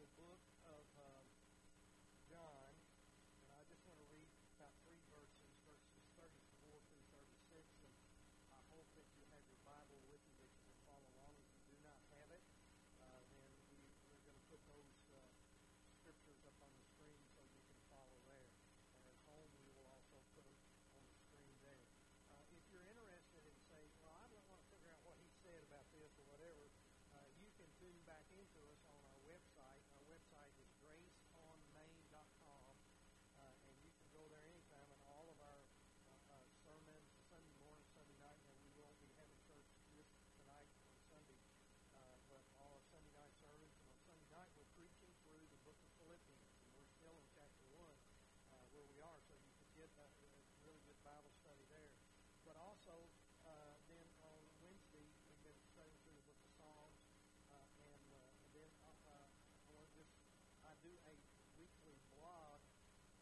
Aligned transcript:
the 0.00 0.08
book 0.16 0.40
of 0.64 0.84
um, 0.96 1.28
John, 2.24 2.72
and 3.36 3.52
I 3.52 3.60
just 3.68 3.84
want 3.84 4.00
to 4.00 4.08
read 4.08 4.32
about 4.56 4.72
three 4.80 4.96
verses, 5.12 5.52
verses 5.68 6.00
34 6.16 6.80
through 6.88 7.04
36, 7.12 7.68
and 7.84 7.92
I 8.48 8.64
hope 8.72 8.88
that 8.96 9.04
you 9.12 9.28
have 9.28 9.44
your 9.52 9.60
Bible 9.60 10.00
with 10.08 10.24
you 10.24 10.40
that 10.40 10.48
you 10.56 10.64
can 10.72 10.80
follow 10.88 11.04
along. 11.20 11.36
If 11.36 11.52
you 11.52 11.76
do 11.76 11.76
not 11.84 12.00
have 12.16 12.32
it, 12.32 12.40
uh, 13.04 13.20
then 13.28 13.52
we, 13.68 13.92
we're 14.08 14.24
going 14.24 14.40
to 14.40 14.46
put 14.48 14.64
those 14.72 14.88
uh, 15.12 15.20
scriptures 16.00 16.48
up 16.48 16.56
on 16.64 16.72
the 16.72 16.84
screen 16.96 17.20
so 17.36 17.44
you 17.44 17.60
can 17.68 17.76
follow 17.92 18.16
there. 18.24 18.48
And 18.96 19.04
at 19.04 19.20
home, 19.28 19.52
we 19.52 19.68
will 19.76 19.84
also 19.84 20.16
put 20.32 20.48
them 20.48 20.64
on 20.96 21.04
the 21.12 21.20
screen 21.28 21.52
there. 21.60 21.84
Uh, 22.32 22.56
if 22.56 22.64
you're 22.72 22.88
interested 22.88 23.44
in 23.44 23.56
saying, 23.68 23.92
well, 24.00 24.16
I 24.16 24.32
don't 24.32 24.48
want 24.48 24.64
to 24.64 24.68
figure 24.72 24.88
out 24.96 25.04
what 25.04 25.20
he 25.20 25.28
said 25.44 25.60
about 25.68 25.84
this 25.92 26.08
or 26.16 26.24
whatever, 26.32 26.72
uh, 27.12 27.28
you 27.36 27.52
can 27.58 27.68
tune 27.76 28.00
back 28.08 28.24
into 28.32 28.64
us 28.70 28.80
on 28.88 28.96
our 29.04 29.20
website. 29.26 29.82
Our 29.98 30.06
website 30.06 30.54
is 30.62 30.70
graceonmain.com, 30.78 32.72
uh, 33.34 33.66
and 33.66 33.74
you 33.82 33.90
can 33.90 34.06
go 34.14 34.22
there 34.30 34.46
anytime. 34.46 34.86
And 34.94 35.02
all 35.10 35.26
of 35.26 35.38
our 35.42 35.58
uh, 35.58 36.38
uh, 36.38 36.46
sermons, 36.62 37.02
Sunday 37.26 37.50
morning, 37.58 37.82
Sunday 37.90 38.14
night, 38.22 38.38
and 38.46 38.54
we 38.62 38.70
won't 38.78 38.94
be 39.02 39.10
having 39.18 39.34
church 39.42 39.66
this 39.90 40.06
tonight 40.38 40.70
on 40.86 40.94
Sunday, 41.10 41.34
uh, 41.98 42.14
but 42.30 42.42
all 42.62 42.78
of 42.78 42.82
Sunday 42.94 43.10
night 43.10 43.34
sermons. 43.42 43.74
And 43.74 43.90
on 43.90 43.98
Sunday 44.06 44.28
night, 44.30 44.50
we're 44.54 44.70
preaching 44.78 45.10
through 45.26 45.42
the 45.50 45.58
book 45.66 45.78
of 45.82 45.90
Philippians, 45.98 46.46
and 46.62 46.70
we're 46.78 46.90
still 46.94 47.18
in 47.18 47.26
chapter 47.34 47.66
one 47.74 47.98
uh, 48.54 48.62
where 48.70 48.86
we 48.86 49.02
are, 49.02 49.18
so 49.26 49.34
you 49.34 49.50
can 49.58 49.66
get 49.74 49.90
a, 49.98 50.06
a 50.06 50.30
really 50.62 50.80
good 50.86 51.00
Bible 51.02 51.34
study 51.42 51.66
there. 51.74 51.90
But 52.46 52.54
also, 52.54 53.02
uh, 53.44 53.74
then 53.90 54.06
on 54.22 54.38
Wednesday, 54.62 55.10
we've 55.26 55.42
been 55.42 55.58
studying 55.74 55.98
through 56.06 56.16
the 56.22 56.26
book 56.30 56.38
of 56.38 56.50
Psalms, 56.60 57.00
uh, 57.50 57.66
and 57.82 58.04
uh, 58.14 58.20
then 58.54 58.70
uh, 58.84 59.10
uh, 59.10 59.26
I 59.64 59.68
want 59.74 59.84
to 59.88 59.92
just 59.96 60.12
I 60.62 60.72
do 60.90 60.98
a 61.06 61.14
weekly 61.54 61.94
blog. 62.18 62.58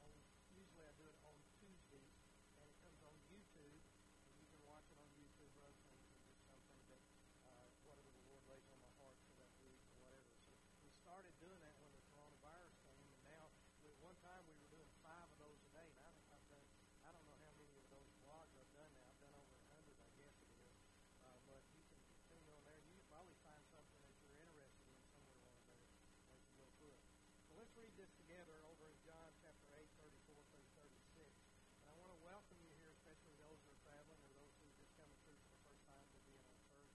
On 0.01 0.09
usually 0.57 0.89
I 0.89 0.93
do 0.97 1.05
it 1.05 1.17
on 1.21 1.37
Tuesdays, 1.61 2.17
and 2.57 2.65
it 2.65 2.79
comes 2.81 2.97
on 3.05 3.13
YouTube, 3.29 3.77
and 4.25 4.41
you 4.41 4.49
can 4.49 4.61
watch 4.65 4.89
it 4.89 4.97
on 4.97 5.09
YouTube, 5.13 5.53
or 5.61 5.69
other 5.69 5.85
things, 5.93 6.09
and 6.09 6.25
just 6.25 6.41
something 6.49 6.81
that 6.89 7.05
uh, 7.45 7.69
whatever 7.85 8.09
the 8.09 8.25
Lord 8.33 8.41
lays 8.49 8.65
on 8.73 8.81
my 8.81 8.93
heart 8.97 9.21
for 9.21 9.37
that 9.37 9.53
week 9.61 9.77
or 9.93 10.01
whatever. 10.01 10.25
So 10.49 10.57
we 10.81 10.89
started 10.97 11.37
doing 11.45 11.61
that 11.61 11.77
when 11.85 11.93
the 11.93 12.01
coronavirus 12.09 12.73
came, 12.89 13.05
and 13.05 13.21
now 13.29 13.53
at 13.85 13.93
one 14.01 14.17
time 14.25 14.49
we 14.49 14.57
were 14.57 14.73
doing 14.73 14.89
five 15.05 15.29
of 15.29 15.37
those 15.37 15.61
a 15.61 15.71
day. 15.77 15.89
And 15.93 16.01
I, 16.01 16.09
I've 16.33 16.49
done 16.49 16.65
I 17.05 17.13
don't 17.13 17.27
know 17.29 17.37
how 17.45 17.53
many 17.61 17.77
of 17.77 17.85
those 17.93 18.09
blogs 18.25 18.53
I've 18.57 18.73
done 18.73 18.89
now. 18.97 19.13
I've 19.13 19.21
done 19.21 19.37
over 19.37 19.57
a 19.61 19.65
hundred, 19.77 19.97
I 20.01 20.09
guess 20.17 20.37
it 20.41 20.53
is. 20.57 20.73
Uh, 21.21 21.37
but 21.45 21.61
you 21.77 21.85
can 21.85 22.01
continue 22.09 22.49
on 22.57 22.65
there. 22.65 22.81
You 22.81 22.97
can 22.97 23.05
probably 23.13 23.37
find 23.45 23.61
something 23.69 24.01
that 24.09 24.17
you're 24.25 24.41
interested 24.41 24.89
in 24.89 25.05
somewhere 25.13 25.37
along 25.45 25.61
there 25.69 25.85
as 26.33 26.41
you 26.49 26.53
go 26.57 26.65
through 26.81 26.93
it. 26.97 27.01
So 27.49 27.53
let's 27.57 27.68
read 27.79 27.95
this 27.95 28.11
together 28.19 28.59
over 28.67 28.91
in 28.91 28.99
John 29.07 29.31
chapter 29.39 29.71
8, 29.71 29.87
34 30.03 30.35
through 30.51 30.67
36. 30.83 31.31
And 31.79 31.87
I 31.87 31.95
want 32.03 32.11
to 32.11 32.19
welcome 32.27 32.59
you 32.59 32.75
here, 32.83 32.91
especially 32.91 33.39
those 33.39 33.63
who 33.63 33.71
are 33.71 33.83
traveling 33.87 34.19
or 34.19 34.35
those 34.35 34.51
who 34.59 34.67
are 34.67 34.77
just 34.83 34.91
coming 34.99 35.15
through 35.23 35.39
for 35.39 35.51
the 35.55 35.63
first 35.63 35.83
time 35.87 36.03
to 36.11 36.19
be 36.27 36.35
in 36.35 36.43
our 36.43 36.59
church. 36.75 36.91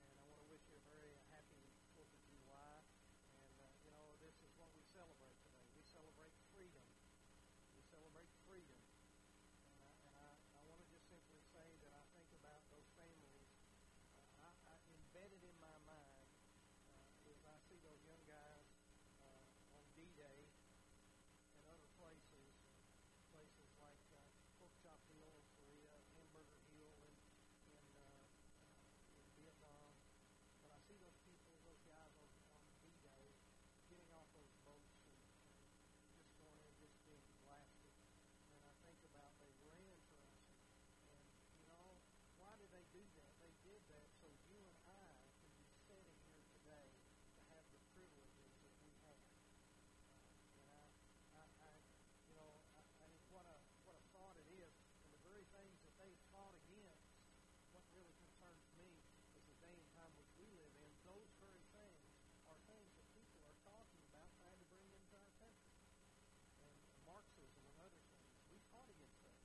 And 0.00 0.16
I 0.16 0.24
want 0.24 0.40
to 0.40 0.48
wish 0.48 0.64
you 0.72 0.80
a 0.80 0.84
very 0.88 1.12
happy 1.28 1.60
4th 1.92 2.08
of 2.08 2.22
July. 2.24 2.80
And, 3.36 3.52
uh, 3.60 3.68
you 3.84 3.92
know, 3.92 4.16
this 4.24 4.32
is 4.40 4.48
what 4.56 4.72
we 4.72 4.80
celebrate 4.96 5.36
today. 5.44 5.60
We 5.76 5.84
celebrate 5.92 6.32
freedom. 6.56 6.84
We 7.76 7.84
celebrate 7.92 8.32
freedom. 8.48 8.80
And 8.80 9.76
I, 9.76 9.92
and 10.08 10.16
I, 10.24 10.30
I 10.56 10.60
want 10.64 10.80
to 10.80 10.88
just 10.88 11.04
simply 11.12 11.44
say 11.52 11.68
that 11.84 11.92
I 11.92 12.04
think 12.16 12.32
about 12.40 12.64
those 12.72 12.88
families. 12.96 13.44
Uh, 14.40 14.48
I, 14.72 14.72
I 14.72 14.76
embedded 15.04 15.44
in 15.44 15.56
my 15.60 15.76
mind 15.84 16.28
uh, 16.96 17.28
is 17.28 17.44
I 17.44 17.60
see 17.68 17.76
those 17.84 18.00
young 18.08 18.24
guys 18.24 18.64
uh, 19.24 19.76
on 19.76 19.84
D-Day 19.96 20.40
and 21.58 21.66
other 21.70 21.90
places, 21.98 22.52
places 23.32 23.68
like 23.80 24.00
uh, 24.14 24.20
Pork 24.58 24.74
Chop 24.84 25.00
Hill 25.14 25.32
in 25.34 25.46
Korea, 25.58 25.94
Hamburger 26.14 26.60
Hill 26.74 26.94
in 27.08 27.14
in, 27.72 27.84
uh, 27.94 28.04
uh, 28.04 29.20
in 29.20 29.26
Vietnam. 29.38 29.90
But 30.62 30.70
I 30.74 30.80
see 30.86 30.98
those 31.00 31.18
people, 31.24 31.56
those 31.64 31.82
guys 31.88 32.14
on, 32.20 32.30
on 32.62 32.72
D-Day, 32.84 33.26
getting 33.90 34.10
off 34.14 34.28
those 34.34 34.52
boats 34.66 34.94
and, 35.08 35.20
and 36.04 36.12
just 36.18 36.32
going 36.38 36.58
in, 36.62 36.72
just 36.78 36.96
being 37.06 37.24
blasted. 37.42 37.94
And 38.54 38.60
I 38.66 38.74
think 38.84 39.00
about 39.08 39.32
they 39.40 39.50
ran 39.66 39.98
for 40.10 40.18
us. 40.20 40.42
And, 41.10 41.18
and, 41.18 41.22
you 41.58 41.66
know, 41.70 41.96
why 42.38 42.54
did 42.60 42.70
they 42.74 42.84
do 42.92 43.02
that? 43.18 43.32
They 43.40 43.52
did 43.64 43.80
that 43.90 44.06
so 44.20 44.28
you 44.50 44.58
and 44.62 44.76
I 44.86 45.08
can 45.38 45.50
be 45.58 45.66
sitting 45.88 46.18
here 46.28 46.44
today 46.60 46.88
to 47.38 47.42
have 47.50 47.64
the 47.72 47.80
privileges 47.96 48.50
that 48.62 48.74
we 48.80 48.90
have. 49.04 49.18
Uh, 49.18 50.24
and 50.58 50.66
I, 50.70 50.82
I, 51.34 51.44
I, 51.44 51.70
you 52.30 52.34
know, 52.38 52.50
I, 52.78 52.82
I 53.02 53.06
think 53.10 53.14
what 53.34 53.44
a 53.46 53.56
what 53.84 53.96
a 53.98 54.04
thought 54.14 54.36
it 54.38 54.48
is, 54.54 54.72
and 55.02 55.10
the 55.12 55.22
very 55.26 55.44
things 55.54 55.76
that 55.84 55.94
they 56.00 56.12
fought 56.32 56.54
against. 56.66 57.10
What 57.74 57.82
really 57.94 58.14
concerns 58.22 58.62
me 58.78 58.86
is 59.34 59.42
the 59.50 59.56
day 59.60 59.74
and 59.74 59.88
time 59.98 60.12
which 60.14 60.30
we 60.38 60.46
live 60.56 60.74
in. 60.78 60.90
Those 61.04 61.26
very 61.42 61.62
things 61.74 61.98
are 62.46 62.58
things 62.70 62.88
that 62.96 63.06
people 63.12 63.42
are 63.44 63.58
talking 63.66 64.02
about 64.08 64.30
trying 64.40 64.58
to 64.58 64.68
bring 64.70 64.86
into 64.88 65.12
our 65.18 65.30
country, 65.42 65.74
and 66.64 66.74
Marxism 67.04 67.60
and 67.66 67.76
other 67.82 67.98
things. 68.08 68.30
We 68.54 68.58
fought 68.70 68.88
against 68.88 69.18
that. 69.26 69.38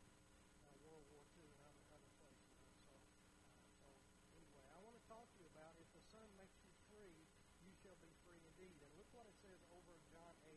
Uh, 0.63 0.77
World 0.85 1.05
War 1.09 1.23
II 1.35 1.45
and 1.45 1.61
other 1.65 1.83
other 1.93 2.11
places. 2.21 2.53
And 2.69 2.77
so, 2.89 2.97
uh, 2.97 3.81
so 3.81 3.89
anyway, 4.37 4.65
I 4.73 4.79
want 4.81 4.95
to 4.95 5.03
talk 5.09 5.25
to 5.25 5.37
you 5.41 5.47
about 5.51 5.75
if 5.81 5.89
the 5.93 6.03
Son 6.09 6.25
makes 6.37 6.57
you 6.63 6.71
free, 6.89 7.17
you 7.61 7.71
shall 7.81 7.97
be 8.01 8.13
free 8.25 8.48
indeed. 8.59 8.83
And 8.83 8.91
look 8.99 9.07
what 9.15 9.23
it 9.23 9.35
says 9.39 9.59
over 9.71 9.95
in 9.95 10.03
John 10.11 10.35
8. 10.43 10.51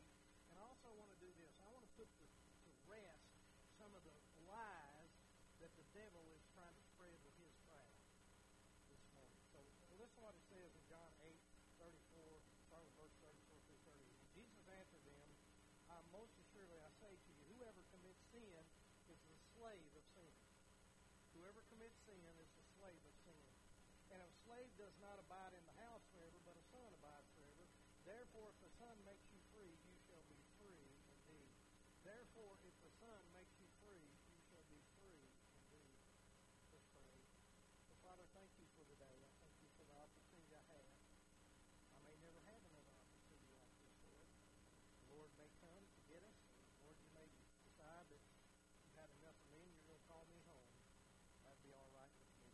And 0.51 0.59
I 0.59 0.65
also 0.67 0.91
want 0.99 1.15
to 1.15 1.19
do 1.23 1.31
this. 1.39 1.55
I 1.63 1.71
want 1.71 1.87
to 1.87 1.93
put 1.95 2.11
to, 2.19 2.27
to 2.27 2.71
rest 2.91 3.31
some 3.79 3.95
of 3.95 4.03
the 4.03 4.15
lies 4.51 5.15
that 5.63 5.71
the 5.79 5.87
devil 5.95 6.27
is 6.35 6.43
trying 6.51 6.75
to 6.75 6.85
spread 6.91 7.15
with 7.23 7.35
his 7.39 7.55
crowd 7.63 7.95
this 8.91 9.03
morning. 9.15 9.39
So 9.55 9.63
listen 10.03 10.19
what 10.27 10.35
it 10.35 10.43
says 10.51 10.75
in 10.75 10.83
John 10.91 11.11
8, 11.23 11.31
34, 11.79 12.43
start 12.67 12.83
with 12.83 12.99
verse 12.99 13.15
34 13.23 13.55
through 13.71 13.83
30. 13.87 14.03
Jesus 14.35 14.67
answered 14.67 15.07
them, 15.07 15.31
I 15.87 16.03
most 16.11 16.35
assuredly 16.43 16.83
I 16.83 16.91
say 16.99 17.15
to 17.15 17.31
you, 17.31 17.43
whoever 17.55 17.79
commits 17.95 18.19
sin 18.35 18.67
is 19.07 19.21
the 19.31 19.39
slave 19.55 19.93
of 19.95 20.05
sin. 20.19 20.35
Whoever 21.39 21.63
commits 21.71 21.95
sin 22.03 22.19
is 22.43 22.51
the 22.59 22.67
slave 22.83 23.03
of 23.07 23.15
sin. 23.23 23.47
And 24.11 24.19
a 24.19 24.31
slave 24.43 24.75
does 24.75 24.93
not 24.99 25.23
abide 25.23 25.55
in 25.55 25.65
the 25.71 25.79
house 25.87 26.03
forever, 26.11 26.37
but 26.43 26.59
a 26.59 26.65
son 26.75 26.91
abides 26.93 27.31
forever. 27.33 27.63
Therefore, 28.03 28.51
if 28.51 28.59
the 28.59 28.73
Son 28.83 28.97
makes 29.07 29.23
you 29.31 29.39
free, 29.55 29.79
you 29.87 29.95
shall 30.11 30.27
be 30.27 30.43
free 30.59 30.91
indeed. 31.07 31.55
Therefore, 32.03 32.59
if 32.67 32.75
the 32.83 32.91
Son 32.99 33.21
makes 33.31 33.55
you 33.63 33.69
free, 33.79 34.11
you 34.27 34.39
shall 34.51 34.67
be 34.67 34.83
free 34.99 35.23
indeed. 35.55 35.95
Let's 36.75 36.83
pray. 36.91 37.15
So, 37.87 37.95
Father, 38.03 38.27
thank 38.35 38.51
you 38.59 38.67
for 38.75 38.83
today. 38.91 39.23
I 39.23 39.31
thank 39.39 39.55
you 39.63 39.71
for 39.79 39.87
the 39.87 39.95
opportunity 40.03 40.51
I 40.51 40.65
have. 40.67 40.91
I 41.95 42.01
may 42.03 42.19
never 42.27 42.43
have 42.51 42.63
another 42.75 42.91
opportunity 42.91 43.55
like 43.55 43.71
this, 43.79 43.95
Lord. 44.03 44.31
The 45.07 45.12
Lord 45.23 45.39
may 45.39 45.55
come 45.63 45.87
to 45.87 46.03
get 46.11 46.19
us. 46.27 46.35
Lord, 46.83 46.99
you 46.99 47.07
may 47.15 47.31
decide 47.63 48.11
that 48.11 48.19
you've 48.83 48.99
had 48.99 49.07
enough 49.23 49.39
of 49.39 49.55
me 49.55 49.63
and 49.63 49.71
you're 49.79 49.95
going 49.95 50.03
to 50.03 50.11
call 50.11 50.27
me 50.27 50.43
home. 50.51 50.67
That'd 51.47 51.63
be 51.63 51.71
all 51.79 51.87
right 51.95 52.11
with 52.11 52.27
me, 52.43 52.51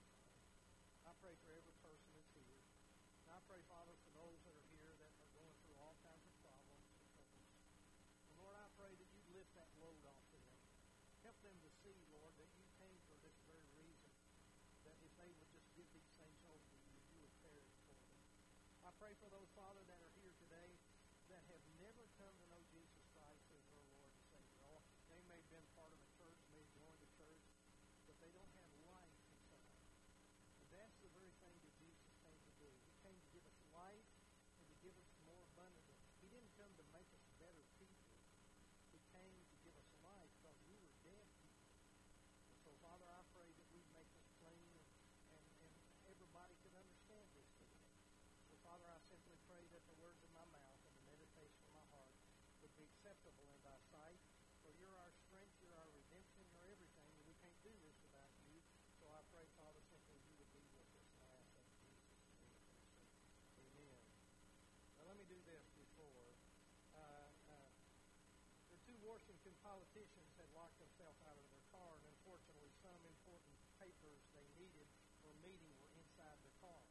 I 1.09 1.17
pray 1.25 1.33
for 1.41 1.57
every 1.57 1.73
person 1.81 2.13
that's 2.13 2.29
here. 2.37 2.61
And 3.25 3.33
I 3.33 3.41
pray, 3.49 3.65
Father, 3.73 3.97
for 4.05 4.13
those 4.21 4.37
that 4.45 4.53
are 4.53 4.69
here 4.77 4.93
that 5.01 5.09
are 5.17 5.33
going 5.33 5.57
through 5.65 5.81
all 5.81 5.97
kinds 6.05 6.21
of 6.21 6.35
problems 6.45 6.85
and 6.93 7.09
troubles. 7.09 7.49
And 8.29 8.37
Lord, 8.37 8.61
I 8.61 8.69
pray 8.77 8.93
that 8.93 9.09
you 9.17 9.21
lift 9.33 9.49
that 9.57 9.73
load 9.81 10.05
off 10.05 10.29
of 10.29 10.45
them. 10.45 10.61
Help 11.25 11.41
them 11.41 11.57
to 11.65 11.71
see, 11.81 11.97
Lord, 12.13 12.37
that 12.37 12.53
you 12.53 12.69
came 12.77 13.01
for 13.09 13.17
this 13.25 13.41
very 13.49 13.65
reason. 13.81 14.13
That 14.85 15.01
if 15.01 15.13
they 15.17 15.33
would 15.41 15.49
just 15.57 15.73
give 15.73 15.89
these 15.97 16.13
things 16.21 16.37
over 16.45 16.61
to 16.69 16.79
you, 16.85 17.01
you 17.17 17.19
would 17.25 17.33
care 17.41 17.65
for 17.89 17.97
them. 17.97 18.21
I 18.85 18.93
pray 19.01 19.17
for 19.17 19.33
those, 19.33 19.49
Father, 19.57 19.81
that 19.89 20.05
are 20.05 20.13
here 20.21 20.28
never 22.19 22.33
come 22.51 22.78
acceptable 53.19 53.51
in 53.51 53.59
thy 53.67 53.75
sight. 53.91 54.23
For 54.63 54.71
you're 54.79 54.95
our 54.95 55.11
strength, 55.27 55.51
you're 55.59 55.75
our 55.75 55.91
redemption, 55.91 56.47
you're 56.55 56.71
everything, 56.71 57.11
and 57.19 57.27
we 57.27 57.35
can't 57.43 57.59
do 57.67 57.75
this 57.83 57.99
without 57.99 58.31
you. 58.47 58.63
So 59.03 59.11
I 59.11 59.27
pray, 59.35 59.43
Father, 59.59 59.83
simply 59.91 60.23
you 60.23 60.39
would 60.39 60.47
be 60.55 60.63
with 60.71 60.87
us. 60.95 61.11
I 61.19 61.27
ask 61.35 61.51
that 61.51 61.67
Jesus' 61.83 62.15
Amen. 63.59 63.99
Now 65.03 65.11
let 65.11 65.19
me 65.19 65.27
do 65.27 65.35
this 65.51 65.67
before. 65.75 66.31
Uh, 66.95 67.27
uh, 67.51 67.71
the 68.71 68.79
two 68.87 68.95
Washington 69.03 69.55
politicians 69.67 70.31
had 70.39 70.47
locked 70.55 70.79
themselves 70.79 71.19
out 71.27 71.35
of 71.35 71.47
their 71.51 71.67
car, 71.75 71.99
and 71.99 72.07
unfortunately 72.23 72.71
some 72.87 73.03
important 73.03 73.59
papers 73.83 74.23
they 74.31 74.47
needed 74.63 74.87
for 75.19 75.35
a 75.35 75.39
meeting 75.43 75.75
were 75.83 75.91
inside 75.99 76.39
the 76.47 76.55
car. 76.63 76.87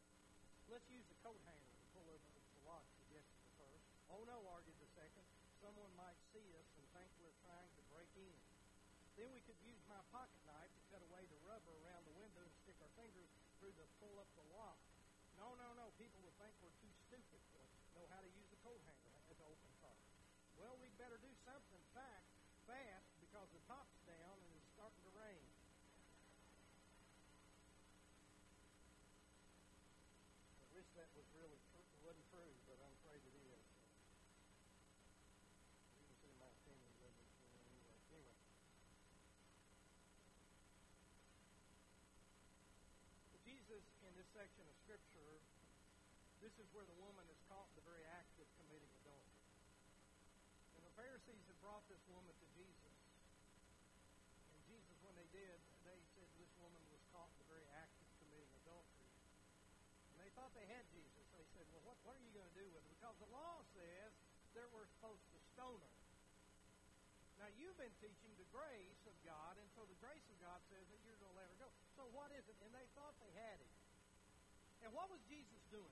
Let's 0.68 0.92
use 0.92 1.08
the 1.08 1.16
coat 1.24 1.40
hanger. 1.48 1.67
Someone 5.68 5.92
might 6.00 6.16
see 6.32 6.48
us 6.56 6.64
and 6.80 6.88
think 6.96 7.12
we're 7.20 7.36
trying 7.44 7.68
to 7.76 7.84
break 7.92 8.08
in. 8.16 8.40
Then 9.20 9.28
we 9.36 9.44
could 9.44 9.60
use 9.68 9.84
my 9.92 10.00
pocket 10.16 10.40
knife 10.48 10.72
to 10.72 10.82
cut 10.88 11.04
away 11.04 11.28
the 11.28 11.36
rubber 11.44 11.76
around 11.84 12.08
the 12.08 12.16
window 12.16 12.40
and 12.40 12.56
stick 12.64 12.80
our 12.80 12.88
fingers 12.96 13.28
through 13.60 13.76
to 13.76 13.84
pull 14.00 14.16
up 14.16 14.32
the 14.40 14.48
lock. 14.56 14.80
No, 15.36 15.60
no, 15.60 15.68
no. 15.76 15.92
People 16.00 16.24
would 16.24 16.40
think 16.40 16.56
we're 16.64 16.72
too 16.80 16.88
stupid 17.12 17.44
to 17.52 17.60
know 18.00 18.08
how 18.16 18.24
to 18.24 18.32
use 18.32 18.48
a 18.56 18.60
coat 18.64 18.80
hanger 18.88 19.12
as 19.28 19.36
open 19.44 19.68
car. 19.84 20.00
Well, 20.56 20.80
we'd 20.80 20.96
better 20.96 21.20
do 21.20 21.36
something 21.44 21.84
fact, 21.92 22.32
fast 22.64 23.12
because 23.20 23.52
the 23.52 23.60
top's 23.68 24.00
down 24.08 24.40
and 24.40 24.52
it's 24.56 24.72
starting 24.72 25.04
to 25.04 25.12
rain. 25.20 25.52
I 30.64 30.68
wish 30.72 30.88
that 30.96 31.12
was 31.12 31.28
really 31.36 31.60
true, 32.32 32.56
but 32.72 32.80
I'm 32.80 32.96
afraid 33.04 33.20
it 33.20 33.36
is. 33.36 33.68
You 35.98 36.06
can 36.08 36.16
see 36.24 36.32
my 36.40 36.48
opinion 36.48 36.92
doesn't 37.04 37.32
anyway. 37.52 37.92
Anyway. 38.16 38.40
Jesus, 43.44 43.84
in 44.08 44.12
this 44.16 44.30
section 44.32 44.64
of 44.70 44.76
Scripture, 44.88 45.44
this 46.48 46.64
is 46.64 46.72
where 46.72 46.88
the 46.88 46.96
woman 47.04 47.28
is 47.28 47.36
caught 47.52 47.68
in 47.68 47.76
the 47.76 47.84
very 47.84 48.08
act 48.08 48.32
of 48.40 48.48
committing 48.56 48.88
adultery. 49.04 49.44
And 50.80 50.82
the 50.88 50.96
Pharisees 50.96 51.44
had 51.44 51.60
brought 51.60 51.84
this 51.92 52.00
woman 52.08 52.32
to 52.32 52.48
Jesus. 52.56 52.96
And 54.56 54.60
Jesus, 54.64 54.96
when 55.04 55.12
they 55.20 55.28
did, 55.36 55.60
they 55.84 56.00
said 56.16 56.24
this 56.40 56.48
woman 56.64 56.80
was 56.88 57.04
caught 57.12 57.28
in 57.36 57.44
the 57.44 57.52
very 57.52 57.68
act 57.76 57.92
of 58.00 58.08
committing 58.24 58.48
adultery. 58.64 59.12
And 60.16 60.24
they 60.24 60.32
thought 60.40 60.56
they 60.56 60.72
had 60.72 60.88
Jesus. 60.88 61.28
They 61.36 61.44
said, 61.52 61.68
well, 61.76 61.84
what, 61.84 62.00
what 62.08 62.16
are 62.16 62.24
you 62.24 62.32
going 62.32 62.48
to 62.48 62.56
do 62.56 62.68
with 62.72 62.80
her? 62.80 62.96
Because 62.96 63.20
the 63.20 63.28
law 63.28 63.60
says 63.76 64.16
that 64.56 64.72
we're 64.72 64.88
supposed 64.88 65.28
to 65.36 65.38
stone 65.52 65.84
her. 65.84 65.96
Now, 67.44 67.52
you've 67.60 67.76
been 67.76 67.92
teaching 68.00 68.32
the 68.40 68.48
grace 68.56 69.04
of 69.04 69.16
God, 69.28 69.60
and 69.60 69.68
so 69.76 69.84
the 69.84 70.00
grace 70.00 70.24
of 70.32 70.40
God 70.40 70.64
says 70.72 70.88
that 70.96 71.00
you're 71.04 71.20
going 71.20 71.36
to 71.36 71.40
let 71.44 71.52
her 71.52 71.60
go. 71.60 71.68
So 72.00 72.08
what 72.16 72.32
is 72.32 72.48
it? 72.48 72.56
And 72.64 72.72
they 72.72 72.88
thought 72.96 73.20
they 73.20 73.36
had 73.36 73.60
it. 73.60 73.74
And 74.88 74.96
what 74.96 75.12
was 75.12 75.20
Jesus 75.28 75.60
doing? 75.68 75.92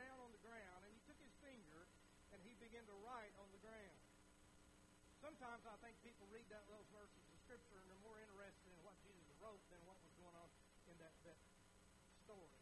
Down 0.00 0.16
on 0.24 0.32
the 0.32 0.40
ground, 0.40 0.80
and 0.80 0.90
he 0.96 1.00
took 1.04 1.20
his 1.20 1.36
finger, 1.44 1.84
and 2.32 2.40
he 2.40 2.56
began 2.56 2.88
to 2.88 2.96
write 3.04 3.36
on 3.36 3.52
the 3.52 3.60
ground. 3.60 4.00
Sometimes 5.20 5.60
I 5.68 5.76
think 5.84 6.00
people 6.00 6.24
read 6.32 6.48
that, 6.48 6.64
those 6.72 6.88
verses 6.88 7.20
of 7.28 7.36
Scripture, 7.44 7.76
and 7.76 7.84
they're 7.92 8.00
more 8.08 8.16
interested 8.16 8.72
in 8.72 8.80
what 8.80 8.96
Jesus 9.04 9.36
wrote 9.44 9.60
than 9.68 9.76
what 9.84 10.00
was 10.00 10.16
going 10.16 10.32
on 10.32 10.48
in 10.88 10.96
that, 11.04 11.12
that 11.28 11.36
story. 12.24 12.56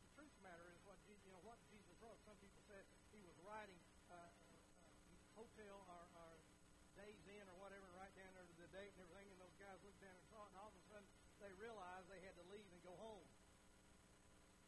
The 0.00 0.08
truth 0.16 0.32
of 0.32 0.40
the 0.40 0.46
matter 0.48 0.64
is 0.72 0.80
what 0.88 0.96
you 1.04 1.20
know 1.28 1.44
what 1.44 1.60
Jesus 1.68 1.92
wrote. 2.00 2.16
Some 2.24 2.40
people 2.40 2.64
said 2.64 2.88
he 3.12 3.20
was 3.20 3.36
writing 3.44 3.76
uh, 4.08 4.16
uh, 4.16 4.56
hotel 5.36 5.76
or, 5.84 6.04
or 6.16 6.32
days 6.96 7.20
in 7.28 7.44
or 7.52 7.60
whatever, 7.60 7.84
right 7.92 8.14
down 8.16 8.32
there 8.32 8.48
to 8.48 8.56
the 8.56 8.72
date 8.72 8.96
and 8.96 9.04
everything, 9.04 9.36
and 9.36 9.38
those 9.44 9.56
guys 9.60 9.76
looked 9.84 10.00
down 10.00 10.16
and 10.16 10.24
saw 10.32 10.48
it, 10.48 10.56
and 10.56 10.64
all 10.64 10.72
of 10.72 10.80
a 10.80 10.84
sudden 10.88 11.08
they 11.44 11.52
realized 11.60 12.08
they 12.08 12.24
had 12.24 12.32
to 12.40 12.46
leave 12.48 12.64
and 12.72 12.80
go 12.80 12.96
home. 12.96 13.28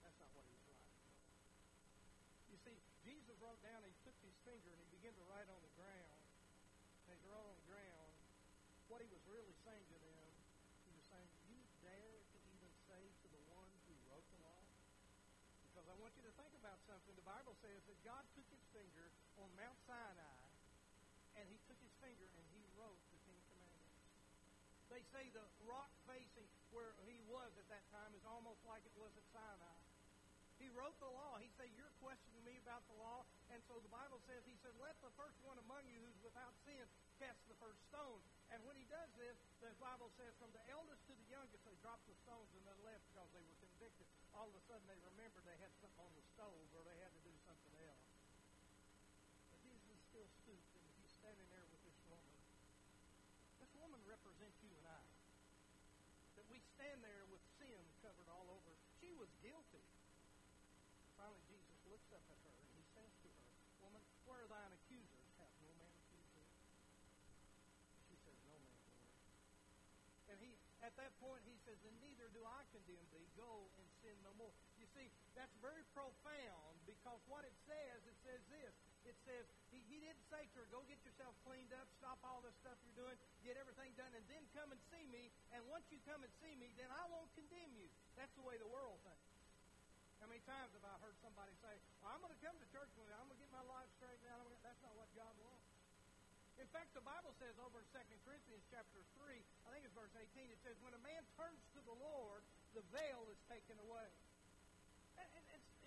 That's 0.05 0.21
not 0.21 0.29
what 0.37 0.45
he 0.45 0.53
was 0.53 0.69
writing. 0.69 0.93
You 2.53 2.59
see, 2.61 2.77
Wrote 3.39 3.63
down, 3.63 3.87
he 3.87 3.95
took 4.03 4.19
his 4.19 4.35
finger 4.43 4.67
and 4.75 4.83
he 4.83 4.89
began 4.99 5.15
to 5.15 5.25
write 5.31 5.47
on 5.47 5.63
the 5.63 5.75
ground. 5.79 6.23
And 7.07 7.15
he 7.15 7.25
wrote 7.31 7.47
on 7.47 7.55
the 7.55 7.69
ground, 7.71 8.11
what 8.91 8.99
he 8.99 9.09
was 9.15 9.23
really 9.31 9.55
saying 9.63 9.87
to 9.95 9.99
them, 10.03 10.33
he 10.85 10.91
was 10.91 11.07
saying, 11.07 11.31
you 11.47 11.59
dare 11.79 12.19
to 12.35 12.39
even 12.51 12.73
say 12.91 12.99
to 12.99 13.27
the 13.31 13.43
one 13.55 13.71
who 13.87 13.95
wrote 14.11 14.27
the 14.35 14.41
law? 14.43 14.65
Because 15.71 15.87
I 15.87 15.95
want 16.03 16.19
you 16.19 16.27
to 16.27 16.35
think 16.35 16.51
about 16.59 16.83
something. 16.91 17.15
The 17.15 17.29
Bible 17.29 17.55
says 17.63 17.79
that 17.87 17.99
God 18.03 18.27
took 18.35 18.49
his 18.51 18.65
finger 18.75 19.07
on 19.39 19.47
Mount 19.55 19.79
Sinai 19.87 20.43
and 21.39 21.47
he 21.47 21.63
took 21.71 21.79
his 21.79 21.95
finger 22.03 22.27
and 22.27 22.45
he 22.51 22.67
wrote 22.75 22.99
the 23.15 23.23
Ten 23.23 23.39
Commandments. 23.55 24.03
They 24.91 25.05
say 25.15 25.31
the 25.31 25.47
rock 25.69 25.95
facing 26.11 26.51
where 26.75 26.91
he 27.07 27.23
was 27.31 27.55
at 27.55 27.69
that 27.71 27.87
time 27.95 28.11
is 28.19 28.25
almost 28.27 28.59
like 28.67 28.83
it 28.83 28.97
was 28.99 29.15
at 29.15 29.27
Sinai. 29.31 29.79
He 30.59 30.67
wrote 30.75 30.97
the 30.99 31.13
law. 31.13 31.39
He 31.39 31.47
said, 31.55 31.71
You're 31.79 31.93
questioning 32.03 32.43
me 32.43 32.59
about 32.59 32.83
the 32.91 32.99
law. 32.99 33.28
So 33.69 33.77
the 33.85 33.93
Bible 33.93 34.17
says, 34.25 34.41
He 34.49 34.57
said, 34.65 34.73
Let 34.81 34.97
the 35.05 35.13
first 35.21 35.37
one 35.45 35.61
among 35.61 35.85
you 35.93 36.01
who's 36.01 36.17
without 36.25 36.57
sin 36.65 36.89
cast 37.21 37.37
the 37.53 37.59
first 37.61 37.77
stone. 37.93 38.25
And 38.49 38.65
when 38.65 38.81
he 38.81 38.89
does 38.89 39.13
this, 39.21 39.37
the 39.61 39.69
Bible 39.77 40.09
says, 40.17 40.33
From 40.41 40.49
the 40.57 40.65
eldest 40.73 41.05
to 41.05 41.13
the 41.13 41.29
youngest, 41.29 41.61
they 41.69 41.77
dropped 41.85 42.09
the 42.09 42.17
stones 42.25 42.49
and 42.57 42.65
they 42.65 42.73
left 42.81 43.05
because 43.13 43.29
they 43.37 43.45
were 43.45 43.61
convicted. 43.61 44.09
All 44.33 44.49
of 44.49 44.57
a 44.57 44.65
sudden, 44.65 44.89
they 44.89 44.97
remembered 45.05 45.45
they 45.45 45.61
had 45.61 45.69
something 45.85 46.01
on 46.01 46.17
the 46.17 46.25
stove 46.33 46.65
or 46.73 46.81
they 46.89 46.97
had 46.97 47.13
to 47.13 47.23
do 47.29 47.35
something 47.45 47.75
else. 47.85 48.09
But 49.53 49.61
Jesus 49.61 49.93
is 49.93 50.01
still 50.09 50.29
stooped 50.41 50.73
and 50.73 50.89
he's 51.05 51.13
standing 51.21 51.49
there 51.53 51.69
with 51.69 51.85
this 51.85 52.01
woman. 52.09 52.33
This 53.61 53.73
woman 53.77 54.01
represents 54.09 54.57
you 54.65 54.73
and 54.81 54.89
I. 54.89 55.05
That 56.41 56.49
we 56.49 56.65
stand 56.73 57.05
there 57.05 57.29
with 57.29 57.45
sin 57.61 57.85
covered 58.01 58.33
all 58.33 58.49
over. 58.49 58.73
She 58.97 59.13
was 59.13 59.29
guilty. 59.45 59.85
Finally, 61.21 61.45
Jesus 61.53 61.77
looks 61.91 62.09
up 62.17 62.25
at 62.33 62.39
her 62.41 62.55
and 62.65 62.71
he 62.73 62.87
says 62.95 63.13
to 63.27 63.29
her, 63.29 63.49
Woman, 63.83 64.03
where 64.29 64.45
are 64.45 64.53
thine 64.53 64.73
accusers? 64.77 65.25
Have 65.41 65.49
no 65.65 65.73
man 65.81 65.89
accused 66.05 66.33
thee? 66.37 66.49
She 68.13 68.17
says, 68.21 68.37
No 68.45 68.61
man, 68.61 68.85
Lord. 68.93 69.09
And 70.29 70.37
he, 70.45 70.53
at 70.85 70.93
that 71.01 71.17
point, 71.17 71.41
he 71.49 71.57
says, 71.65 71.81
And 71.89 71.97
neither 72.05 72.29
do 72.37 72.45
I 72.45 72.61
condemn 72.69 73.09
thee. 73.17 73.25
Go 73.41 73.73
and 73.81 73.89
sin 74.05 74.17
no 74.21 74.37
more. 74.37 74.53
You 74.77 74.85
see, 74.93 75.09
that's 75.33 75.53
very 75.65 75.81
profound 75.97 76.77
because 76.85 77.25
what 77.33 77.49
it 77.49 77.57
says, 77.65 78.05
it 78.05 78.17
says 78.21 78.43
this. 78.53 78.73
It 79.09 79.17
says, 79.25 79.49
he, 79.73 79.81
he 79.89 80.05
didn't 80.05 80.21
say 80.29 80.45
to 80.53 80.57
her, 80.61 80.69
Go 80.69 80.85
get 80.85 81.01
yourself 81.09 81.33
cleaned 81.49 81.73
up, 81.73 81.89
stop 81.97 82.21
all 82.21 82.45
this 82.45 82.53
stuff 82.61 82.77
you're 82.85 83.09
doing, 83.09 83.17
get 83.41 83.57
everything 83.57 83.97
done, 83.97 84.13
and 84.13 84.25
then 84.29 84.45
come 84.53 84.69
and 84.69 84.81
see 84.93 85.09
me. 85.09 85.33
And 85.57 85.65
once 85.73 85.89
you 85.89 85.97
come 86.05 86.21
and 86.21 86.33
see 86.45 86.53
me, 86.61 86.69
then 86.77 86.93
I 86.93 87.09
won't 87.09 87.33
condemn 87.33 87.73
you. 87.73 87.89
That's 88.21 88.33
the 88.37 88.45
way 88.45 88.61
the 88.61 88.69
world 88.69 89.01
thinks. 89.09 89.29
How 90.19 90.27
many 90.27 90.43
times 90.51 90.75
have 90.75 90.83
I 90.83 90.99
heard 90.99 91.15
somebody 91.23 91.55
say, 91.63 91.71
well, 92.03 92.11
I'm 92.11 92.19
going 92.19 92.35
to 92.35 92.43
come 92.43 92.59
to 92.59 92.69
church 92.75 92.91
one 92.99 93.07
In 96.59 96.69
fact, 96.75 96.93
the 96.93 97.07
Bible 97.07 97.33
says 97.39 97.55
over 97.63 97.81
in 97.81 97.87
2 97.95 98.03
Corinthians 98.29 98.61
chapter 98.69 99.01
3, 99.17 99.41
I 99.65 99.69
think 99.73 99.87
it's 99.87 99.95
verse 99.95 100.13
18, 100.13 100.51
it 100.51 100.61
says, 100.67 100.77
when 100.83 100.93
a 100.93 101.03
man 101.07 101.23
turns 101.39 101.63
to 101.73 101.81
the 101.87 101.97
Lord, 101.97 102.43
the 102.75 102.85
veil 102.93 103.25
is 103.31 103.41
taken 103.49 103.79
away. 103.89 104.11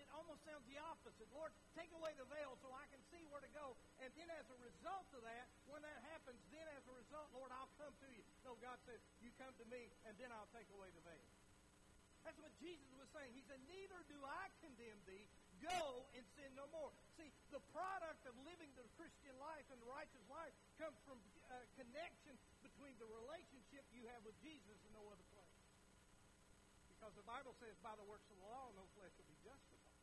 It 0.01 0.07
almost 0.17 0.41
sounds 0.43 0.65
the 0.65 0.81
opposite. 0.81 1.29
Lord, 1.31 1.53
take 1.77 1.91
away 1.93 2.11
the 2.17 2.25
veil 2.27 2.57
so 2.59 2.73
I 2.73 2.83
can 2.89 2.99
see 3.13 3.21
where 3.29 3.39
to 3.39 3.51
go. 3.53 3.77
And 4.01 4.09
then 4.17 4.27
as 4.33 4.47
a 4.49 4.57
result 4.59 5.07
of 5.13 5.21
that, 5.21 5.45
when 5.69 5.85
that 5.85 6.01
happens, 6.11 6.41
then 6.49 6.65
as 6.73 6.83
a 6.89 6.95
result, 6.97 7.29
Lord, 7.31 7.53
I'll 7.53 7.71
come 7.77 7.93
to 7.93 8.09
you. 8.09 8.25
No, 8.43 8.57
God 8.59 8.81
says, 8.89 8.99
you 9.21 9.29
come 9.37 9.53
to 9.61 9.67
me, 9.69 9.91
and 10.09 10.17
then 10.17 10.33
I'll 10.33 10.49
take 10.51 10.67
away 10.73 10.89
the 10.91 11.03
veil. 11.05 11.27
That's 12.25 12.39
what 12.41 12.53
Jesus 12.61 12.89
was 12.97 13.09
saying. 13.13 13.31
He 13.33 13.43
said, 13.49 13.57
Neither 13.65 13.97
do 14.09 14.17
I 14.25 14.49
condemn 14.61 14.99
thee. 15.09 15.25
Go 15.61 16.09
and 16.17 16.23
sin 16.33 16.49
no 16.57 16.65
more. 16.73 16.89
See, 17.17 17.29
the 17.53 17.61
product 17.69 18.25
of 18.25 18.33
living 18.45 18.69
the 18.73 18.85
Christian 18.97 19.37
life 19.37 19.65
and 19.69 19.77
the 19.77 19.89
righteous 19.89 20.25
life 20.25 20.53
comes 20.81 20.97
from 21.05 21.21
uh, 21.49 21.61
connection 21.77 22.33
between 22.65 22.97
the 22.97 23.05
relationship 23.05 23.85
you 23.93 24.09
have 24.09 24.25
with 24.25 24.33
Jesus 24.41 24.77
and 24.81 24.91
no 24.97 25.05
other 25.05 25.25
place. 25.29 25.57
Because 26.97 27.13
the 27.13 27.25
Bible 27.29 27.53
says, 27.61 27.77
by 27.85 27.93
the 27.93 28.05
works 28.09 28.25
of 28.33 28.37
the 28.41 28.49
law, 28.49 28.73
no 28.73 28.85
flesh 28.97 29.13
will 29.21 29.29
be 29.29 29.37
justified. 29.45 30.01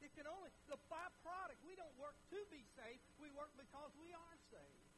It 0.00 0.12
can 0.16 0.28
only, 0.28 0.52
the 0.68 0.80
byproduct, 0.92 1.60
we 1.64 1.76
don't 1.76 1.96
work 1.96 2.16
to 2.32 2.40
be 2.52 2.60
saved, 2.76 3.00
we 3.20 3.32
work 3.32 3.52
because 3.56 3.92
we 3.96 4.12
are 4.12 4.36
saved. 4.52 4.88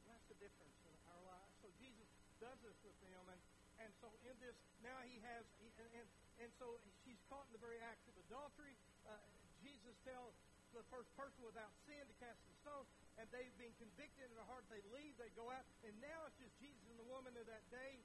And 0.00 0.04
that's 0.08 0.24
the 0.32 0.40
difference 0.40 0.76
in 0.88 0.96
our 1.12 1.20
lives. 1.28 1.52
So 1.60 1.68
Jesus 1.76 2.08
does 2.40 2.56
this 2.64 2.76
with 2.80 2.96
them, 3.04 3.28
and 3.28 3.40
and 3.80 3.92
so 3.96 4.12
in 4.28 4.36
this, 4.44 4.52
now 4.84 5.00
he 5.08 5.16
has, 5.24 5.44
and, 5.80 5.88
and, 5.96 6.08
and 6.44 6.50
so 6.60 6.76
she's 7.00 7.16
caught 7.32 7.48
in 7.48 7.56
the 7.56 7.64
very 7.64 7.80
act 7.80 7.99
adultery. 8.30 8.78
Uh, 9.10 9.18
Jesus 9.58 9.98
tells 10.06 10.30
the 10.70 10.86
first 10.86 11.10
person 11.18 11.42
without 11.42 11.74
sin 11.82 11.98
to 11.98 12.14
cast 12.22 12.38
the 12.46 12.54
stone, 12.62 12.86
and 13.18 13.26
they've 13.34 13.52
been 13.58 13.74
convicted 13.82 14.30
in 14.30 14.38
their 14.38 14.46
heart. 14.46 14.62
They 14.70 14.78
leave, 14.94 15.18
they 15.18 15.34
go 15.34 15.50
out, 15.50 15.66
and 15.82 15.90
now 15.98 16.30
it's 16.30 16.38
just 16.38 16.54
Jesus 16.62 16.78
and 16.86 16.98
the 17.02 17.10
woman 17.10 17.34
of 17.34 17.42
that 17.50 17.66
day. 17.74 17.98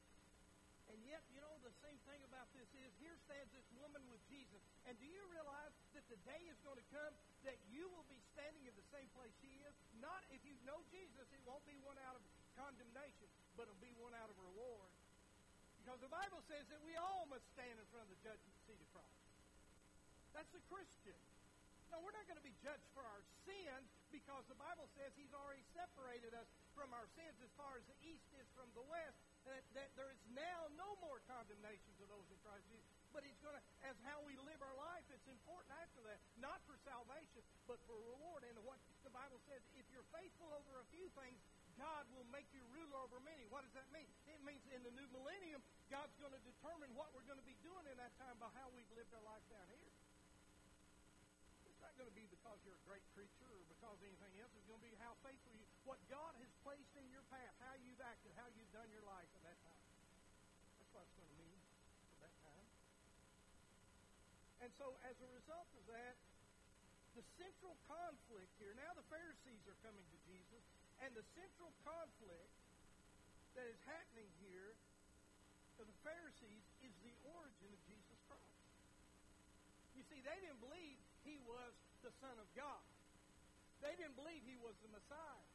And 0.89 0.97
yet, 1.05 1.21
you 1.29 1.41
know, 1.41 1.53
the 1.61 1.73
same 1.81 1.97
thing 2.09 2.21
about 2.25 2.49
this 2.57 2.65
is 2.73 2.89
here 3.01 3.13
stands 3.29 3.53
this 3.53 3.65
woman 3.77 4.01
with 4.09 4.21
Jesus. 4.29 4.61
And 4.89 4.97
do 4.97 5.05
you 5.05 5.21
realize 5.29 5.73
that 5.93 6.05
the 6.09 6.17
day 6.25 6.41
is 6.49 6.57
going 6.65 6.77
to 6.77 6.87
come 6.93 7.13
that 7.45 7.57
you 7.69 7.85
will 7.89 8.05
be 8.09 8.21
standing 8.33 8.65
in 8.65 8.73
the 8.73 8.85
same 8.93 9.09
place 9.17 9.33
she 9.41 9.49
is? 9.65 9.73
Not 10.01 10.25
if 10.29 10.41
you 10.45 10.57
know 10.65 10.77
Jesus, 10.93 11.25
it 11.33 11.41
won't 11.45 11.65
be 11.69 11.77
one 11.85 11.97
out 12.05 12.17
of 12.17 12.21
condemnation, 12.57 13.29
but 13.57 13.65
it'll 13.65 13.81
be 13.81 13.93
one 13.97 14.13
out 14.13 14.29
of 14.29 14.37
reward. 14.37 14.89
Because 15.81 16.01
the 16.01 16.09
Bible 16.09 16.41
says 16.49 16.65
that 16.69 16.81
we 16.85 16.93
all 16.97 17.25
must 17.29 17.45
stand 17.57 17.77
in 17.77 17.85
front 17.89 18.05
of 18.05 18.13
the 18.13 18.21
judgment. 18.21 18.54
That's 20.35 20.51
the 20.51 20.63
Christian. 20.67 21.15
No, 21.95 22.03
we're 22.03 22.11
not 22.11 22.27
going 22.27 22.35
to 22.35 22.43
be 22.43 22.51
judged 22.59 22.83
for 22.91 23.07
our 23.07 23.23
sins 23.47 23.87
because 24.11 24.43
the 24.51 24.59
Bible 24.59 24.83
says 24.99 25.15
He's 25.15 25.31
already 25.31 25.63
separated 25.71 26.35
us 26.35 26.43
from 26.75 26.91
our 26.91 27.07
sins 27.15 27.39
as 27.39 27.47
far 27.55 27.79
as 27.79 27.87
the 27.87 27.95
east 28.03 28.27
is 28.35 28.43
from 28.51 28.67
the 28.75 28.83
west. 28.91 29.15
That, 29.47 29.63
that 29.77 29.93
there 29.95 30.11
is 30.11 30.19
now 30.35 30.67
no 30.75 30.97
more 30.99 31.23
condemnation 31.29 31.93
to 32.01 32.05
those 32.11 32.27
in 32.27 32.35
Christ 32.43 32.67
Jesus. 32.67 32.83
But 33.15 33.23
He's 33.23 33.39
going 33.39 33.55
to, 33.55 33.63
as 33.87 33.95
how 34.03 34.19
we 34.27 34.35
live 34.43 34.59
our 34.59 34.75
life, 34.75 35.07
it's 35.07 35.29
important 35.31 35.71
after 35.79 36.03
that. 36.11 36.19
Not 36.43 36.59
for 36.67 36.75
salvation, 36.83 37.39
but 37.63 37.79
for 37.87 37.95
reward. 37.95 38.43
And 38.43 38.59
what 38.67 38.81
the 39.07 39.13
Bible 39.15 39.39
says, 39.47 39.63
if 39.79 39.87
you're 39.95 40.07
faithful 40.11 40.51
over 40.51 40.83
a 40.83 40.87
few 40.91 41.07
things, 41.15 41.39
God 41.79 42.03
will 42.11 42.27
make 42.27 42.47
you 42.51 42.63
ruler 42.75 42.99
over 43.07 43.23
many. 43.23 43.47
What 43.47 43.63
does 43.63 43.75
that 43.79 43.87
mean? 43.95 44.07
It 44.27 44.43
means 44.43 44.63
in 44.75 44.83
the 44.83 44.91
new 44.99 45.07
millennium, 45.15 45.63
God's 45.87 46.15
going 46.19 46.35
to 46.35 46.43
determine 46.43 46.91
what 46.91 47.15
we're 47.15 47.27
going 47.27 47.39
to 47.39 47.47
be 47.47 47.55
doing 47.63 47.87
in 47.87 47.95
that 48.03 48.11
time 48.19 48.35
by 48.43 48.51
how 48.59 48.67
we've 48.75 48.89
lived 48.99 49.15
our 49.15 49.23
life 49.23 49.43
down 49.47 49.63
here. 49.71 49.94
Going 51.95 52.11
to 52.11 52.19
be 52.19 52.27
because 52.27 52.59
you're 52.67 52.75
a 52.75 52.87
great 52.91 53.07
preacher 53.15 53.47
or 53.47 53.63
because 53.71 53.95
anything 54.03 54.35
else. 54.43 54.51
It's 54.51 54.67
going 54.67 54.83
to 54.83 54.87
be 54.91 54.99
how 54.99 55.15
faithful 55.23 55.55
you, 55.55 55.63
what 55.87 55.95
God 56.11 56.35
has 56.43 56.51
placed 56.59 56.91
in 56.99 57.07
your 57.07 57.23
path, 57.31 57.55
how 57.63 57.71
you've 57.79 58.03
acted, 58.03 58.35
how 58.35 58.51
you've 58.51 58.67
done 58.75 58.91
your 58.91 59.07
life 59.07 59.31
at 59.31 59.41
that 59.47 59.55
time. 59.63 59.83
That's 60.75 60.91
what 60.91 61.07
it's 61.07 61.15
going 61.15 61.31
to 61.31 61.39
mean 61.39 61.55
for 62.11 62.27
that 62.27 62.35
time. 62.43 62.67
And 64.59 64.71
so, 64.75 64.99
as 65.07 65.15
a 65.23 65.29
result 65.39 65.71
of 65.71 65.83
that, 65.87 66.19
the 67.15 67.23
central 67.39 67.79
conflict 67.87 68.51
here, 68.59 68.75
now 68.75 68.91
the 68.91 69.07
Pharisees 69.07 69.63
are 69.63 69.79
coming 69.79 70.03
to 70.03 70.19
Jesus, 70.27 70.63
and 70.99 71.15
the 71.15 71.23
central 71.31 71.71
conflict 71.87 72.51
that 73.55 73.71
is 73.71 73.79
happening 73.87 74.27
here 74.43 74.75
to 75.79 75.87
the 75.87 75.95
Pharisees 76.03 76.63
is 76.83 76.91
the 77.07 77.15
origin 77.23 77.71
of 77.71 77.79
Jesus 77.87 78.19
Christ. 78.27 78.59
You 79.95 80.03
see, 80.11 80.19
they 80.19 80.43
didn't 80.43 80.59
believe 80.59 80.99
he 81.23 81.39
was 81.47 81.71
the 82.05 82.13
Son 82.21 82.37
of 82.37 82.47
God. 82.53 82.85
They 83.81 83.97
didn't 83.97 84.15
believe 84.15 84.45
he 84.45 84.55
was 84.61 84.77
the 84.85 84.91
Messiah. 84.93 85.45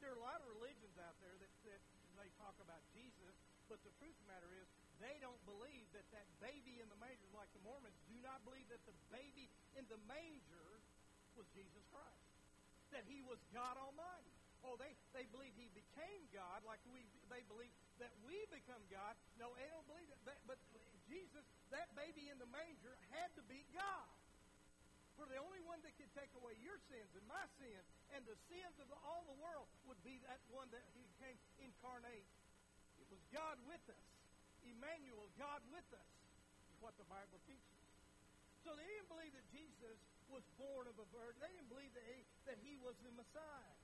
There 0.00 0.10
are 0.12 0.18
a 0.18 0.24
lot 0.24 0.40
of 0.40 0.48
religions 0.56 0.96
out 1.00 1.16
there 1.20 1.36
that, 1.36 1.52
that 1.68 1.82
they 2.16 2.28
talk 2.40 2.56
about 2.60 2.80
Jesus, 2.96 3.36
but 3.68 3.80
the 3.84 3.92
truth 4.00 4.16
of 4.16 4.24
the 4.24 4.30
matter 4.32 4.50
is 4.56 4.66
they 5.00 5.16
don't 5.20 5.40
believe 5.44 5.84
that 5.96 6.04
that 6.12 6.26
baby 6.40 6.80
in 6.80 6.88
the 6.88 6.98
manger, 7.00 7.28
like 7.36 7.48
the 7.52 7.64
Mormons, 7.64 7.96
do 8.08 8.16
not 8.24 8.40
believe 8.48 8.68
that 8.72 8.80
the 8.84 8.96
baby 9.12 9.48
in 9.76 9.84
the 9.92 10.00
manger 10.08 10.80
was 11.36 11.44
Jesus 11.56 11.84
Christ 11.92 12.24
that 12.94 13.02
he 13.10 13.18
was 13.26 13.42
God 13.50 13.74
Almighty. 13.74 14.30
Oh, 14.62 14.78
they, 14.78 14.94
they 15.12 15.26
believe 15.34 15.52
he 15.58 15.68
became 15.74 16.22
God, 16.30 16.62
like 16.64 16.80
we 16.88 17.04
they 17.28 17.42
believe 17.50 17.74
that 18.00 18.14
we 18.24 18.38
become 18.48 18.80
God. 18.88 19.12
No, 19.36 19.52
they 19.58 19.68
don't 19.68 19.84
believe 19.90 20.08
that. 20.08 20.22
But, 20.24 20.40
but 20.48 20.56
Jesus, 21.10 21.44
that 21.74 21.90
baby 21.98 22.30
in 22.30 22.38
the 22.38 22.48
manger, 22.48 22.96
had 23.12 23.28
to 23.36 23.42
be 23.44 23.66
God. 23.74 24.08
For 25.24 25.32
the 25.32 25.40
only 25.40 25.64
one 25.64 25.80
that 25.88 25.96
could 25.96 26.12
take 26.12 26.28
away 26.36 26.52
your 26.60 26.76
sins 26.92 27.08
and 27.16 27.24
my 27.24 27.48
sins 27.56 27.80
and 28.12 28.20
the 28.28 28.36
sins 28.44 28.76
of 28.76 28.92
all 29.08 29.24
the 29.24 29.40
world 29.40 29.64
would 29.88 29.96
be 30.04 30.20
that 30.28 30.36
one 30.52 30.68
that 30.68 30.84
he 30.92 31.00
came 31.16 31.40
incarnate. 31.64 32.28
It 33.00 33.08
was 33.08 33.24
God 33.32 33.56
with 33.64 33.80
us. 33.88 34.04
Emmanuel, 34.68 35.24
God 35.40 35.64
with 35.72 35.88
us, 35.96 36.12
is 36.68 36.76
what 36.84 36.92
the 37.00 37.08
Bible 37.08 37.40
teaches. 37.48 37.80
So 38.68 38.76
they 38.76 38.84
didn't 38.84 39.08
believe 39.08 39.32
that 39.32 39.48
Jesus 39.48 39.96
was 40.28 40.44
born 40.60 40.92
of 40.92 41.00
a 41.00 41.08
virgin. 41.08 41.40
They 41.40 41.56
didn't 41.56 41.72
believe 41.72 41.96
that 41.96 42.04
he, 42.04 42.20
that 42.44 42.60
he 42.60 42.76
was 42.84 42.92
the 43.00 43.16
Messiah. 43.16 43.76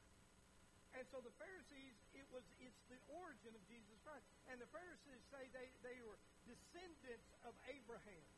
And 0.92 1.08
so 1.08 1.24
the 1.24 1.32
Pharisees, 1.40 1.96
it 2.20 2.28
was 2.28 2.44
it's 2.60 2.84
the 2.92 3.00
origin 3.16 3.56
of 3.56 3.64
Jesus 3.64 3.96
Christ. 4.04 4.28
And 4.52 4.60
the 4.60 4.68
Pharisees 4.76 5.24
say 5.32 5.48
they, 5.56 5.72
they 5.80 6.04
were 6.04 6.20
descendants 6.44 7.32
of 7.48 7.56
Abraham. 7.72 8.28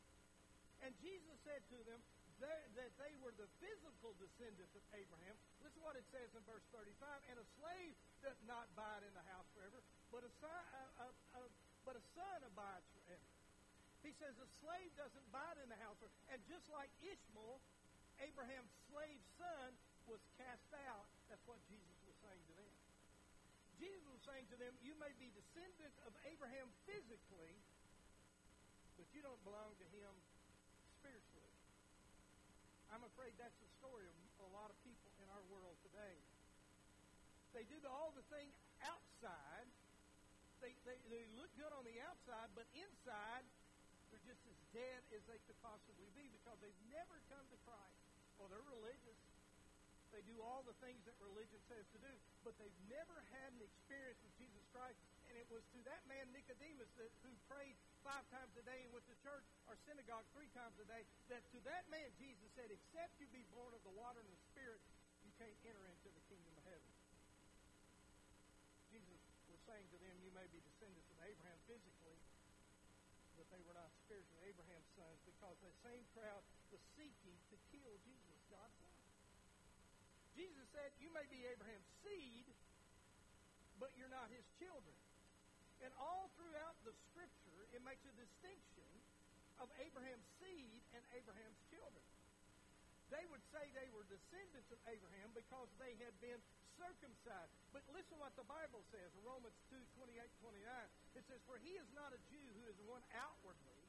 And 0.87 0.95
Jesus 1.03 1.35
said 1.43 1.67
to 1.67 1.79
them 1.83 1.99
that 2.43 2.91
they 2.99 3.13
were 3.23 3.31
the 3.39 3.47
physical 3.63 4.11
descendants 4.19 4.75
of 4.75 4.83
Abraham. 4.95 5.35
Listen 5.63 5.79
to 5.79 5.85
what 5.87 5.95
it 5.95 6.07
says 6.11 6.27
in 6.35 6.43
verse 6.43 6.65
35. 6.75 6.91
And 7.31 7.39
a 7.39 7.47
slave 7.59 7.93
does 8.19 8.39
not 8.47 8.67
abide 8.75 9.03
in 9.07 9.13
the 9.15 9.25
house 9.31 9.47
forever, 9.55 9.79
but 10.11 10.27
a, 10.27 10.31
son, 10.43 10.51
a, 10.51 10.83
a, 11.03 11.07
a, 11.39 11.41
but 11.87 11.95
a 11.95 12.03
son 12.15 12.39
abides 12.43 12.87
forever. 12.95 13.27
He 14.03 14.11
says 14.19 14.35
a 14.35 14.49
slave 14.59 14.91
doesn't 14.99 15.25
abide 15.31 15.57
in 15.63 15.71
the 15.71 15.79
house. 15.79 15.95
And 16.27 16.39
just 16.51 16.67
like 16.75 16.91
Ishmael, 16.99 17.63
Abraham's 18.19 18.71
slave 18.91 19.19
son, 19.39 19.71
was 20.07 20.19
cast 20.35 20.67
out, 20.91 21.07
that's 21.31 21.43
what 21.47 21.59
Jesus 21.71 21.97
was 22.03 22.15
saying 22.19 22.43
to 22.51 22.55
them. 22.59 22.71
Jesus 23.79 24.03
was 24.07 24.21
saying 24.27 24.47
to 24.51 24.57
them, 24.59 24.75
you 24.83 24.95
may 24.99 25.11
be 25.19 25.31
descendants 25.31 25.99
of 26.07 26.11
Abraham 26.27 26.67
physically, 26.87 27.55
but 28.99 29.07
you 29.15 29.23
don't 29.23 29.39
belong 29.47 29.71
to 29.79 29.87
him 29.95 30.11
afraid 33.13 33.37
that's 33.37 33.57
the 33.61 33.69
story 33.77 34.09
of 34.09 34.15
a 34.41 34.49
lot 34.57 34.73
of 34.73 34.77
people 34.81 35.13
in 35.21 35.29
our 35.29 35.45
world 35.53 35.77
today. 35.85 36.17
They 37.53 37.61
do 37.69 37.77
all 37.85 38.09
the 38.17 38.25
thing 38.33 38.49
outside. 38.81 39.69
They, 40.65 40.73
they, 40.81 40.97
they 41.13 41.21
look 41.37 41.53
good 41.53 41.69
on 41.77 41.85
the 41.85 41.93
outside, 42.01 42.49
but 42.57 42.65
inside 42.73 43.45
they're 44.09 44.25
just 44.25 44.41
as 44.49 44.57
dead 44.73 45.01
as 45.13 45.21
they 45.29 45.37
could 45.45 45.57
possibly 45.61 46.09
be 46.17 46.25
because 46.33 46.57
they've 46.57 46.83
never 46.89 47.21
come 47.29 47.45
to 47.53 47.59
Christ. 47.61 48.01
Well, 48.41 48.49
they're 48.49 48.65
religious. 48.65 49.21
They 50.09 50.25
do 50.25 50.41
all 50.41 50.65
the 50.65 50.77
things 50.81 51.01
that 51.05 51.13
religion 51.21 51.61
says 51.69 51.85
to 51.93 51.99
do, 52.01 52.13
but 52.41 52.57
they've 52.57 52.81
never 52.89 53.17
had 53.33 53.49
an 53.53 53.61
experience 53.61 54.17
with 54.25 54.33
Jesus 54.41 54.61
Christ. 54.73 54.97
And 55.29 55.37
it 55.37 55.45
was 55.53 55.61
to 55.73 55.79
that 55.89 56.01
man 56.09 56.29
Nicodemus 56.33 56.89
that, 56.97 57.09
who 57.21 57.33
prayed 57.49 57.77
five 58.03 58.27
times 58.29 58.51
a 58.59 58.63
day 58.67 58.83
and 58.83 58.91
went 58.91 59.07
to 59.07 59.15
church 59.23 59.47
or 59.67 59.79
synagogue 59.87 60.27
three 60.35 60.51
times 60.51 60.75
a 60.79 60.87
day, 60.87 61.07
that 61.31 61.41
to 61.55 61.59
that 61.63 61.87
man 61.87 62.11
Jesus 62.19 62.47
said, 62.53 62.67
except 62.69 63.15
you 63.17 63.27
be 63.31 63.47
born 63.55 63.71
of 63.71 63.81
the 63.87 63.95
water 63.95 64.19
and 64.19 64.29
the 64.29 64.41
Spirit, 64.51 64.83
you 65.23 65.31
can't 65.39 65.55
enter 65.63 65.85
into 65.87 66.11
the 66.11 66.23
kingdom 66.27 66.53
of 66.59 66.63
heaven. 66.67 66.91
Jesus 68.91 69.19
was 69.49 69.59
saying 69.65 69.87
to 69.89 69.97
them, 70.03 70.15
you 70.21 70.31
may 70.35 70.45
be 70.51 70.59
descendants 70.61 71.09
of 71.09 71.17
Abraham 71.23 71.59
physically, 71.65 72.19
but 73.39 73.47
they 73.49 73.63
were 73.65 73.73
not 73.73 73.89
spiritual 74.05 74.37
Abraham's 74.45 74.91
sons 74.93 75.17
because 75.25 75.57
the 75.63 75.73
same 75.81 76.03
crowd 76.13 76.43
was 76.69 76.83
seeking 76.93 77.35
to 77.49 77.55
kill 77.73 77.95
Jesus, 78.05 78.39
God's 78.51 78.77
son. 78.77 78.93
Jesus 80.33 80.65
said, 80.73 80.89
You 80.97 81.13
may 81.13 81.25
be 81.29 81.45
Abraham's 81.45 81.89
seed, 82.01 82.45
but 83.77 83.93
you're 83.97 84.11
not 84.11 84.29
his 84.33 84.45
children. 84.57 84.97
And 85.83 85.91
all 85.99 86.31
throughout 86.39 86.79
the 86.87 86.95
scripture, 87.11 87.42
it 87.73 87.81
makes 87.81 88.05
a 88.05 88.13
distinction 88.15 88.89
of 89.61 89.67
Abraham's 89.81 90.27
seed 90.39 90.81
and 90.93 91.03
Abraham's 91.13 91.61
children. 91.73 92.05
They 93.11 93.25
would 93.29 93.43
say 93.53 93.61
they 93.77 93.89
were 93.93 94.05
descendants 94.09 94.69
of 94.73 94.79
Abraham 94.89 95.29
because 95.37 95.69
they 95.77 95.93
had 96.01 96.13
been 96.17 96.41
circumcised. 96.77 97.53
But 97.69 97.85
listen 97.93 98.17
what 98.17 98.33
the 98.33 98.47
Bible 98.49 98.81
says 98.89 99.09
in 99.13 99.21
Romans 99.21 99.53
2 99.69 99.77
28 99.97 100.17
29. 100.41 101.17
It 101.17 101.23
says, 101.29 101.41
For 101.45 101.57
he 101.61 101.77
is 101.77 101.89
not 101.93 102.09
a 102.09 102.19
Jew 102.33 102.47
who 102.57 102.65
is 102.69 102.77
one 102.89 103.05
outwardly, 103.13 103.81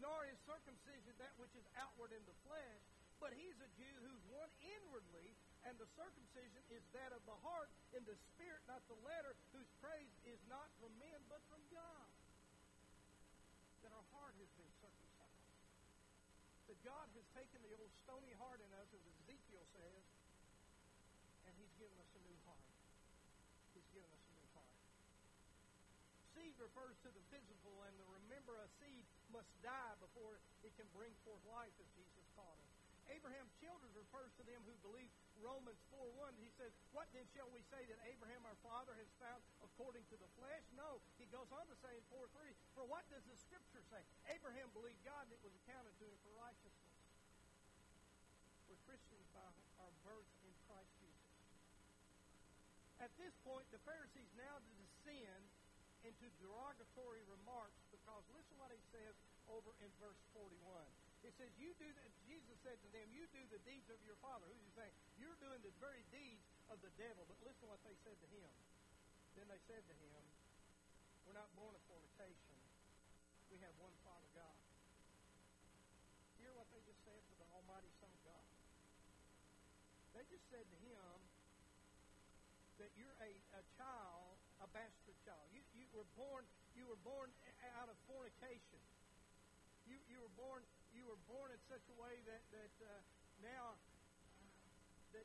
nor 0.00 0.28
is 0.28 0.36
circumcision 0.44 1.12
that 1.18 1.32
which 1.40 1.52
is 1.56 1.64
outward 1.80 2.12
in 2.12 2.22
the 2.28 2.36
flesh, 2.44 2.82
but 3.18 3.34
he's 3.34 3.58
a 3.58 3.70
Jew 3.74 3.94
who's 4.06 4.24
one 4.30 4.50
inwardly, 4.62 5.34
and 5.66 5.74
the 5.76 5.90
circumcision 5.98 6.62
is 6.70 6.84
that 6.94 7.10
of 7.10 7.22
the 7.26 7.34
heart 7.42 7.70
in 7.90 8.02
the 8.06 8.14
spirit, 8.34 8.62
not 8.70 8.84
the 8.86 8.98
letter, 9.02 9.34
whose 9.50 9.66
praise 9.82 10.14
is 10.30 10.38
not 10.46 10.70
from 10.78 10.94
men 11.02 11.18
but 11.26 11.42
from 11.50 11.58
God. 11.74 12.08
That 13.82 13.90
our 13.90 14.06
heart 14.14 14.34
has 14.38 14.50
been 14.54 14.70
circumcised. 14.78 15.50
That 16.70 16.77
God 16.88 17.04
has 17.12 17.26
taken 17.36 17.60
the 17.60 17.76
old 17.76 17.92
stony 18.00 18.32
heart 18.40 18.64
in 18.64 18.70
us, 18.80 18.88
as 18.96 19.04
Ezekiel 19.20 19.60
says, 19.76 20.04
and 21.44 21.52
he's 21.60 21.68
given 21.76 21.92
us 22.00 22.08
a 22.16 22.22
new 22.24 22.40
heart. 22.48 22.64
He's 23.76 23.84
given 23.92 24.08
us 24.08 24.24
a 24.24 24.32
new 24.32 24.48
heart. 24.56 24.72
Seed 26.32 26.56
refers 26.56 26.96
to 27.04 27.12
the 27.12 27.20
physical, 27.28 27.84
and 27.84 27.92
the 28.00 28.08
remember 28.08 28.56
a 28.56 28.68
seed 28.80 29.04
must 29.28 29.52
die 29.60 30.00
before 30.00 30.40
it 30.64 30.72
can 30.80 30.88
bring 30.96 31.12
forth 31.28 31.44
life, 31.52 31.76
as 31.76 31.88
Jesus 31.92 32.24
taught 32.32 32.56
us. 32.56 32.72
Abraham's 33.12 33.52
children 33.60 33.92
refers 33.92 34.32
to 34.40 34.44
them 34.48 34.64
who 34.64 34.72
believe 34.80 35.12
Romans 35.42 35.78
4.1. 35.94 36.34
He 36.42 36.50
says, 36.58 36.70
What 36.90 37.06
then 37.14 37.26
shall 37.34 37.48
we 37.54 37.62
say 37.70 37.82
that 37.86 37.98
Abraham 38.06 38.42
our 38.46 38.58
father 38.62 38.94
has 38.98 39.10
found 39.22 39.40
according 39.62 40.04
to 40.10 40.16
the 40.18 40.30
flesh? 40.38 40.64
No. 40.74 40.98
He 41.18 41.26
goes 41.30 41.48
on 41.54 41.66
to 41.70 41.76
say 41.78 41.92
in 41.94 42.04
4.3, 42.10 42.28
For 42.74 42.84
what 42.86 43.06
does 43.10 43.22
the 43.26 43.38
scripture 43.38 43.82
say? 43.90 44.02
Abraham 44.30 44.70
believed 44.74 45.00
God 45.06 45.26
and 45.28 45.34
it 45.34 45.42
was 45.42 45.54
accounted 45.64 45.94
to 45.98 46.04
him 46.06 46.18
for 46.26 46.32
righteousness. 46.38 46.98
We're 48.66 48.82
Christians 48.84 49.26
by 49.32 49.48
our 49.80 49.94
birth 50.04 50.28
in 50.44 50.52
Christ 50.68 50.92
Jesus. 51.00 51.32
At 52.98 53.14
this 53.14 53.32
point, 53.46 53.64
the 53.70 53.78
Pharisees 53.86 54.28
now 54.34 54.58
descend 54.74 55.42
into 56.06 56.26
derogatory 56.42 57.22
remarks 57.30 57.78
because 57.94 58.22
listen 58.34 58.54
what 58.58 58.74
he 58.74 58.82
says 58.90 59.14
over 59.50 59.70
in 59.82 59.90
verse 60.02 60.18
41. 60.34 60.54
It 61.26 61.34
says, 61.34 61.50
You 61.58 61.74
do 61.78 61.88
that, 61.98 62.10
Jesus 62.26 62.56
said 62.62 62.78
to 62.78 62.88
them, 62.94 63.06
You 63.10 63.26
do 63.34 63.42
the 63.50 63.58
deeds 63.66 63.90
of 63.90 63.98
your 64.06 64.18
father. 64.22 64.46
Who's 64.46 64.62
he 64.62 64.72
saying? 64.78 64.94
You're 65.18 65.38
doing 65.42 65.58
the 65.66 65.74
very 65.82 66.02
deeds 66.14 66.46
of 66.70 66.78
the 66.78 66.92
devil. 66.94 67.26
But 67.26 67.38
listen 67.42 67.66
what 67.66 67.82
they 67.82 67.96
said 68.06 68.14
to 68.22 68.28
him. 68.30 68.52
Then 69.34 69.46
they 69.50 69.60
said 69.66 69.82
to 69.82 69.94
him, 69.98 70.22
We're 71.26 71.38
not 71.38 71.50
born 71.58 71.74
of 71.74 71.82
fornication. 71.90 72.56
We 73.50 73.58
have 73.64 73.74
one 73.82 73.94
Father 74.06 74.30
God. 74.36 74.58
Hear 76.38 76.54
what 76.54 76.70
they 76.70 76.82
just 76.86 77.02
said 77.02 77.18
to 77.18 77.34
the 77.42 77.48
Almighty 77.50 77.90
Son 77.98 78.10
of 78.12 78.22
God. 78.22 78.46
They 80.14 80.22
just 80.30 80.46
said 80.50 80.66
to 80.66 80.78
him 80.86 81.14
that 82.78 82.94
you're 82.94 83.18
a, 83.18 83.30
a 83.58 83.62
child, 83.74 84.38
a 84.62 84.68
bastard 84.70 85.18
child. 85.26 85.46
You, 85.50 85.62
you 85.74 85.86
were 85.90 86.06
born 86.14 86.46
you 86.78 86.86
were 86.86 87.02
born 87.02 87.26
out 87.74 87.90
of 87.90 87.98
fornication. 88.06 88.78
You, 89.90 89.98
you 90.06 90.22
were 90.22 90.34
born 90.38 90.62
were 91.08 91.16
born 91.24 91.48
in 91.48 91.60
such 91.72 91.80
a 91.88 91.96
way 91.96 92.20
that 92.28 92.44
that 92.52 92.74
uh, 92.84 93.00
now 93.40 93.80
uh, 93.80 95.16
that 95.16 95.24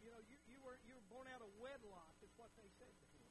you 0.00 0.08
know 0.08 0.24
you, 0.24 0.40
you 0.48 0.56
were 0.64 0.80
you 0.88 0.96
were 0.96 1.08
born 1.12 1.28
out 1.28 1.44
of 1.44 1.52
wedlock 1.60 2.16
is 2.24 2.32
what 2.40 2.48
they 2.56 2.64
said 2.80 2.88
to 2.96 3.06
him. 3.12 3.28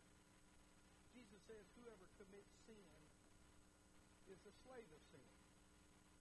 Jesus 1.18 1.42
says, 1.50 1.66
"Whoever 1.82 2.06
commits 2.22 2.54
sin 2.70 2.86
is 4.30 4.38
a 4.46 4.54
slave 4.62 4.86
of 4.94 5.02
sin." 5.10 5.25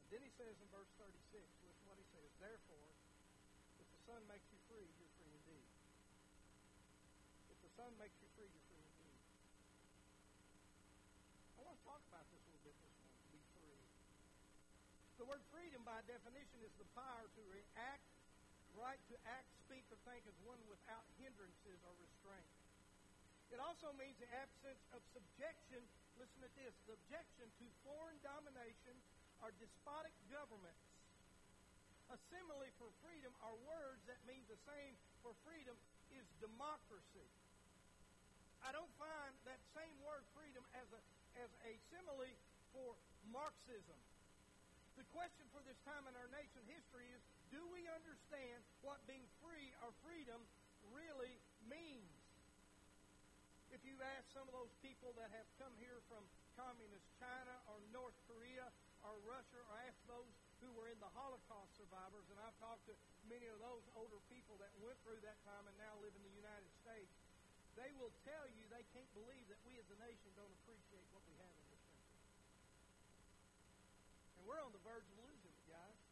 And 0.01 0.09
then 0.17 0.25
he 0.25 0.33
says 0.41 0.57
in 0.57 0.69
verse 0.73 0.89
36, 0.97 1.13
listen 1.61 1.85
what 1.85 2.01
he 2.01 2.09
says, 2.17 2.29
"Therefore, 2.41 2.89
if 3.77 3.89
the 3.93 4.01
Son 4.09 4.21
makes 4.33 4.49
you 4.49 4.61
free, 4.65 4.89
you're 4.97 5.13
free 5.21 5.33
indeed. 5.33 5.69
If 7.53 7.61
the 7.61 7.73
Son 7.77 7.93
makes 8.01 8.17
you 8.17 8.29
free, 8.33 8.49
you're 8.49 8.65
free 8.65 8.81
indeed." 8.81 9.21
I 11.61 11.69
want 11.69 11.77
to 11.77 11.85
talk 11.85 12.01
about 12.09 12.25
this 12.33 12.41
a 12.41 12.49
little 12.49 12.65
bit 12.65 12.77
this 12.81 12.97
morning. 12.97 13.29
Be 13.29 13.41
free. 13.53 13.77
The 15.23 15.31
word 15.31 15.47
freedom, 15.55 15.87
by 15.87 16.03
definition, 16.11 16.67
is 16.67 16.75
the 16.83 16.89
power 16.99 17.31
to 17.31 17.43
react, 17.47 18.03
right 18.75 18.99
to 19.07 19.15
act, 19.31 19.47
speak, 19.63 19.87
or 19.95 19.99
think 20.03 20.27
as 20.27 20.35
one 20.43 20.59
without 20.67 21.07
hindrances 21.15 21.79
or 21.87 21.95
restraint. 22.03 22.51
It 23.55 23.63
also 23.63 23.95
means 23.95 24.19
the 24.19 24.27
absence 24.35 24.83
of 24.91 24.99
subjection. 25.15 25.79
Listen 26.19 26.43
to 26.43 26.51
this 26.59 26.75
subjection 26.91 27.47
to 27.55 27.65
foreign 27.87 28.19
domination 28.27 28.99
or 29.47 29.55
despotic 29.63 30.11
governments. 30.27 30.83
A 32.11 32.19
simile 32.27 32.75
for 32.83 32.91
freedom 33.07 33.31
are 33.47 33.55
words 33.63 34.03
that 34.11 34.19
mean 34.27 34.43
the 34.51 34.59
same 34.67 34.99
for 35.23 35.39
freedom 35.47 35.79
is 36.19 36.27
democracy. 36.43 37.31
I 38.67 38.75
don't 38.75 38.91
find 38.99 39.39
that 39.47 39.63
same 39.71 39.95
word 40.03 40.27
freedom 40.35 40.67
as 40.75 40.91
a, 40.91 41.01
as 41.47 41.51
a 41.63 41.79
simile 41.95 42.35
for 42.75 42.99
Marxism. 43.31 44.03
The 45.01 45.09
question 45.09 45.49
for 45.53 45.65
this 45.65 45.79
time 45.89 46.05
in 46.05 46.15
our 46.21 46.29
nation 46.37 46.61
history 46.69 47.09
is 47.17 47.23
do 47.49 47.61
we 47.73 47.85
understand 47.89 48.61
what 48.85 49.01
being 49.09 49.25
free 49.41 49.73
or 49.81 49.93
freedom 50.05 50.41
really 50.93 51.41
means? 51.65 52.13
If 53.73 53.81
you 53.89 53.97
ask 54.05 54.29
some 54.37 54.45
of 54.45 54.53
those 54.53 54.73
people 54.85 55.17
that 55.17 55.33
have 55.33 55.49
come 55.57 55.73
here 55.81 55.97
from 56.13 56.21
communist 56.61 57.09
China 57.17 57.57
or 57.73 57.81
North 57.89 58.17
Korea 58.29 58.69
or 59.01 59.17
Russia, 59.25 59.59
or 59.65 59.77
ask 59.89 59.97
those 60.07 60.29
who 60.61 60.71
were 60.77 60.87
in 60.87 61.01
the 61.01 61.11
Holocaust 61.17 61.73
survivors, 61.75 62.29
and 62.29 62.39
I've 62.39 62.55
talked 62.63 62.85
to 62.87 62.95
many 63.27 63.49
of 63.49 63.59
those 63.59 63.83
older 63.99 64.21
people 64.31 64.61
that 64.63 64.71
went 64.79 64.95
through 65.03 65.19
that 65.25 65.41
time 65.43 65.65
and 65.67 65.75
now 65.81 65.97
live 66.05 66.15
in 66.15 66.23
the 66.23 66.37
United 66.37 66.71
States, 66.85 67.11
they 67.75 67.91
will 67.99 68.13
tell 68.29 68.47
you 68.53 68.63
they 68.69 68.85
can't 68.93 69.09
believe 69.17 69.49
that 69.49 69.59
we 69.65 69.75
as 69.81 69.89
a 69.89 69.99
nation 70.05 70.31
don't 70.37 70.53
appreciate 70.63 71.09
what 71.11 71.25
we 71.27 71.35
have 71.41 71.57
in. 71.57 71.72
And 74.43 74.51
we're 74.51 74.59
on 74.59 74.75
the 74.75 74.83
verge 74.83 75.07
of 75.07 75.15
losing 75.23 75.55
it, 75.55 75.67
guys. 75.71 76.03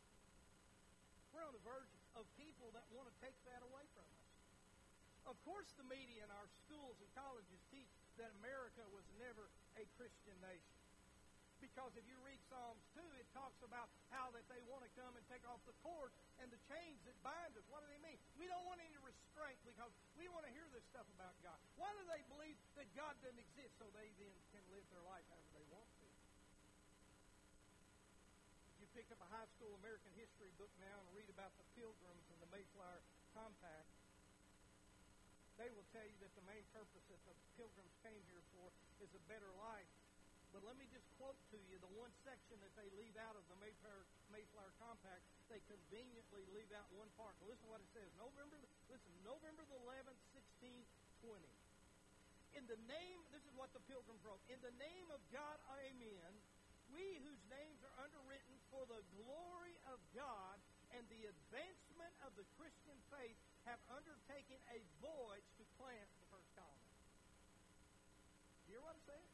We're 1.34 1.42
on 1.42 1.50
the 1.50 1.66
verge 1.66 1.90
of 2.14 2.22
people 2.38 2.70
that 2.78 2.86
want 2.94 3.10
to 3.10 3.14
take 3.18 3.34
that 3.50 3.58
away 3.66 3.82
from 3.90 4.06
us. 4.06 4.30
Of 5.26 5.34
course, 5.42 5.66
the 5.74 5.82
media 5.90 6.22
and 6.22 6.30
our 6.30 6.46
schools 6.62 6.94
and 7.02 7.10
colleges 7.18 7.58
teach 7.74 7.90
that 8.22 8.30
America 8.38 8.86
was 8.94 9.02
never 9.18 9.50
a 9.74 9.82
Christian 9.98 10.38
nation. 10.46 10.78
Because 11.58 11.90
if 11.98 12.06
you 12.06 12.14
read 12.22 12.38
Psalms 12.46 12.86
2, 12.94 13.02
it 13.18 13.26
talks 13.34 13.58
about 13.66 13.90
how 14.14 14.30
that 14.30 14.46
they 14.46 14.62
want 14.70 14.86
to 14.86 14.90
come 14.94 15.10
and 15.18 15.26
take 15.26 15.42
off 15.50 15.58
the 15.66 15.74
cord 15.82 16.14
and 16.38 16.46
the 16.54 16.60
chains 16.70 17.02
that 17.02 17.18
bind 17.26 17.50
us. 17.58 17.66
What 17.66 17.82
do 17.82 17.90
they 17.90 17.98
mean? 17.98 18.16
We 18.38 18.46
don't 18.46 18.62
want 18.64 18.78
any 18.78 18.96
restraint 19.02 19.58
because 19.66 19.90
we 20.14 20.30
want 20.30 20.46
to 20.46 20.52
hear 20.54 20.70
this 20.70 20.86
stuff 20.88 21.04
about 21.18 21.34
God. 21.42 21.58
Why 21.76 21.90
do 21.98 22.02
they 22.06 22.22
believe 22.30 22.54
that 22.78 22.86
God 22.94 23.12
doesn't 23.26 23.42
exist 23.42 23.74
so 23.76 23.90
they 23.90 24.08
then 24.22 24.38
can 24.54 24.62
live 24.70 24.86
their 24.88 25.02
life 25.02 25.26
however 25.28 25.50
they 25.52 25.66
want 25.68 25.90
to? 26.00 26.08
If 28.80 28.96
you 28.96 28.99
pick 29.10 29.18
up 29.18 29.26
a 29.26 29.34
high 29.34 29.50
school 29.58 29.74
American 29.82 30.14
history 30.14 30.54
book 30.54 30.70
now 30.78 30.94
and 31.02 31.10
read 31.18 31.26
about 31.34 31.50
the 31.58 31.66
Pilgrims 31.74 32.30
and 32.30 32.38
the 32.38 32.46
Mayflower 32.54 33.02
Compact, 33.34 33.90
they 35.58 35.66
will 35.74 35.82
tell 35.90 36.06
you 36.06 36.14
that 36.22 36.30
the 36.38 36.46
main 36.46 36.62
purpose 36.70 37.02
that 37.10 37.18
the 37.26 37.34
Pilgrims 37.58 37.90
came 38.06 38.22
here 38.30 38.46
for 38.54 38.70
is 39.02 39.10
a 39.10 39.22
better 39.26 39.50
life 39.58 39.90
but 40.54 40.62
let 40.66 40.74
me 40.78 40.86
just 40.90 41.06
quote 41.18 41.38
to 41.54 41.58
you 41.70 41.78
the 41.78 41.90
one 41.94 42.10
section 42.26 42.58
that 42.58 42.74
they 42.74 42.86
leave 42.98 43.14
out 43.22 43.38
of 43.38 43.42
the 43.46 43.54
Mayflower, 43.62 44.02
Mayflower 44.34 44.74
Compact. 44.82 45.22
They 45.46 45.62
conveniently 45.70 46.42
leave 46.50 46.70
out 46.74 46.90
one 46.90 47.06
part. 47.14 47.38
listen 47.46 47.62
to 47.66 47.70
what 47.70 47.78
it 47.78 47.90
says. 47.94 48.10
November, 48.18 48.58
listen, 48.90 49.14
November 49.22 49.62
the 49.70 49.78
11th, 49.78 50.18
1620. 50.58 51.46
In 52.58 52.66
the 52.66 52.78
name, 52.90 53.22
this 53.30 53.46
is 53.46 53.54
what 53.54 53.70
the 53.70 53.82
pilgrims 53.86 54.26
wrote. 54.26 54.42
In 54.50 54.58
the 54.58 54.74
name 54.82 55.06
of 55.14 55.22
God, 55.30 55.62
amen. 55.86 56.34
We 56.94 57.22
whose 57.22 57.42
names 57.50 57.80
are 57.86 57.96
underwritten 58.02 58.54
for 58.70 58.82
the 58.90 59.02
glory 59.14 59.76
of 59.90 59.98
God 60.14 60.56
and 60.94 61.06
the 61.06 61.30
advancement 61.30 62.14
of 62.26 62.34
the 62.34 62.46
Christian 62.58 62.98
faith 63.14 63.38
have 63.68 63.78
undertaken 63.94 64.58
a 64.74 64.82
voyage 64.98 65.46
to 65.60 65.64
plant 65.78 66.08
the 66.18 66.26
first 66.34 66.50
colony. 66.58 66.90
You 68.66 68.78
hear 68.78 68.82
what 68.82 68.94
I'm 68.94 69.06
saying? 69.06 69.30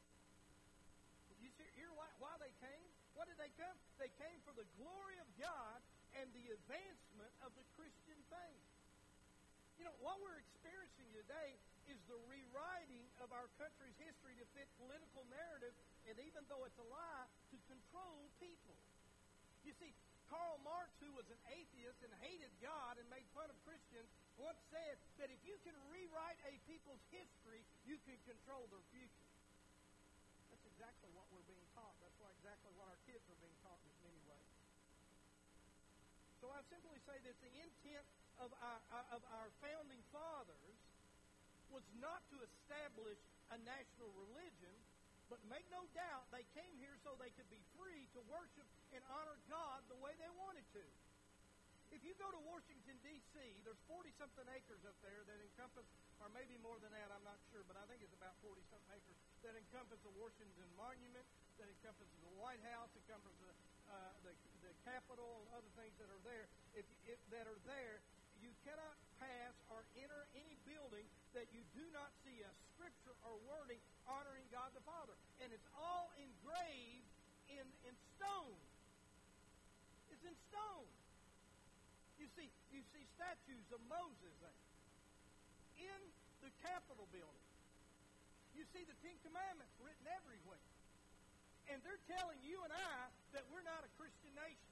You 1.41 1.49
hear 1.77 1.93
why, 1.93 2.09
why 2.17 2.33
they 2.41 2.53
came? 2.61 2.87
What 3.13 3.29
did 3.29 3.37
they 3.41 3.53
come? 3.57 3.73
They 3.97 4.13
came 4.21 4.37
for 4.45 4.53
the 4.53 4.65
glory 4.77 5.17
of 5.17 5.29
God 5.41 5.81
and 6.17 6.29
the 6.33 6.53
advancement 6.53 7.33
of 7.41 7.53
the 7.57 7.65
Christian 7.77 8.17
faith. 8.29 8.65
You 9.77 9.85
know, 9.85 9.93
what 10.01 10.17
we're 10.25 10.41
experiencing 10.41 11.05
today 11.13 11.53
is 11.85 12.01
the 12.09 12.17
rewriting 12.25 13.05
of 13.21 13.29
our 13.29 13.45
country's 13.61 13.93
history 14.01 14.33
to 14.41 14.45
fit 14.57 14.65
political 14.81 15.21
narrative, 15.29 15.73
and 16.09 16.17
even 16.17 16.41
though 16.49 16.65
it's 16.65 16.77
a 16.81 16.87
lie, 16.89 17.25
control 17.67 18.31
people. 18.39 18.75
You 19.63 19.75
see, 19.77 19.91
Karl 20.31 20.59
Marx, 20.63 20.91
who 20.99 21.11
was 21.15 21.27
an 21.31 21.39
atheist 21.51 21.99
and 22.03 22.11
hated 22.23 22.51
God 22.63 22.99
and 22.99 23.07
made 23.07 23.27
fun 23.31 23.47
of 23.47 23.57
Christians, 23.63 24.07
once 24.35 24.59
said 24.71 24.99
that 25.19 25.31
if 25.31 25.39
you 25.47 25.55
can 25.63 25.75
rewrite 25.91 26.39
a 26.47 26.59
people's 26.67 27.03
history, 27.11 27.63
you 27.87 27.95
can 28.03 28.19
control 28.27 28.67
their 28.71 28.83
future 28.91 29.31
That's 30.51 30.63
exactly 30.67 31.09
what 31.15 31.27
we're 31.31 31.47
being 31.47 31.67
taught. 31.75 31.95
That's 32.03 32.15
why 32.19 32.31
exactly 32.39 32.71
what 32.75 32.87
our 32.87 32.99
kids 33.07 33.23
are 33.27 33.39
being 33.39 33.57
taught 33.63 33.79
in 33.83 33.91
many 34.03 34.21
ways. 34.27 34.51
So 36.39 36.53
I 36.53 36.61
simply 36.69 36.99
say 37.07 37.17
that 37.23 37.37
the 37.41 37.53
intent 37.59 38.07
of 38.37 38.53
our, 38.61 38.81
uh, 38.93 39.15
of 39.17 39.21
our 39.33 39.49
founding 39.63 40.01
fathers 40.13 40.77
was 41.73 41.83
not 41.99 42.21
to 42.31 42.37
establish 42.45 43.19
a 43.51 43.57
national 43.65 44.11
religion, 44.15 44.75
but 45.27 45.39
make 45.51 45.67
no 45.71 45.83
doubt 45.95 46.27
they 46.31 46.43
came 46.55 46.75
here 46.79 46.95
so 47.03 47.15
they 47.19 47.31
could 47.35 47.47
be 47.51 47.59
free 47.75 48.07
to 48.15 48.19
worship 48.31 48.67
and 48.95 49.03
honor 49.11 49.35
God 49.51 49.83
the 49.91 49.99
way 49.99 50.15
they 50.19 50.31
wanted 50.39 50.63
to. 50.75 50.85
If 51.91 52.03
you 52.03 52.11
go 52.19 52.27
to 52.27 52.41
Washington, 52.43 52.99
D.C., 52.99 53.35
there's 53.63 53.79
40-something 53.87 54.47
acres 54.51 54.83
up 54.83 54.95
there 54.99 55.23
that 55.23 55.39
encompass, 55.39 55.87
or 56.19 56.27
maybe 56.35 56.59
more 56.59 56.75
than 56.83 56.91
that, 56.91 57.07
I'm 57.15 57.23
not 57.23 57.39
sure, 57.47 57.63
but 57.63 57.79
I 57.79 57.87
think 57.87 58.03
it's 58.03 58.11
about 58.11 58.35
40-something 58.43 58.91
acres 58.91 59.15
that 59.47 59.55
encompass 59.55 59.99
the 60.03 60.11
Washington 60.19 60.67
Monument, 60.75 61.23
that 61.55 61.71
encompasses 61.71 62.19
the 62.27 62.35
White 62.35 62.59
House, 62.75 62.91
encompasses 62.91 63.39
the, 63.39 63.55
uh, 63.87 64.11
the, 64.27 64.33
the 64.67 64.71
Capitol 64.83 65.47
and 65.47 65.49
other 65.55 65.71
things 65.79 65.95
that 66.03 66.11
are 66.11 66.23
there, 66.27 66.51
if, 66.75 66.83
if, 67.07 67.19
that 67.31 67.47
are 67.47 67.61
there, 67.63 68.03
you 68.43 68.51
cannot 68.67 68.95
pass 69.23 69.55
or 69.71 69.87
enter 69.95 70.27
any 70.35 70.59
building 70.67 71.07
that 71.35 71.47
you 71.51 71.61
do 71.75 71.83
not 71.91 72.11
see 72.23 72.39
a 72.43 72.51
scripture 72.75 73.15
or 73.27 73.35
wording 73.47 73.81
honoring 74.07 74.45
God 74.53 74.71
the 74.71 74.83
Father. 74.87 75.13
And 75.43 75.51
it's 75.51 75.67
all 75.75 76.11
engraved 76.15 77.11
in, 77.51 77.65
in 77.87 77.93
stone. 78.15 78.59
It's 80.11 80.23
in 80.23 80.35
stone. 80.51 80.89
You 82.17 82.27
see, 82.33 82.49
you 82.73 82.81
see 82.95 83.03
statues 83.17 83.67
of 83.73 83.81
Moses 83.91 84.33
in 85.77 85.99
the 86.41 86.51
Capitol 86.63 87.05
building. 87.11 87.47
You 88.55 88.65
see 88.73 88.81
the 88.87 88.97
Ten 89.05 89.13
Commandments 89.21 89.73
written 89.83 90.07
everywhere. 90.09 90.63
And 91.67 91.83
they're 91.83 92.01
telling 92.15 92.39
you 92.47 92.63
and 92.63 92.71
I 92.71 93.11
that 93.35 93.43
we're 93.51 93.65
not 93.67 93.83
a 93.83 93.91
Christian 93.99 94.31
nation. 94.39 94.71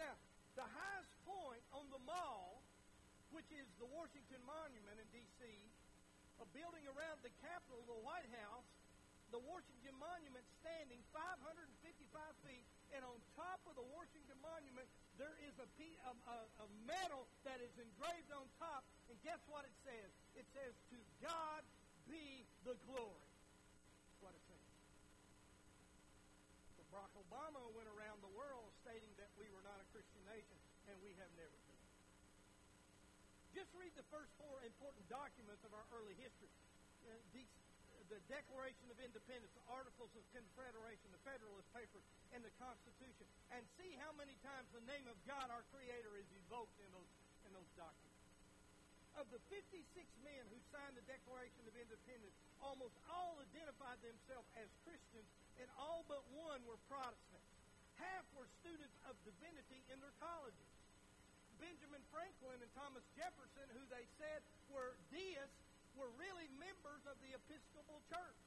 Now, 0.00 0.16
the 0.56 0.64
highest 0.64 1.12
point 1.28 1.62
on 1.76 1.84
the 1.92 2.00
mall, 2.08 2.47
which 3.32 3.48
is 3.52 3.66
the 3.76 3.88
Washington 3.88 4.40
Monument 4.44 4.96
in 5.00 5.08
D.C., 5.12 5.42
a 6.38 6.46
building 6.54 6.86
around 6.86 7.18
the 7.26 7.34
Capitol, 7.42 7.82
the 7.90 8.00
White 8.06 8.30
House, 8.38 8.66
the 9.34 9.42
Washington 9.44 9.92
Monument 10.00 10.44
standing 10.64 11.02
555 11.12 11.68
feet, 12.48 12.64
and 12.96 13.04
on 13.04 13.16
top 13.36 13.60
of 13.68 13.76
the 13.76 13.84
Washington 13.92 14.38
Monument, 14.40 14.88
there 15.20 15.36
is 15.44 15.52
a, 15.60 15.68
a, 15.68 16.14
a, 16.64 16.66
metal 16.88 17.28
that 17.44 17.60
is 17.60 17.74
engraved 17.76 18.32
on 18.32 18.48
top, 18.56 18.86
and 19.12 19.18
guess 19.20 19.40
what 19.52 19.68
it 19.68 19.74
says? 19.84 20.08
It 20.38 20.46
says, 20.56 20.72
To 20.94 20.98
God 21.20 21.60
be 22.08 22.48
the 22.64 22.78
glory. 22.88 23.28
That's 23.28 24.20
what 24.24 24.32
it 24.32 24.44
says. 24.48 24.64
So 26.78 26.82
Barack 26.88 27.12
Obama 27.20 27.60
went 27.76 27.90
around 27.92 28.24
the 28.24 28.32
world 28.32 28.72
stating 28.80 29.12
that 29.20 29.28
we 29.36 29.44
were 29.52 29.64
not 29.66 29.76
a 29.76 29.86
Christian 29.92 30.24
nation, 30.24 30.56
and 30.88 30.96
we 31.04 31.12
have 31.20 31.28
never 31.36 31.67
Just 33.68 33.84
read 33.84 33.92
the 34.00 34.08
first 34.08 34.32
four 34.40 34.64
important 34.64 35.04
documents 35.12 35.60
of 35.60 35.76
our 35.76 35.84
early 35.92 36.16
history. 36.16 36.48
Uh, 37.04 37.12
these, 37.36 37.52
the 38.08 38.16
Declaration 38.24 38.88
of 38.88 38.96
Independence, 38.96 39.52
the 39.52 39.68
Articles 39.68 40.08
of 40.16 40.24
Confederation, 40.32 41.04
the 41.12 41.20
Federalist 41.20 41.68
Papers, 41.76 42.00
and 42.32 42.40
the 42.40 42.48
Constitution, 42.56 43.28
and 43.52 43.60
see 43.76 43.92
how 44.00 44.08
many 44.16 44.32
times 44.40 44.72
the 44.72 44.80
name 44.88 45.04
of 45.04 45.20
God, 45.28 45.52
our 45.52 45.60
Creator, 45.68 46.16
is 46.16 46.24
evoked 46.48 46.80
in 46.80 46.88
those, 46.96 47.12
in 47.44 47.52
those 47.52 47.68
documents. 47.76 48.16
Of 49.20 49.28
the 49.28 49.42
56 49.52 49.84
men 50.24 50.48
who 50.48 50.56
signed 50.72 50.96
the 50.96 51.04
Declaration 51.04 51.68
of 51.68 51.76
Independence, 51.76 52.32
almost 52.64 52.96
all 53.12 53.36
identified 53.52 54.00
themselves 54.00 54.48
as 54.56 54.72
Christians, 54.88 55.28
and 55.60 55.68
all 55.76 56.08
but 56.08 56.24
one 56.32 56.64
were 56.64 56.80
Protestants. 56.88 57.52
Half 58.00 58.24
were 58.32 58.48
students 58.64 58.96
of 59.04 59.12
divinity 59.28 59.84
in 59.92 60.00
their 60.00 60.16
colleges. 60.24 60.77
Benjamin 61.58 62.02
Franklin 62.10 62.58
and 62.62 62.72
Thomas 62.74 63.04
Jefferson, 63.18 63.66
who 63.74 63.84
they 63.90 64.06
said 64.18 64.40
were 64.70 64.94
deists, 65.10 65.58
were 65.98 66.10
really 66.18 66.46
members 66.62 67.02
of 67.10 67.18
the 67.22 67.34
Episcopal 67.34 67.98
Church. 68.06 68.40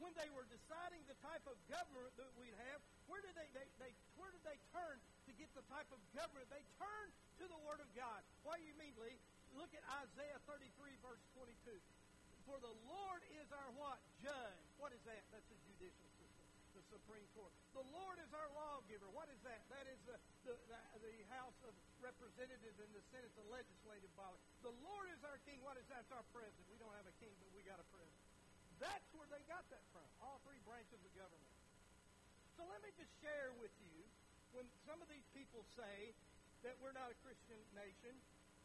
When 0.00 0.12
they 0.16 0.32
were 0.32 0.48
deciding 0.48 1.04
the 1.08 1.16
type 1.20 1.44
of 1.44 1.56
government 1.68 2.12
that 2.16 2.32
we'd 2.40 2.56
have, 2.72 2.80
where 3.04 3.20
did 3.20 3.36
they, 3.36 3.48
they, 3.52 3.68
they 3.76 3.92
where 4.16 4.32
did 4.32 4.40
they 4.48 4.56
turn 4.72 4.96
to 5.28 5.32
get 5.36 5.52
the 5.52 5.64
type 5.68 5.88
of 5.92 6.00
government? 6.16 6.48
They 6.48 6.64
turned 6.80 7.12
to 7.40 7.44
the 7.44 7.60
Word 7.68 7.84
of 7.84 7.88
God. 7.92 8.24
Why 8.44 8.56
do 8.56 8.64
you 8.64 8.72
mean, 8.80 8.96
Lee? 8.96 9.20
Look 9.56 9.72
at 9.76 9.84
Isaiah 10.04 10.40
33, 10.48 10.64
verse 11.04 11.20
22. 11.36 11.76
For 12.48 12.56
the 12.64 12.72
Lord 12.88 13.20
is 13.36 13.48
our 13.52 13.70
what? 13.76 14.00
Judge. 14.24 14.64
What 14.80 14.96
is 14.96 15.02
that? 15.04 15.20
That's 15.32 15.48
the 15.52 15.60
judicial 15.68 16.08
Supreme 16.90 17.26
Court. 17.38 17.54
The 17.72 17.86
Lord 17.94 18.18
is 18.18 18.30
our 18.34 18.50
lawgiver. 18.52 19.06
What 19.14 19.30
is 19.30 19.38
that? 19.46 19.62
That 19.70 19.86
is 19.86 19.98
the, 20.04 20.18
the, 20.44 20.54
the, 20.98 21.14
House 21.30 21.54
of 21.62 21.72
Representatives 22.02 22.78
and 22.82 22.90
the 22.90 23.04
Senate, 23.14 23.30
the 23.38 23.46
legislative 23.54 24.10
body. 24.18 24.34
The 24.66 24.74
Lord 24.82 25.06
is 25.14 25.22
our 25.22 25.38
king. 25.46 25.62
What 25.62 25.78
is 25.78 25.86
that? 25.94 26.02
It's 26.02 26.10
our 26.10 26.26
president. 26.34 26.66
We 26.66 26.76
don't 26.82 26.92
have 26.98 27.06
a 27.06 27.16
king, 27.22 27.30
but 27.38 27.48
we 27.54 27.62
got 27.62 27.78
a 27.78 27.86
president. 27.94 28.18
That's 28.82 29.06
where 29.14 29.30
they 29.30 29.40
got 29.46 29.62
that 29.70 29.84
from. 29.94 30.04
All 30.18 30.42
three 30.42 30.58
branches 30.66 30.98
of 30.98 31.10
government. 31.14 31.54
So 32.58 32.66
let 32.66 32.82
me 32.82 32.90
just 32.98 33.14
share 33.22 33.54
with 33.62 33.72
you 33.78 33.94
when 34.52 34.66
some 34.84 34.98
of 34.98 35.06
these 35.06 35.24
people 35.32 35.62
say 35.78 36.12
that 36.66 36.74
we're 36.82 36.92
not 36.92 37.08
a 37.08 37.16
Christian 37.22 37.56
nation, 37.72 38.12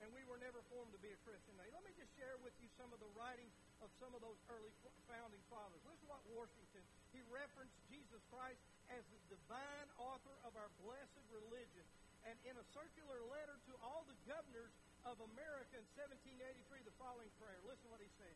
and 0.04 0.12
we 0.12 0.26
were 0.28 0.42
never 0.42 0.60
formed 0.74 0.92
to 0.92 1.00
be 1.00 1.14
a 1.14 1.20
Christian 1.24 1.56
nation. 1.56 1.72
Let 1.72 1.86
me 1.88 1.96
just 1.96 2.12
share 2.20 2.36
with 2.44 2.52
you 2.60 2.68
some 2.76 2.92
of 2.92 3.00
the 3.00 3.08
writings 3.16 3.54
of 3.80 3.88
some 4.02 4.12
of 4.12 4.20
those 4.20 4.36
early 4.52 4.74
founding 5.08 5.40
fathers. 5.48 5.80
Listen 5.88 6.04
to 6.04 6.12
what 6.12 6.24
Washington, 6.34 6.84
he 7.16 7.24
referenced 7.32 7.80
Jesus 7.88 8.20
Christ 8.28 8.60
as 8.92 9.02
the 9.08 9.40
divine 9.40 9.90
author 9.96 10.36
of 10.44 10.52
our 10.60 10.68
blessed 10.84 11.24
religion. 11.32 11.88
And 12.28 12.36
in 12.44 12.60
a 12.60 12.66
circular 12.76 13.24
letter 13.32 13.56
to 13.72 13.74
all 13.80 14.04
the 14.04 14.18
governors 14.28 14.74
of 15.08 15.16
America 15.32 15.80
in 15.80 15.86
1783, 15.96 16.84
the 16.84 16.96
following 17.00 17.32
prayer. 17.40 17.56
Listen 17.64 17.88
what 17.88 18.04
he 18.04 18.12
said. 18.20 18.36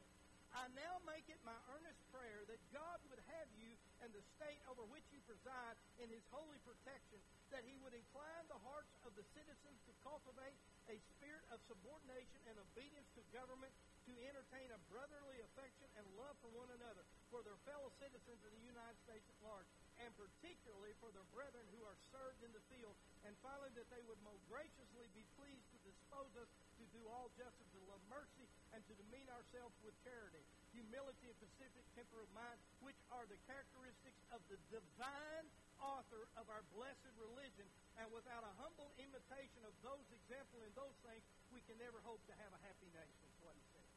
I 0.55 0.65
now 0.73 0.97
make 1.05 1.27
it 1.27 1.37
my 1.45 1.57
earnest 1.75 1.99
prayer 2.09 2.41
that 2.47 2.61
God 2.73 2.97
would 3.11 3.21
have 3.35 3.49
you 3.59 3.69
and 4.03 4.11
the 4.15 4.23
state 4.39 4.61
over 4.71 4.83
which 4.87 5.05
you 5.11 5.19
preside 5.27 5.75
in 5.99 6.07
his 6.07 6.23
holy 6.31 6.59
protection, 6.63 7.19
that 7.51 7.65
he 7.65 7.75
would 7.81 7.93
incline 7.93 8.45
the 8.47 8.61
hearts 8.63 8.91
of 9.03 9.11
the 9.17 9.25
citizens 9.35 9.79
to 9.85 9.93
cultivate 10.05 10.55
a 10.87 10.97
spirit 11.17 11.45
of 11.51 11.59
subordination 11.69 12.39
and 12.49 12.55
obedience 12.57 13.09
to 13.17 13.21
government, 13.33 13.73
to 14.07 14.13
entertain 14.25 14.69
a 14.73 14.79
brotherly 14.89 15.37
affection 15.45 15.85
and 15.97 16.05
love 16.17 16.33
for 16.41 16.49
one 16.57 16.69
another, 16.73 17.05
for 17.29 17.45
their 17.45 17.57
fellow 17.65 17.93
citizens 18.01 18.41
of 18.41 18.51
the 18.53 18.65
United 18.65 18.97
States 19.05 19.25
at 19.29 19.37
large, 19.45 19.69
and 20.01 20.09
particularly 20.17 20.95
for 20.97 21.13
their 21.13 21.27
brethren 21.29 21.65
who 21.75 21.81
are 21.85 21.97
served 22.09 22.41
in 22.41 22.49
the 22.55 22.63
field, 22.73 22.97
and 23.27 23.37
finally 23.45 23.69
that 23.77 23.85
they 23.93 24.01
would 24.09 24.17
most 24.25 24.41
graciously 24.49 25.05
be 25.13 25.21
pleased 25.37 25.67
to 25.75 25.77
dispose 25.85 26.33
us 26.41 26.49
to 26.79 26.83
do 26.95 27.05
all 27.11 27.29
justice, 27.37 27.69
to 27.75 27.81
love 27.85 28.01
mercy, 28.09 28.47
and 28.73 28.81
to 28.87 28.93
demean 28.97 29.27
ourselves 29.29 29.75
with 29.85 29.93
charity, 30.01 30.41
humility, 30.73 31.27
and 31.29 31.37
pacific 31.39 31.83
temper 31.97 32.21
of 32.21 32.29
mind, 32.35 32.57
which 32.83 32.97
are 33.13 33.25
the 33.27 33.39
characteristics 33.49 34.21
of 34.33 34.41
the 34.51 34.59
divine 34.69 35.45
author 35.79 36.27
of 36.35 36.45
our 36.51 36.63
blessed 36.75 37.13
religion, 37.15 37.67
and 37.99 38.07
without 38.11 38.43
a 38.43 38.53
humble 38.59 38.91
imitation 38.99 39.61
of 39.63 39.73
those 39.83 40.05
examples 40.11 40.61
in 40.63 40.71
those 40.75 40.95
things, 41.07 41.23
we 41.51 41.63
can 41.65 41.79
never 41.79 41.99
hope 42.03 42.19
to 42.27 42.35
have 42.39 42.51
a 42.51 42.61
happy 42.63 42.89
nation, 42.91 43.25
is 43.25 43.39
what 43.43 43.55
he 43.55 43.63
said. 43.71 43.87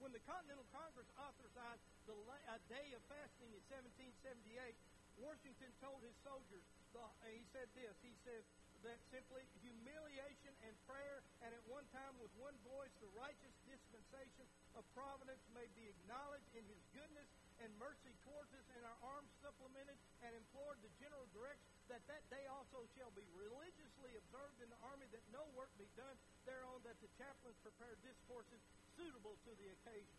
When 0.00 0.16
the 0.16 0.22
Continental 0.24 0.64
Congress 0.72 1.06
authorized 1.20 1.84
the 2.08 2.16
a 2.16 2.58
day 2.72 2.90
of 2.96 3.02
fasting 3.06 3.52
in 3.52 3.62
1778, 3.68 4.74
Washington 5.20 5.70
told 5.78 6.00
his 6.00 6.16
soldiers, 6.24 6.64
the, 6.96 7.04
he 7.30 7.44
said 7.52 7.68
this, 7.76 7.94
he 8.00 8.10
said 8.24 8.42
that 8.84 9.00
simply 9.12 9.44
humiliation 9.60 10.54
and 10.64 10.72
prayer, 10.88 11.20
and 11.44 11.52
at 11.52 11.64
one 11.68 11.84
time 11.92 12.16
with 12.16 12.32
one 12.40 12.56
voice, 12.64 12.92
the 13.04 13.12
righteous 13.12 13.52
dispensation 13.68 14.46
of 14.76 14.84
providence 14.96 15.42
may 15.52 15.68
be 15.76 15.88
acknowledged 15.88 16.48
in 16.56 16.64
his 16.64 16.80
goodness 16.96 17.28
and 17.60 17.68
mercy 17.76 18.12
towards 18.24 18.48
us, 18.56 18.64
and 18.76 18.82
our 18.88 19.00
arms 19.04 19.28
supplemented, 19.44 19.96
and 20.24 20.32
implored 20.32 20.80
the 20.80 20.92
general 20.96 21.28
direction 21.36 21.68
that 21.92 22.00
that 22.08 22.24
day 22.32 22.46
also 22.48 22.86
shall 22.96 23.12
be 23.12 23.26
religiously 23.36 24.16
observed 24.16 24.56
in 24.64 24.70
the 24.72 24.80
army, 24.86 25.04
that 25.12 25.24
no 25.28 25.44
work 25.52 25.68
be 25.76 25.90
done 25.98 26.16
thereon, 26.48 26.80
that 26.86 26.96
the 27.04 27.10
chaplains 27.20 27.58
prepare 27.60 27.92
discourses 28.00 28.62
suitable 28.96 29.36
to 29.44 29.52
the 29.60 29.68
occasion. 29.76 30.16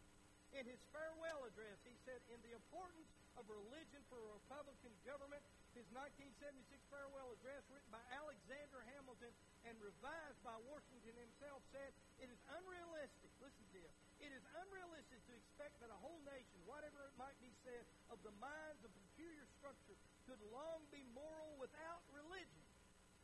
In 0.52 0.68
his 0.68 0.84
farewell 0.92 1.48
address, 1.48 1.80
he 1.88 1.96
said, 2.04 2.20
in 2.28 2.38
the 2.44 2.52
importance 2.52 3.08
of 3.40 3.48
religion 3.48 4.04
for 4.12 4.20
a 4.20 4.36
Republican 4.36 4.92
government, 5.08 5.40
his 5.72 5.88
1976 5.96 6.68
farewell 6.92 7.32
address, 7.32 7.64
written 7.72 7.92
by 7.92 8.04
Alexander 8.12 8.84
Hamilton 8.92 9.32
and 9.64 9.76
revised 9.80 10.40
by 10.44 10.56
Washington 10.68 11.16
himself, 11.16 11.64
said, 11.72 11.96
It 12.20 12.28
is 12.28 12.40
unrealistic, 12.52 13.32
listen 13.40 13.64
to 13.72 13.80
this, 13.80 13.94
it 14.20 14.32
is 14.36 14.44
unrealistic 14.54 15.24
to 15.32 15.34
expect 15.34 15.80
that 15.80 15.90
a 15.90 16.00
whole 16.04 16.20
nation, 16.28 16.60
whatever 16.68 17.08
it 17.08 17.16
might 17.16 17.38
be 17.40 17.50
said, 17.64 17.88
of 18.12 18.20
the 18.22 18.36
minds 18.44 18.84
of 18.84 18.92
peculiar 18.92 19.48
structure, 19.58 19.98
could 20.28 20.42
long 20.52 20.84
be 20.92 21.02
moral 21.16 21.56
without 21.58 22.04
religion. 22.12 22.68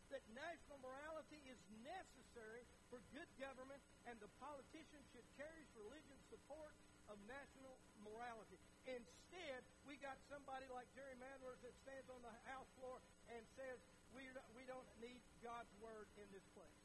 That 0.08 0.24
national 0.32 0.80
morality 0.80 1.44
is 1.52 1.60
necessary 1.84 2.64
for 2.88 3.04
good 3.12 3.28
government, 3.38 3.84
and 4.08 4.16
the 4.24 4.32
politician 4.40 5.04
should 5.12 5.28
cherish 5.36 5.68
religion's 5.76 6.24
support 6.32 6.72
of 7.12 7.20
national 7.28 7.76
morality. 8.08 8.56
Instead, 8.88 9.62
we 9.88 9.96
got 10.04 10.20
somebody 10.28 10.68
like 10.68 10.86
Jerry 10.94 11.16
Mandler 11.16 11.56
that 11.64 11.74
stands 11.88 12.12
on 12.12 12.20
the 12.20 12.36
House 12.52 12.68
floor 12.76 13.00
and 13.32 13.40
says, 13.56 13.80
we, 14.12 14.28
we 14.52 14.68
don't 14.68 14.88
need 15.00 15.24
God's 15.40 15.72
word 15.80 16.12
in 16.20 16.28
this 16.36 16.44
place. 16.52 16.80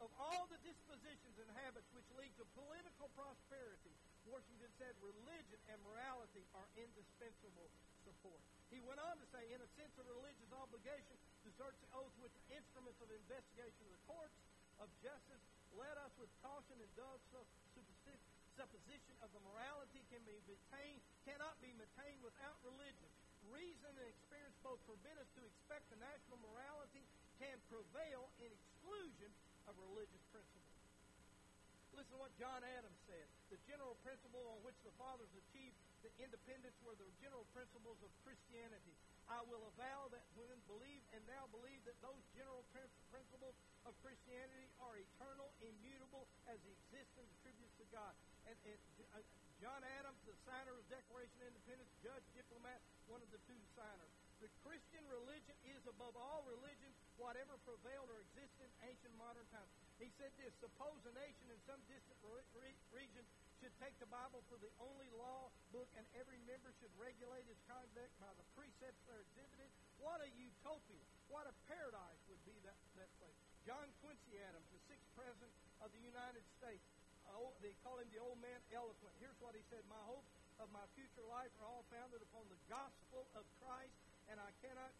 Of 0.00 0.08
all 0.18 0.48
the 0.48 0.58
dispositions 0.66 1.36
and 1.38 1.46
habits 1.62 1.86
which 1.92 2.08
lead 2.18 2.32
to 2.40 2.44
political 2.58 3.12
prosperity, 3.14 3.94
Washington 4.26 4.72
said 4.80 4.96
religion 5.04 5.60
and 5.70 5.78
morality 5.86 6.42
are 6.56 6.66
indispensable 6.74 7.68
support. 8.02 8.40
He 8.72 8.80
went 8.82 8.98
on 8.98 9.14
to 9.20 9.26
say, 9.30 9.44
in 9.52 9.60
a 9.60 9.70
sense 9.78 9.94
of 10.00 10.08
religious 10.08 10.50
obligation, 10.56 11.14
search 11.60 11.76
the 11.84 11.90
oath 11.94 12.16
with 12.18 12.32
instruments 12.50 12.98
of 13.04 13.12
investigation 13.12 13.82
of 13.86 13.92
the 13.92 14.04
courts 14.08 14.34
of 14.80 14.88
justice, 15.04 15.44
let 15.76 15.94
us 16.00 16.10
with 16.18 16.32
caution 16.42 16.80
indulge 16.80 17.22
supposition 18.56 19.16
of 19.24 19.32
the 19.32 19.42
morality 19.42 20.04
can 20.12 20.20
be 20.28 20.36
maintained, 20.44 21.02
cannot 21.24 21.56
be 21.64 21.72
maintained 21.74 22.20
without 22.20 22.56
religion. 22.62 23.10
Reason 23.50 23.90
and 23.90 24.08
experience 24.08 24.54
both 24.62 24.78
forbid 24.86 25.16
us 25.18 25.28
to 25.34 25.42
expect 25.42 25.88
the 25.90 25.98
national 25.98 26.38
morality 26.44 27.02
can 27.42 27.58
prevail 27.66 28.30
in 28.38 28.48
exclusion 28.52 29.30
of 29.66 29.74
religious 29.90 30.22
principles. 30.30 30.72
Listen 31.92 32.16
to 32.16 32.22
what 32.24 32.32
John 32.40 32.64
Adams 32.64 33.00
said. 33.04 33.26
The 33.52 33.60
general 33.68 33.98
principle 34.00 34.40
on 34.48 34.64
which 34.64 34.78
the 34.80 34.94
fathers 34.96 35.28
achieved 35.36 35.76
the 36.00 36.12
independence 36.22 36.76
were 36.80 36.96
the 36.96 37.08
general 37.20 37.44
principles 37.52 38.00
of 38.00 38.10
Christianity. 38.24 38.96
I 39.30 39.40
will 39.46 39.64
avow 39.74 40.10
that 40.10 40.26
when 40.34 40.52
believe 40.72 41.02
and 41.12 41.22
now 41.28 41.44
believe 41.52 41.80
that 41.84 41.98
those 42.00 42.22
general 42.32 42.64
principles 43.12 43.56
of 43.84 43.92
Christianity 44.00 44.68
are 44.80 44.96
eternal, 44.96 45.52
immutable, 45.60 46.24
as 46.48 46.56
the 46.64 46.72
existence 46.72 47.28
attributes 47.40 47.76
to 47.76 47.86
God. 47.92 48.12
And, 48.48 48.56
and 48.64 48.80
uh, 49.12 49.20
John 49.60 49.84
Adams, 50.00 50.18
the 50.26 50.34
signer 50.48 50.74
of 50.74 50.80
the 50.88 50.90
Declaration 50.96 51.36
of 51.44 51.54
Independence, 51.54 51.92
judge, 52.02 52.24
diplomat, 52.34 52.80
one 53.06 53.20
of 53.20 53.30
the 53.30 53.38
two 53.46 53.58
signers. 53.76 54.12
The 54.42 54.50
Christian 54.66 55.06
religion 55.06 55.54
is 55.70 55.78
above 55.86 56.18
all 56.18 56.42
religions, 56.48 56.98
whatever 57.14 57.54
prevailed 57.62 58.10
or 58.10 58.18
existed 58.26 58.66
in 58.66 58.72
ancient 58.90 59.14
modern 59.14 59.46
times. 59.54 59.70
He 60.02 60.10
said 60.18 60.34
this, 60.34 60.50
suppose 60.58 60.98
a 61.06 61.14
nation 61.14 61.46
in 61.46 61.60
some 61.62 61.78
distant 61.86 62.18
re- 62.26 62.42
re- 62.58 62.82
region 62.90 63.22
should 63.62 63.78
take 63.78 63.94
the 64.02 64.10
Bible 64.10 64.42
for 64.50 64.58
the 64.58 64.74
only 64.82 65.06
law 65.14 65.46
book 65.70 65.86
and 65.94 66.02
every 66.18 66.42
member 66.50 66.74
should 66.82 66.90
regulate 66.98 67.46
his 67.46 67.62
conduct 67.70 68.10
by 68.18 68.34
the 68.34 68.42
precepts 68.58 68.98
that 69.06 69.14
are 69.14 69.22
exhibited. 69.22 69.70
What 70.02 70.18
a 70.18 70.26
utopia. 70.34 70.98
What 71.30 71.46
a 71.46 71.54
paradise 71.70 72.18
would 72.26 72.42
be 72.42 72.58
that, 72.66 72.74
that 72.98 73.06
place. 73.22 73.38
John 73.62 73.86
Quincy 74.02 74.34
Adams, 74.42 74.66
the 74.74 74.82
sixth 74.90 75.06
president 75.14 75.54
of 75.78 75.94
the 75.94 76.02
United 76.02 76.42
States, 76.58 76.82
uh, 77.30 77.38
oh, 77.38 77.54
they 77.62 77.70
call 77.86 78.02
him 78.02 78.10
the 78.10 78.18
old 78.18 78.42
man 78.42 78.58
eloquent. 78.74 79.14
Here's 79.22 79.38
what 79.38 79.54
he 79.54 79.62
said 79.70 79.86
My 79.86 80.02
hopes 80.10 80.34
of 80.58 80.66
my 80.74 80.82
future 80.98 81.22
life 81.30 81.54
are 81.62 81.70
all 81.70 81.86
founded 81.86 82.18
upon 82.18 82.50
the 82.50 82.58
gospel 82.66 83.30
of 83.38 83.46
Christ, 83.62 83.94
and 84.26 84.42
I 84.42 84.50
cannot 84.58 84.90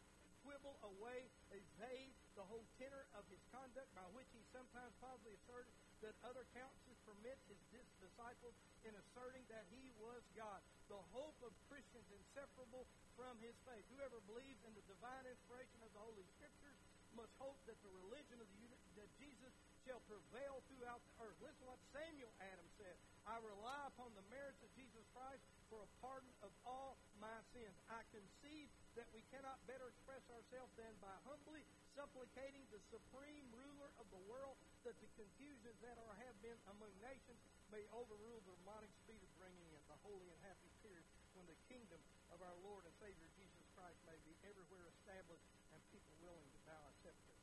quibble 0.46 0.78
away 0.86 1.26
a 1.50 1.58
vague 1.82 2.14
the 2.38 2.46
whole 2.46 2.62
tenor 2.78 3.10
of 3.18 3.26
his 3.26 3.42
conduct 3.50 3.90
by 3.98 4.06
which 4.14 4.30
he 4.30 4.42
sometimes 4.54 4.94
probably 5.02 5.34
asserted 5.42 5.74
that 6.02 6.18
other 6.26 6.42
counsels 6.52 6.98
permit 7.06 7.38
his 7.46 7.86
disciples 8.02 8.54
in 8.82 8.92
asserting 8.98 9.46
that 9.46 9.62
he 9.70 9.94
was 10.02 10.22
God. 10.34 10.58
The 10.90 10.98
hope 11.14 11.38
of 11.46 11.54
Christians 11.70 12.06
inseparable 12.10 12.84
from 13.14 13.38
his 13.38 13.54
faith. 13.62 13.86
Whoever 13.94 14.18
believes 14.26 14.58
in 14.66 14.74
the 14.74 14.84
divine 14.90 15.24
inspiration 15.30 15.78
of 15.86 15.90
the 15.94 16.02
Holy 16.02 16.26
Scriptures 16.36 16.78
must 17.14 17.32
hope 17.38 17.56
that 17.68 17.78
the 17.86 17.92
religion 18.02 18.40
of 18.42 18.48
the, 18.58 18.66
that 18.98 19.10
Jesus 19.20 19.52
shall 19.86 20.00
prevail 20.06 20.62
throughout 20.70 21.02
the 21.02 21.14
earth. 21.26 21.38
Listen 21.42 21.66
what 21.66 21.78
Samuel 21.90 22.30
Adams 22.38 22.72
said. 22.78 22.96
I 23.26 23.38
rely 23.42 23.82
upon 23.90 24.10
the 24.14 24.26
merits 24.30 24.58
of 24.62 24.70
Jesus 24.74 25.02
Christ 25.14 25.42
for 25.70 25.82
a 25.82 25.90
pardon 26.02 26.30
of 26.42 26.50
all 26.66 26.98
my 27.18 27.34
sins. 27.54 27.74
I 27.90 28.02
conceive 28.10 28.70
that 28.98 29.08
we 29.14 29.22
cannot 29.30 29.58
better 29.66 29.86
express 29.90 30.22
ourselves 30.30 30.72
than 30.78 30.92
by 31.02 31.14
humbly 31.26 31.62
supplicating 31.92 32.64
the 32.72 32.80
supreme 32.88 33.46
ruler 33.52 33.90
of 34.00 34.06
the 34.08 34.22
world 34.30 34.56
that 34.82 34.98
the 34.98 35.10
confusions 35.14 35.78
that 35.78 35.94
are 35.94 36.16
have 36.26 36.34
been 36.42 36.58
among 36.74 36.90
nations 36.98 37.38
may 37.70 37.86
overrule 37.94 38.42
the 38.42 38.54
demonic 38.58 38.90
speed 39.06 39.22
of 39.22 39.30
bringing 39.38 39.70
in 39.70 39.82
the 39.86 39.98
holy 40.02 40.26
and 40.26 40.40
happy 40.42 40.70
period 40.82 41.06
when 41.38 41.46
the 41.46 41.58
kingdom 41.70 42.02
of 42.34 42.42
our 42.42 42.58
Lord 42.66 42.82
and 42.82 42.94
Savior 42.98 43.30
Jesus 43.38 43.62
Christ 43.78 43.96
may 44.10 44.18
be 44.26 44.34
everywhere 44.42 44.90
established 44.98 45.46
and 45.70 45.78
people 45.94 46.10
willing 46.18 46.46
to 46.50 46.60
bow 46.66 46.82
a 46.82 46.94
scepter. 46.98 47.34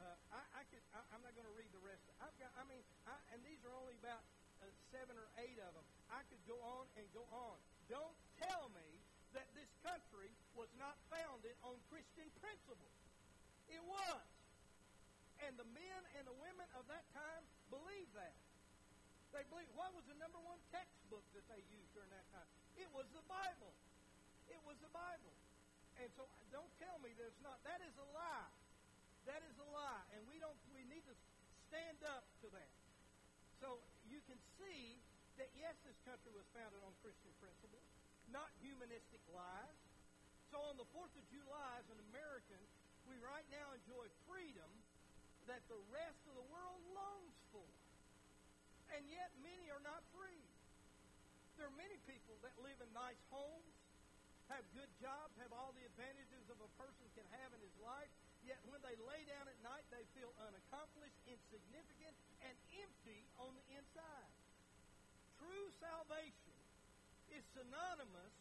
Uh, 0.00 0.16
I, 0.32 0.42
I 0.58 0.62
could, 0.72 0.84
I, 0.96 1.00
am 1.12 1.20
not 1.20 1.36
going 1.36 1.48
to 1.48 1.56
read 1.56 1.70
the 1.76 1.84
rest. 1.84 2.04
I've 2.20 2.34
got, 2.40 2.52
I 2.56 2.64
mean, 2.68 2.82
I, 3.04 3.16
and 3.36 3.40
these 3.44 3.60
are 3.68 3.72
only 3.76 3.96
about 4.00 4.24
uh, 4.64 4.68
seven 4.92 5.16
or 5.16 5.28
eight 5.44 5.56
of 5.60 5.72
them. 5.76 5.86
I 6.08 6.24
could 6.32 6.42
go 6.48 6.56
on 6.60 6.88
and 6.96 7.04
go 7.12 7.24
on. 7.32 7.56
Don't 7.88 8.16
tell 8.40 8.72
me 8.72 8.88
that 9.36 9.48
this 9.56 9.68
country 9.84 10.32
was 10.56 10.68
not 10.80 10.96
founded 11.08 11.56
on 11.64 11.76
Christian 11.92 12.28
principles. 12.40 12.96
It 13.68 13.80
was. 13.84 14.31
And 15.42 15.58
the 15.58 15.66
men 15.74 16.00
and 16.18 16.24
the 16.26 16.36
women 16.38 16.68
of 16.78 16.86
that 16.86 17.02
time 17.10 17.42
believed 17.68 18.14
that. 18.14 18.34
They 19.32 19.42
believed. 19.48 19.72
What 19.74 19.96
was 19.96 20.04
the 20.06 20.16
number 20.20 20.38
one 20.44 20.60
textbook 20.68 21.24
that 21.32 21.44
they 21.48 21.64
used 21.72 21.90
during 21.96 22.12
that 22.12 22.28
time? 22.30 22.46
It 22.76 22.88
was 22.92 23.08
the 23.16 23.24
Bible. 23.24 23.72
It 24.52 24.60
was 24.68 24.76
the 24.84 24.92
Bible. 24.92 25.32
And 25.98 26.08
so 26.16 26.28
don't 26.52 26.68
tell 26.76 27.00
me 27.00 27.16
that 27.16 27.26
it's 27.32 27.42
not. 27.44 27.56
That 27.64 27.80
is 27.80 27.96
a 27.96 28.08
lie. 28.12 28.52
That 29.24 29.40
is 29.48 29.56
a 29.56 29.68
lie. 29.72 30.04
And 30.12 30.20
we 30.28 30.36
don't 30.36 30.56
we 30.76 30.84
need 30.84 31.04
to 31.08 31.16
stand 31.72 32.00
up 32.04 32.28
to 32.44 32.52
that. 32.52 32.72
So 33.60 33.80
you 34.04 34.20
can 34.28 34.36
see 34.60 35.00
that 35.40 35.48
yes, 35.56 35.72
this 35.86 35.96
country 36.04 36.28
was 36.36 36.44
founded 36.52 36.84
on 36.84 36.92
Christian 37.00 37.32
principles, 37.40 37.84
not 38.28 38.52
humanistic 38.60 39.22
lies. 39.32 39.78
So 40.52 40.60
on 40.68 40.76
the 40.76 40.84
4th 40.92 41.16
of 41.16 41.24
July, 41.32 41.80
as 41.80 41.88
an 41.88 41.96
American, 42.12 42.60
we 43.08 43.16
right 43.24 43.46
now 43.48 43.72
enjoy 43.72 44.04
freedom 44.28 44.68
that 45.50 45.62
the 45.66 45.80
rest 45.90 46.20
of 46.30 46.34
the 46.38 46.46
world 46.50 46.82
longs 46.94 47.38
for. 47.50 47.66
And 48.92 49.02
yet 49.08 49.32
many 49.40 49.72
are 49.72 49.82
not 49.82 50.04
free. 50.12 50.44
There 51.56 51.66
are 51.68 51.78
many 51.78 51.96
people 52.08 52.36
that 52.44 52.54
live 52.60 52.76
in 52.80 52.90
nice 52.92 53.20
homes, 53.32 53.74
have 54.50 54.64
good 54.76 54.90
jobs, 55.00 55.32
have 55.40 55.52
all 55.54 55.72
the 55.72 55.84
advantages 55.88 56.44
of 56.52 56.58
a 56.60 56.70
person 56.76 57.06
can 57.16 57.24
have 57.40 57.50
in 57.56 57.60
his 57.64 57.76
life, 57.80 58.10
yet 58.44 58.60
when 58.68 58.82
they 58.84 58.96
lay 59.08 59.22
down 59.24 59.48
at 59.48 59.56
night, 59.64 59.86
they 59.88 60.04
feel 60.12 60.28
unaccomplished, 60.44 61.16
insignificant, 61.24 62.16
and 62.44 62.56
empty 62.84 63.24
on 63.40 63.54
the 63.56 63.64
inside. 63.78 64.32
True 65.40 65.68
salvation 65.80 66.58
is 67.32 67.42
synonymous 67.56 68.34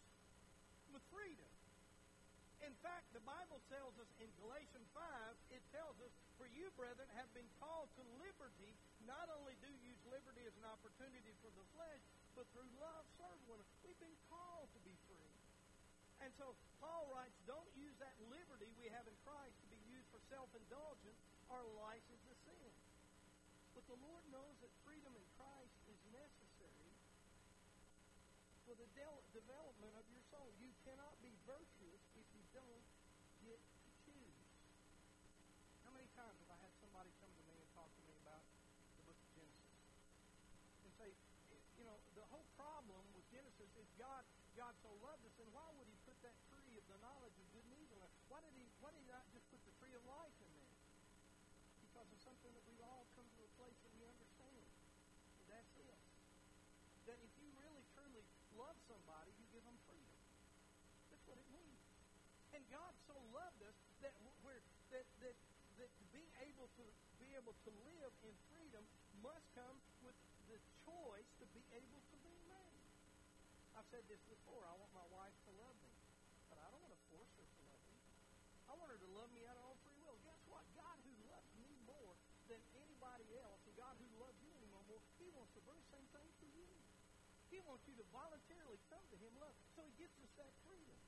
with 0.92 1.04
freedom. 1.14 1.48
In 2.62 2.76
fact, 2.86 3.10
the 3.16 3.24
Bible 3.26 3.58
tells 3.74 3.96
us 3.98 4.10
in 4.22 4.30
Galatians 4.38 4.86
5, 4.94 5.56
it 5.56 5.64
tells 5.74 5.98
us, 6.04 6.14
For 6.42 6.50
you, 6.58 6.74
brethren, 6.74 7.06
have 7.22 7.30
been 7.38 7.46
called 7.62 7.94
to 8.02 8.04
liberty. 8.18 8.74
Not 9.06 9.30
only 9.38 9.54
do 9.62 9.70
you 9.70 9.94
use 9.94 10.02
liberty 10.10 10.42
as 10.42 10.58
an 10.58 10.66
opportunity 10.66 11.38
for 11.46 11.54
the 11.54 11.62
flesh, 11.78 12.02
but 12.34 12.50
through 12.50 12.66
love 12.82 13.06
serve 13.22 13.38
one 13.46 13.62
another. 13.62 13.78
We've 13.86 14.02
been 14.02 14.18
called 14.26 14.66
to 14.74 14.82
be 14.82 14.98
free. 15.06 15.38
And 16.26 16.34
so 16.42 16.58
Paul 16.82 17.06
writes, 17.14 17.38
don't 17.46 17.70
use 17.78 17.94
that 18.02 18.18
liberty 18.26 18.74
we 18.82 18.90
have 18.90 19.06
in 19.06 19.14
Christ 19.22 19.54
to 19.54 19.70
be 19.70 19.78
used 19.86 20.10
for 20.10 20.18
self-indulgence 20.34 21.22
or 21.54 21.62
license 21.78 22.26
to 22.26 22.36
sin. 22.50 22.74
But 23.78 23.86
the 23.86 24.02
Lord 24.02 24.26
knows 24.34 24.58
that 24.66 24.74
freedom 24.82 25.14
in 25.14 25.26
Christ 25.38 25.78
is 25.94 26.02
necessary 26.10 26.90
for 28.66 28.74
the 28.82 28.90
de- 28.98 29.26
development 29.38 29.94
of 29.94 30.10
your 30.10 30.26
soul. 30.34 30.50
You 30.58 30.74
cannot 30.90 31.14
be 31.22 31.38
virtuous 31.46 32.02
if 32.18 32.26
you 32.34 32.42
don't 32.54 32.86
get 33.46 33.62
to 33.62 33.90
choose. 34.10 34.42
How 35.82 35.90
many 35.90 36.06
times 36.14 36.38
have 36.46 36.54
I 36.54 36.60
had 36.62 36.74
somebody 36.78 37.10
come 37.18 37.34
to 37.34 37.44
me 37.50 37.58
and 37.58 37.68
talk 37.74 37.90
to 37.90 38.04
me 38.06 38.14
about 38.22 38.46
the 38.96 39.04
book 39.10 39.18
of 39.18 39.30
Genesis? 39.34 39.76
And 40.86 40.92
say, 41.02 41.10
you 41.82 41.84
know, 41.84 41.98
the 42.14 42.24
whole 42.30 42.46
problem 42.56 43.02
with 43.18 43.26
Genesis 43.42 43.74
is 43.74 43.90
God 43.98 44.22
God 44.54 44.78
so 44.86 44.94
loved 45.02 45.26
us, 45.26 45.34
and 45.42 45.50
why 45.50 45.66
would 45.74 45.90
he 45.90 45.98
put 46.06 46.14
that 46.22 46.38
tree 46.54 46.78
of 46.78 46.86
the 46.86 47.02
knowledge 47.02 47.34
of 47.42 47.50
good 47.50 47.66
and 47.66 47.74
evil 47.74 47.98
in? 48.06 48.12
Why 48.30 48.38
did 48.38 48.54
he 48.54 48.70
why 48.78 48.94
did 48.94 49.02
he 49.02 49.10
not 49.10 49.26
just 49.34 49.50
put 49.50 49.58
the 49.66 49.74
tree 49.82 49.98
of 49.98 50.06
life 50.06 50.38
in 50.46 50.52
there? 50.62 50.78
Because 51.82 52.06
of 52.14 52.22
something 52.22 52.54
that 52.54 52.62
we've 52.70 52.86
all 52.86 53.10
come 53.18 53.26
to 53.26 53.42
a 53.42 53.52
place 53.58 53.74
that 53.82 53.90
we 53.98 54.06
understand. 54.06 54.62
And 55.42 55.46
that's 55.50 55.74
it. 55.74 55.98
That 57.10 57.18
if 57.26 57.34
you 57.42 57.50
really 57.58 57.82
truly 57.98 58.22
love 58.54 58.78
somebody, 58.86 59.34
you 59.42 59.50
give 59.50 59.66
them 59.66 59.80
freedom. 59.90 60.22
That's 61.10 61.26
what 61.26 61.42
it 61.42 61.50
means. 61.50 61.82
And 62.54 62.62
God 62.70 62.94
so 63.10 63.18
loved 63.34 63.66
us 63.66 63.74
that 64.06 64.14
we're 64.46 64.62
that 64.94 65.10
that 65.26 65.34
that 65.82 65.90
to 65.90 66.06
be 66.14 66.30
able 66.46 66.70
to 66.78 66.86
be 67.18 67.34
able 67.34 67.58
to 67.66 67.72
live 67.90 68.14
in 68.22 68.38
freedom 68.54 68.86
must 69.26 69.50
come 69.58 69.82
with 70.06 70.14
the 70.46 70.62
choice 70.86 71.30
to 71.42 71.50
be 71.58 71.66
able. 71.74 72.11
I've 73.82 73.90
said 73.90 74.06
this 74.14 74.22
before. 74.30 74.62
I 74.70 74.78
want 74.78 74.94
my 74.94 75.10
wife 75.10 75.34
to 75.50 75.52
love 75.58 75.74
me, 75.82 75.90
but 76.54 76.62
I 76.62 76.70
don't 76.70 76.86
want 76.86 76.94
to 76.94 77.02
force 77.10 77.34
her 77.34 77.42
to 77.42 77.62
love 77.66 77.82
me. 77.90 77.98
I 78.70 78.78
want 78.78 78.94
her 78.94 79.02
to 79.02 79.12
love 79.18 79.34
me 79.34 79.42
out 79.50 79.58
of 79.58 79.66
all 79.66 79.78
free 79.82 79.98
will. 80.06 80.22
Guess 80.22 80.38
what? 80.54 80.62
God 80.78 81.02
who 81.02 81.10
loves 81.26 81.50
me 81.66 81.74
more 81.90 82.14
than 82.46 82.62
anybody 82.78 83.26
else, 83.42 83.58
and 83.66 83.74
God 83.74 83.98
who 83.98 84.06
loves 84.22 84.38
you 84.46 84.54
anymore 84.54 84.86
more, 84.86 85.02
He 85.18 85.34
wants 85.34 85.50
the 85.58 85.66
very 85.66 85.82
same 85.90 86.06
thing 86.14 86.30
for 86.38 86.46
you. 86.54 86.70
He 87.50 87.58
wants 87.66 87.82
you 87.90 87.98
to 87.98 88.06
voluntarily 88.14 88.78
come 88.94 89.02
to 89.02 89.18
Him, 89.18 89.34
love. 89.42 89.58
So 89.74 89.82
He 89.82 89.98
gives 89.98 90.14
us 90.22 90.30
that 90.38 90.54
freedom. 90.62 91.02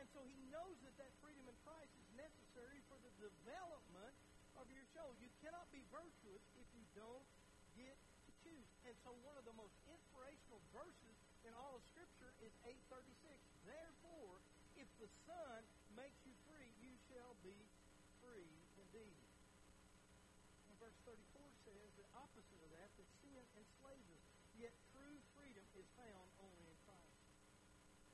And 0.00 0.08
so 0.16 0.24
He 0.24 0.40
knows 0.48 0.80
that 0.88 0.96
that 0.96 1.12
freedom 1.20 1.44
in 1.44 1.56
Christ 1.60 1.92
is 1.92 2.08
necessary 2.16 2.80
for 2.88 2.96
the 3.04 3.12
development 3.20 4.16
of 4.56 4.64
your 4.72 4.88
soul. 4.96 5.12
You 5.20 5.28
cannot 5.44 5.68
be 5.68 5.84
virtuous 5.92 6.40
if 6.56 6.64
you 6.72 6.88
don't 6.96 7.28
get 7.76 8.00
to 8.24 8.32
choose. 8.40 8.68
And 8.88 8.96
so 9.04 9.12
one 9.28 9.36
of 9.36 9.44
the 9.44 9.52
most 9.60 9.76
inspirational 9.92 10.64
verses 10.72 11.20
in 11.42 11.52
all 11.58 11.74
of 11.74 11.82
Scripture 11.90 12.30
is 12.42 12.54
836. 12.62 13.34
Therefore, 13.66 14.38
if 14.78 14.86
the 15.01 15.01
Son 15.28 15.60
makes 15.96 16.20
you 16.24 16.34
free, 16.48 16.68
you 16.80 16.92
shall 17.12 17.36
be 17.44 17.56
free 18.22 18.52
indeed. 18.80 19.24
And 20.68 20.74
verse 20.80 20.96
34 21.04 21.44
says 21.68 21.88
the 21.98 22.08
opposite 22.16 22.60
of 22.64 22.70
that, 22.76 22.90
that 22.96 23.08
sin 23.20 23.44
enslaves 23.56 24.08
us. 24.12 24.24
Yet 24.56 24.72
true 24.92 25.18
freedom 25.34 25.64
is 25.74 25.88
found 25.96 26.28
only 26.40 26.64
in 26.68 26.78
Christ. 26.84 27.16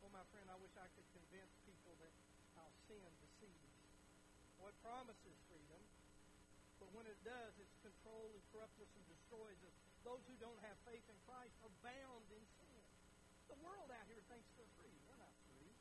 Well, 0.01 0.15
my 0.15 0.25
friend, 0.31 0.47
I 0.49 0.57
wish 0.63 0.73
I 0.79 0.87
could 0.95 1.09
convince 1.13 1.53
people 1.67 1.95
that 1.99 2.15
our 2.59 2.73
sin 2.87 3.11
deceives. 3.23 3.79
It 4.69 4.77
promises 4.85 5.37
freedom, 5.49 5.81
but 6.77 6.93
when 6.93 7.09
it 7.09 7.17
does, 7.25 7.57
it's 7.57 7.73
control 7.81 8.29
and 8.37 8.43
corrupts 8.53 8.77
us 8.85 8.93
and 9.01 9.05
destroys 9.09 9.57
us. 9.65 9.75
Those 10.05 10.21
who 10.29 10.37
don't 10.37 10.61
have 10.61 10.77
faith 10.85 11.03
in 11.09 11.17
Christ 11.25 11.57
are 11.65 11.73
bound 11.81 12.27
in 12.29 12.45
sin. 12.61 12.83
The 13.49 13.57
world 13.65 13.89
out 13.89 14.07
here 14.13 14.21
thinks 14.29 14.45
they're 14.61 14.77
free. 14.77 14.93
They're 15.09 15.17
not 15.17 15.33
free. 15.49 15.73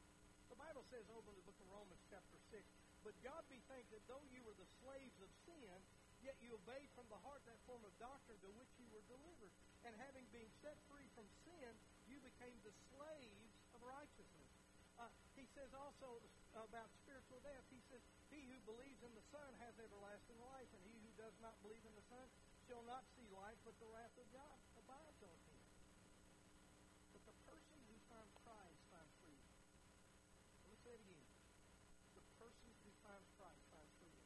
Bible 0.58 0.86
says 0.90 1.06
over 1.14 1.30
in 1.30 1.38
the 1.38 1.46
book 1.46 1.60
of 1.62 1.70
Romans 1.70 2.02
chapter 2.10 2.38
6, 2.50 2.60
But 3.06 3.14
God 3.22 3.46
be 3.48 3.62
thanked 3.70 3.94
that 3.94 4.04
though 4.10 4.26
you 4.34 4.42
were 4.44 4.58
the 4.58 4.68
slaves 4.82 5.18
of 5.22 5.30
sin, 5.46 5.78
yet 6.26 6.36
you 6.42 6.52
obeyed 6.58 6.90
from 6.98 7.06
the 7.14 7.22
heart 7.22 7.46
that 7.46 7.62
form 7.70 7.82
of 7.86 7.94
doctrine 8.02 8.42
to 8.42 8.50
which 8.58 8.72
you 8.82 8.90
were 8.90 9.06
delivered. 9.06 9.54
And 9.86 9.94
having 10.02 10.26
been 10.34 10.50
set 10.66 10.76
free 10.90 11.06
from 11.14 11.30
sin, 11.46 11.72
you 12.10 12.18
became 12.26 12.58
the 12.66 12.74
slaves 12.92 13.54
of 13.78 13.80
righteousness. 13.86 14.52
Uh, 14.98 15.14
he 15.38 15.46
says 15.54 15.70
also 15.78 16.18
about 16.58 16.90
spiritual 17.06 17.38
death, 17.46 17.62
he 17.70 17.78
says, 17.94 18.02
He 18.34 18.42
who 18.50 18.58
believes 18.66 18.98
in 19.06 19.14
the 19.14 19.26
Son 19.30 19.46
has 19.62 19.78
everlasting 19.78 20.42
life, 20.42 20.70
and 20.74 20.82
he 20.90 20.98
who 21.06 21.14
does 21.22 21.38
not 21.38 21.54
believe 21.62 21.86
in 21.86 21.94
the 21.94 22.08
Son 22.10 22.26
shall 22.66 22.82
not 22.84 23.06
see 23.16 23.30
life, 23.32 23.56
but 23.64 23.78
the 23.80 23.88
wrath 23.94 24.12
of 24.20 24.28
God 24.36 24.58
abides 24.76 25.22
on 25.24 25.38
him. 25.48 25.62
But 27.16 27.24
the 27.24 27.38
person 27.48 27.80
who 27.88 27.96
finds 28.12 28.36
Christ 28.44 28.82
finds 28.92 29.14
freedom. 29.24 29.54
Let 30.60 30.68
me 30.68 30.78
say 30.84 30.92
it 30.92 31.02
again. 31.08 31.28
The 32.20 32.26
person 32.36 32.68
who 32.84 32.92
finds 33.08 33.28
Christ 33.40 33.64
finds 33.72 33.94
freedom. 34.04 34.26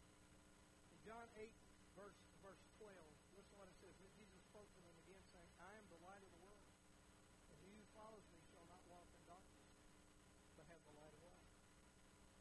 In 0.90 1.00
John 1.06 1.28
8, 1.38 1.54
verse, 1.94 2.18
verse 2.42 2.64
12, 2.82 2.90
listen 3.38 3.54
what 3.62 3.70
it 3.70 3.78
says. 3.78 3.94
Then 4.02 4.10
Jesus 4.18 4.42
spoke 4.50 4.70
to 4.74 4.82
them 4.90 4.98
again, 5.06 5.22
saying, 5.38 5.52
I 5.62 5.78
am 5.78 5.86
the 5.94 6.02
light 6.02 6.26
of 6.26 6.32
the 6.34 6.42
world. 6.42 6.66
And 7.54 7.58
he 7.62 7.78
who 7.78 7.86
follows 7.94 8.26
me 8.34 8.42
shall 8.50 8.66
not 8.74 8.82
walk 8.90 9.06
in 9.14 9.22
darkness, 9.30 9.70
but 10.58 10.66
have 10.66 10.82
the 10.90 10.98
light 10.98 11.14
of 11.14 11.22
life. 11.30 11.46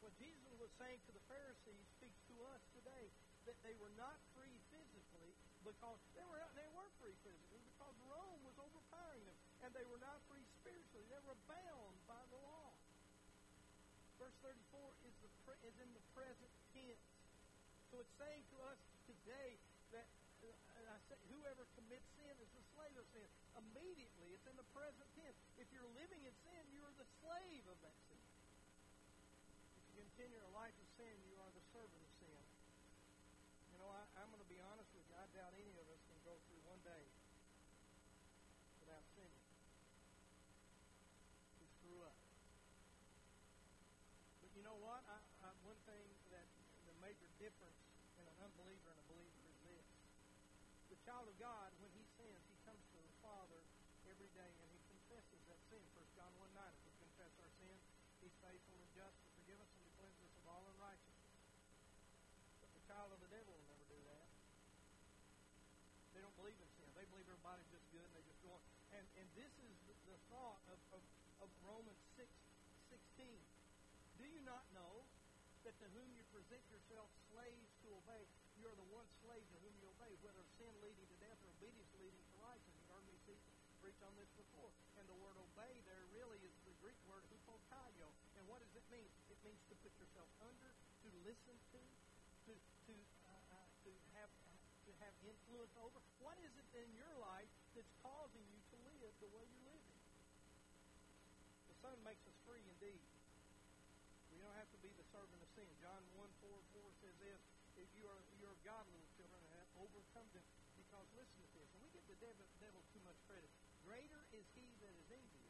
Jesus 0.19 0.51
was 0.59 0.71
saying 0.79 0.99
to 1.07 1.11
the 1.11 1.23
Pharisees 1.29 1.85
speaks 1.99 2.19
to 2.31 2.35
us 2.51 2.61
today. 2.75 3.11
that 3.45 3.57
they 3.65 3.73
were 3.81 3.93
not 3.97 4.17
free 4.37 4.53
physically 4.69 5.33
because 5.65 5.97
they 6.13 6.25
were 6.29 6.41
they 6.53 6.69
were 6.77 6.89
free 7.01 7.15
physically 7.25 7.61
because 7.73 7.95
Rome 8.05 8.41
was 8.45 8.57
overpowering 8.61 9.25
them, 9.25 9.37
and 9.65 9.69
they 9.73 9.85
were 9.89 10.01
not 10.01 10.21
free 10.29 10.45
spiritually. 10.61 11.05
They 11.09 11.21
were 11.25 11.37
bound 11.49 11.95
by 12.05 12.21
the 12.29 12.37
law. 12.37 12.73
Verse 14.21 14.37
34 14.45 14.53
is 15.09 15.13
the 15.25 15.29
is 15.65 15.75
in 15.81 15.89
the 15.97 16.03
present 16.13 16.51
tense, 16.73 17.05
so 17.89 17.97
it's 18.01 18.13
saying 18.21 18.45
to 18.53 18.57
us 18.69 18.77
today 19.09 19.57
that 19.93 20.05
I 20.91 20.97
say, 21.07 21.15
whoever 21.29 21.63
commits 21.77 22.03
sin 22.17 22.35
is 22.41 22.49
the 22.51 22.63
slave 22.73 22.97
of 22.97 23.05
sin. 23.13 23.23
Immediately, 23.55 24.33
it's 24.33 24.43
in 24.49 24.57
the 24.57 24.65
present 24.75 25.07
tense. 25.15 25.37
If 25.55 25.69
you're 25.71 25.87
living 25.95 26.19
in 26.25 26.33
sin, 26.43 26.61
you 26.73 26.81
are 26.83 26.95
the 26.97 27.07
slave 27.21 27.63
of 27.69 27.77
that 27.85 27.95
sin. 28.09 28.19
If 29.77 29.83
you 29.93 30.03
continue 30.03 30.41
a 30.41 30.51
life 30.51 30.75
of 30.75 30.90
sin, 31.01 31.17
you 31.25 31.33
are 31.41 31.49
the 31.57 31.65
servant 31.73 31.97
of 31.97 32.13
sin. 32.21 32.41
You 33.73 33.81
know, 33.81 33.89
I, 33.89 34.05
I'm 34.21 34.29
going 34.29 34.45
to 34.45 34.51
be 34.53 34.61
honest 34.61 34.93
with 34.93 35.01
you. 35.09 35.17
I 35.17 35.25
doubt 35.33 35.57
any 35.57 35.73
of 35.81 35.89
us 35.89 35.97
can 36.05 36.19
go 36.21 36.37
through 36.45 36.61
one 36.69 36.77
day 36.85 37.09
without 38.85 39.01
sinning. 39.17 39.41
We 41.57 41.65
screw 41.81 42.05
up. 42.05 42.13
But 44.45 44.53
you 44.53 44.61
know 44.61 44.77
what? 44.77 45.01
I, 45.09 45.17
I, 45.41 45.49
one 45.65 45.81
thing 45.89 46.05
that 46.29 46.45
the 46.85 46.93
major 47.01 47.25
difference 47.41 47.81
in 48.21 48.25
an 48.29 48.37
unbeliever 48.45 48.93
and 48.93 49.01
a 49.01 49.07
believer 49.09 49.41
is 49.49 49.57
this. 49.65 49.87
The 50.93 51.01
child 51.01 51.25
of 51.25 51.33
God, 51.41 51.73
when 51.81 51.89
he 51.97 52.05
sins, 52.13 52.45
he 52.45 52.57
comes 52.61 52.85
to 52.93 53.01
the 53.01 53.15
Father 53.25 53.57
every 54.05 54.29
day 54.37 54.53
and 54.53 54.69
he 54.69 54.81
confesses 54.85 55.41
that 55.49 55.57
sin. 55.65 55.81
1 55.97 56.05
John 56.13 56.29
1 56.37 56.45
9, 56.53 56.61
if 56.77 56.83
we 56.85 56.93
confess 57.01 57.33
our 57.41 57.49
sin, 57.57 57.73
he's 58.21 58.37
faithful 58.37 58.77
and 58.77 58.91
just 58.93 59.17
to 59.17 59.27
forgive 59.41 59.57
us 59.57 59.71
and 59.73 59.81
to 59.81 59.91
cleanse 59.97 60.21
us 60.21 60.33
of 60.37 60.45
all 60.45 60.63
unrighteousness. 60.77 61.33
But 62.61 62.69
the 62.77 62.83
child 62.85 63.09
of 63.09 63.19
the 63.19 63.31
devil 63.33 63.57
will 63.57 63.65
never 63.65 63.85
do 63.89 63.97
that. 64.13 64.29
They 66.13 66.21
don't 66.21 66.30
believe 66.41 66.57
in 66.57 66.69
sin. 66.73 66.89
They 66.97 67.05
believe 67.13 67.29
everybody's 67.29 67.69
just 67.69 67.85
good 67.93 68.01
and 68.01 68.13
they 68.17 68.25
just 68.25 68.41
go 68.41 68.57
on. 68.57 68.61
And, 68.97 69.05
and 69.21 69.29
this 69.37 69.53
is 69.61 69.73
the, 69.85 70.17
thought 70.33 70.63
of, 70.71 70.79
of, 70.95 71.03
of 71.43 71.49
Romans 71.61 72.01
6, 72.15 72.23
16. 72.89 73.29
Do 74.17 74.25
you 74.25 74.41
not 74.47 74.63
know 74.71 75.05
that 75.67 75.75
to 75.77 75.87
whom 75.93 76.07
you 76.17 76.23
present 76.31 76.63
yourselves 76.71 77.11
slaves 77.29 77.69
to 77.85 77.87
obey, 77.93 78.23
you 78.57 78.65
are 78.65 78.77
the 78.79 78.89
one 78.89 79.05
slave 79.21 79.43
to 79.53 79.57
whom 79.61 79.75
you 79.77 79.85
obey, 79.91 80.15
whether 80.25 80.41
sin 80.57 80.71
leading 80.81 81.03
to 81.03 81.17
death 81.21 81.37
or 81.45 81.51
obedience 81.61 81.91
leading 81.99 82.23
to 82.31 82.37
righteousness. 82.41 82.79
You 82.79 82.89
heard 82.95 83.05
me 83.05 83.15
see, 83.27 83.37
preach 83.83 83.99
on 84.01 84.15
this 84.15 84.31
before. 84.33 84.71
And 84.97 85.05
the 85.05 85.17
word 85.19 85.35
obey 85.37 85.83
there 85.85 86.05
really 86.15 86.41
is 86.47 86.55
the 86.65 86.73
Greek 86.81 86.97
word 87.05 87.27
hupotaio. 87.29 88.09
And 88.39 88.47
what 88.49 88.63
does 88.65 88.73
it 88.73 88.85
mean? 88.89 89.11
It 89.29 89.37
means 89.45 89.61
to 89.69 89.75
put 89.85 89.93
yourself 89.99 90.31
under, 90.41 90.73
to 91.05 91.07
listen 91.21 91.59
to 91.75 91.81
to 92.47 92.53
uh, 93.29 93.53
uh, 93.53 93.67
to 93.85 93.91
have 94.17 94.31
to 94.85 94.90
have 95.01 95.15
influence 95.25 95.73
over. 95.81 95.97
What 96.21 96.37
is 96.41 96.53
it 96.57 96.67
in 96.77 96.89
your 96.93 97.13
life 97.17 97.49
that's 97.73 97.89
causing 98.05 98.45
you 98.49 98.61
to 98.71 98.77
live 98.85 99.13
the 99.21 99.29
way 99.33 99.43
you're 99.49 99.65
living? 99.65 99.99
The 101.69 101.77
Son 101.81 101.97
makes 102.05 102.21
us 102.29 102.37
free 102.45 102.61
indeed. 102.61 103.01
We 104.31 104.39
don't 104.39 104.55
have 104.55 104.69
to 104.71 104.79
be 104.79 104.93
the 104.95 105.05
servant 105.11 105.41
of 105.41 105.49
sin. 105.57 105.67
John 105.81 106.01
1 106.15 106.29
4 106.39 106.49
4 106.49 107.01
says 107.03 107.15
this 107.19 107.41
if 107.79 107.89
you 107.95 108.05
are 108.05 108.21
you 108.37 108.45
are 108.45 108.57
God, 108.67 108.83
little 108.91 109.09
children, 109.15 109.41
have 109.57 109.69
overcome 109.79 110.27
them. 110.35 110.45
Because 110.75 111.07
listen 111.15 111.39
to 111.39 111.49
this, 111.55 111.69
and 111.71 111.79
we 111.79 111.89
give 111.95 112.03
the 112.09 112.19
devil, 112.19 112.43
devil 112.59 112.81
too 112.91 112.99
much 113.07 113.15
credit. 113.29 113.47
Greater 113.87 114.21
is 114.35 114.43
he 114.53 114.67
that 114.83 114.91
is 114.91 115.07
in 115.13 115.23
you 115.31 115.47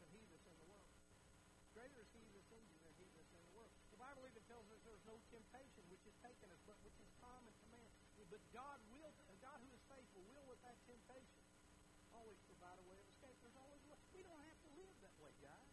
than 0.00 0.08
he 0.16 0.22
that's 0.32 0.48
in 0.48 0.56
the 0.56 0.68
world. 0.70 0.88
Greater 1.76 2.00
is 2.00 2.10
he 2.16 2.24
that's 2.32 2.50
in 2.56 2.64
you 2.72 2.78
than 2.82 2.94
he 2.96 3.06
that's 3.12 3.32
in 3.36 3.42
the 3.44 3.54
world. 3.54 3.70
The 3.92 4.00
Bible 4.00 4.24
even 4.24 4.42
tells 4.48 4.64
us 4.72 4.80
there's 4.86 5.04
no 5.04 5.20
temptation 5.28 5.84
which 5.92 6.02
is 6.08 6.16
taken 6.24 6.48
us, 6.48 6.60
but 6.64 6.78
which 6.82 6.96
is 6.98 7.10
common. 7.20 7.47
But 8.28 8.40
God 8.52 8.78
will, 8.92 9.12
God 9.40 9.58
who 9.64 9.70
is 9.72 9.82
faithful, 9.88 10.20
will 10.28 10.44
with 10.48 10.60
that 10.64 10.76
temptation 10.84 11.40
always 12.12 12.38
provide 12.44 12.76
a 12.76 12.86
way 12.88 12.98
of 13.00 13.06
escape. 13.08 13.36
There's 13.40 13.56
always 13.56 13.80
a 13.84 13.88
way. 13.88 14.00
We 14.12 14.20
don't 14.24 14.42
have 14.44 14.60
to 14.64 14.70
live 14.76 14.96
that 15.00 15.16
way, 15.22 15.32
guys. 15.40 15.72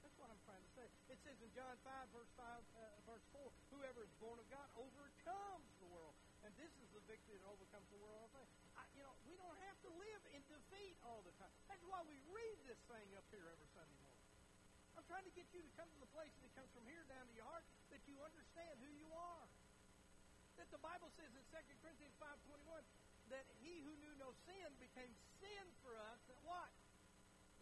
That's 0.00 0.16
what 0.16 0.30
I'm 0.30 0.42
trying 0.46 0.62
to 0.62 0.72
say. 0.78 0.86
It 1.10 1.18
says 1.26 1.36
in 1.42 1.50
John 1.52 1.74
5, 1.82 2.14
verse 2.14 2.30
5, 2.38 2.46
uh, 2.46 2.96
verse 3.04 3.26
4, 3.34 3.50
whoever 3.74 4.00
is 4.06 4.12
born 4.22 4.38
of 4.38 4.46
God 4.48 4.64
overcomes 4.78 5.70
the 5.82 5.90
world. 5.90 6.14
And 6.46 6.54
this 6.54 6.70
is 6.78 6.88
the 6.94 7.02
victory 7.10 7.36
that 7.36 7.48
overcomes 7.50 7.90
the 7.90 8.00
world. 8.00 8.30
I, 8.32 8.86
you 8.94 9.02
know, 9.02 9.12
we 9.26 9.34
don't 9.36 9.58
have 9.66 9.76
to 9.84 9.90
live 9.98 10.22
in 10.32 10.40
defeat 10.46 10.96
all 11.02 11.20
the 11.26 11.34
time. 11.36 11.50
That's 11.66 11.82
why 11.84 12.00
we 12.06 12.16
read 12.30 12.56
this 12.64 12.78
thing 12.86 13.10
up 13.18 13.26
here 13.34 13.44
every 13.50 13.68
Sunday 13.74 13.98
morning. 13.98 14.24
I'm 14.94 15.06
trying 15.10 15.26
to 15.26 15.34
get 15.34 15.46
you 15.50 15.62
to 15.62 15.72
come 15.74 15.90
to 15.90 16.00
the 16.00 16.10
place 16.14 16.32
that 16.42 16.50
comes 16.54 16.70
from 16.74 16.86
here 16.86 17.02
down 17.10 17.26
to 17.26 17.34
your 17.34 17.46
heart 17.46 17.66
that 17.90 18.02
you 18.06 18.18
understand 18.22 18.78
who 18.82 18.90
you 18.98 19.10
are. 19.14 19.46
That 20.68 20.84
the 20.84 20.84
Bible 20.84 21.08
says 21.16 21.32
in 21.32 21.40
2 21.48 21.80
Corinthians 21.80 22.12
5.21 22.20 22.60
that 23.32 23.48
he 23.64 23.80
who 23.88 23.96
knew 24.04 24.12
no 24.20 24.36
sin 24.44 24.68
became 24.76 25.08
sin 25.40 25.64
for 25.80 25.96
us 26.12 26.20
that 26.28 26.36
what? 26.44 26.68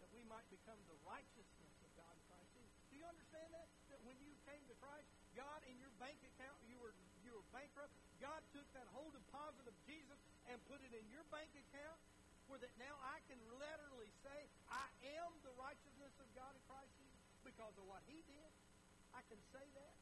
That 0.03 0.11
we 0.11 0.27
might 0.27 0.43
become 0.51 0.75
the 0.91 0.99
righteousness 1.07 1.71
of 1.87 1.89
God 1.95 2.11
in 2.11 2.23
Christ 2.27 2.51
Jesus. 2.51 2.75
Do 2.91 2.99
you 2.99 3.07
understand 3.07 3.47
that? 3.55 3.63
That 3.95 4.03
when 4.03 4.19
you 4.19 4.35
came 4.43 4.59
to 4.67 4.75
Christ, 4.83 5.07
God 5.39 5.63
in 5.71 5.79
your 5.79 5.95
bank 6.03 6.19
account, 6.19 6.59
you 6.67 6.75
were 6.83 6.91
you 7.23 7.31
were 7.31 7.47
bankrupt. 7.55 7.95
God 8.19 8.43
took 8.51 8.67
that 8.75 8.91
whole 8.91 9.07
deposit 9.15 9.63
of 9.63 9.75
Jesus 9.87 10.19
and 10.51 10.59
put 10.67 10.83
it 10.83 10.91
in 10.91 11.07
your 11.07 11.23
bank 11.31 11.47
account 11.55 11.99
where 12.51 12.59
that 12.59 12.75
now 12.75 12.95
I 13.07 13.23
can 13.31 13.39
literally 13.55 14.11
say, 14.19 14.51
I 14.67 14.87
am 15.23 15.31
the 15.47 15.55
righteousness 15.55 16.11
of 16.19 16.27
God 16.35 16.51
in 16.51 16.63
Christ 16.67 16.91
Jesus 16.99 17.23
because 17.47 17.71
of 17.79 17.87
what 17.87 18.03
he 18.03 18.19
did. 18.27 18.51
I 19.15 19.23
can 19.31 19.39
say 19.55 19.63
that. 19.79 19.95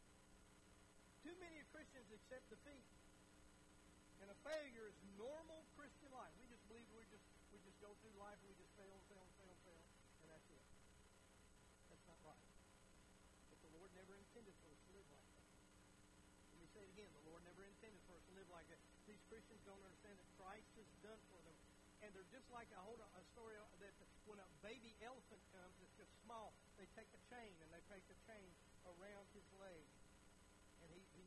Too 1.26 1.34
many 1.42 1.58
Christians 1.74 2.06
accept 2.14 2.46
defeat. 2.54 2.86
And 4.22 4.30
a 4.30 4.38
failure 4.46 4.86
is 4.86 4.98
normal 5.18 5.66
Christian 5.74 6.14
life. 6.14 6.30
We 6.38 6.46
just 6.54 6.62
believe 6.70 6.86
we 6.94 7.02
just 7.10 7.26
we 7.50 7.58
just 7.66 7.82
go 7.82 7.90
through 7.98 8.14
life 8.22 8.38
and 8.46 8.54
we 8.54 8.56
just 8.62 8.70
fail, 8.78 8.94
fail, 9.10 9.26
fail, 9.42 9.56
fail, 9.66 9.86
and 10.22 10.30
that's 10.30 10.46
it. 10.54 10.62
That's 11.90 12.06
not 12.06 12.22
right. 12.30 12.46
But 13.50 13.58
the 13.66 13.74
Lord 13.74 13.90
never 13.98 14.14
intended 14.14 14.54
for 14.62 14.70
us 14.70 14.78
to 14.86 14.92
live 14.94 15.10
like 15.10 15.26
that. 15.34 15.50
Let 16.54 16.60
me 16.62 16.70
say 16.78 16.82
it 16.86 16.94
again. 16.94 17.10
The 17.10 17.26
Lord 17.26 17.42
never 17.42 17.66
intended 17.66 18.06
for 18.06 18.14
us 18.14 18.24
to 18.30 18.34
live 18.38 18.50
like 18.54 18.70
that. 18.70 18.78
These 19.10 19.26
Christians 19.26 19.66
don't 19.66 19.82
understand 19.82 20.22
that 20.22 20.30
Christ 20.38 20.70
has 20.78 20.90
done 21.02 21.22
for 21.34 21.42
them. 21.42 21.58
And 22.06 22.14
they're 22.14 22.30
just 22.30 22.46
like 22.54 22.70
I 22.70 22.82
hold 22.86 23.02
a, 23.02 23.10
a 23.18 23.24
story 23.34 23.58
that 23.82 23.94
when 24.30 24.38
a 24.38 24.50
baby 24.62 24.94
elephant 25.02 25.42
comes, 25.50 25.74
it's 25.82 25.98
just 25.98 26.14
small. 26.22 26.54
They 26.78 26.86
take 26.94 27.10
a 27.18 27.22
chain 27.34 27.58
and 27.66 27.70
they 27.74 27.82
take 27.90 28.06
a 28.14 28.18
chain 28.30 28.46
around 28.86 29.26
his 29.34 29.48
leg. 29.58 29.85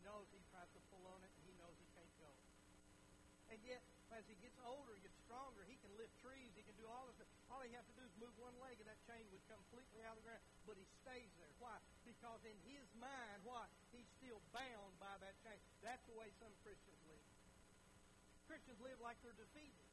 He, 0.08 0.16
he 0.16 0.16
knows 0.16 0.24
he 0.32 0.40
tries 0.48 0.72
to 0.72 0.80
pull 0.88 1.04
on 1.04 1.20
it 1.20 1.28
and 1.36 1.44
he 1.44 1.52
knows 1.60 1.76
he 1.76 1.88
can't 1.92 2.16
go. 2.16 2.32
And 3.52 3.60
yet, 3.60 3.84
as 4.16 4.24
he 4.24 4.36
gets 4.40 4.56
older 4.64 4.96
and 4.96 5.04
gets 5.04 5.20
stronger, 5.24 5.68
he 5.68 5.76
can 5.84 5.92
lift 6.00 6.16
trees. 6.24 6.48
He 6.56 6.64
can 6.64 6.76
do 6.80 6.88
all 6.88 7.04
this. 7.12 7.28
All 7.52 7.60
he 7.60 7.72
has 7.76 7.84
to 7.84 7.94
do 7.96 8.04
is 8.04 8.12
move 8.16 8.32
one 8.40 8.56
leg, 8.60 8.76
and 8.80 8.88
that 8.88 9.00
chain 9.04 9.24
would 9.32 9.44
completely 9.48 10.04
out 10.04 10.16
of 10.16 10.24
the 10.24 10.28
ground. 10.28 10.44
But 10.64 10.80
he 10.80 10.84
stays 11.04 11.28
there. 11.36 11.52
Why? 11.60 11.76
Because 12.04 12.40
in 12.44 12.56
his 12.64 12.88
mind, 12.96 13.44
what? 13.44 13.68
He's 13.92 14.08
still 14.20 14.40
bound 14.52 14.92
by 14.96 15.12
that 15.20 15.36
chain. 15.44 15.56
That's 15.84 16.04
the 16.08 16.16
way 16.16 16.32
some 16.40 16.52
Christians 16.64 17.00
live. 17.08 17.24
Christians 18.48 18.80
live 18.80 19.00
like 19.00 19.16
they're 19.20 19.36
defeated 19.36 19.84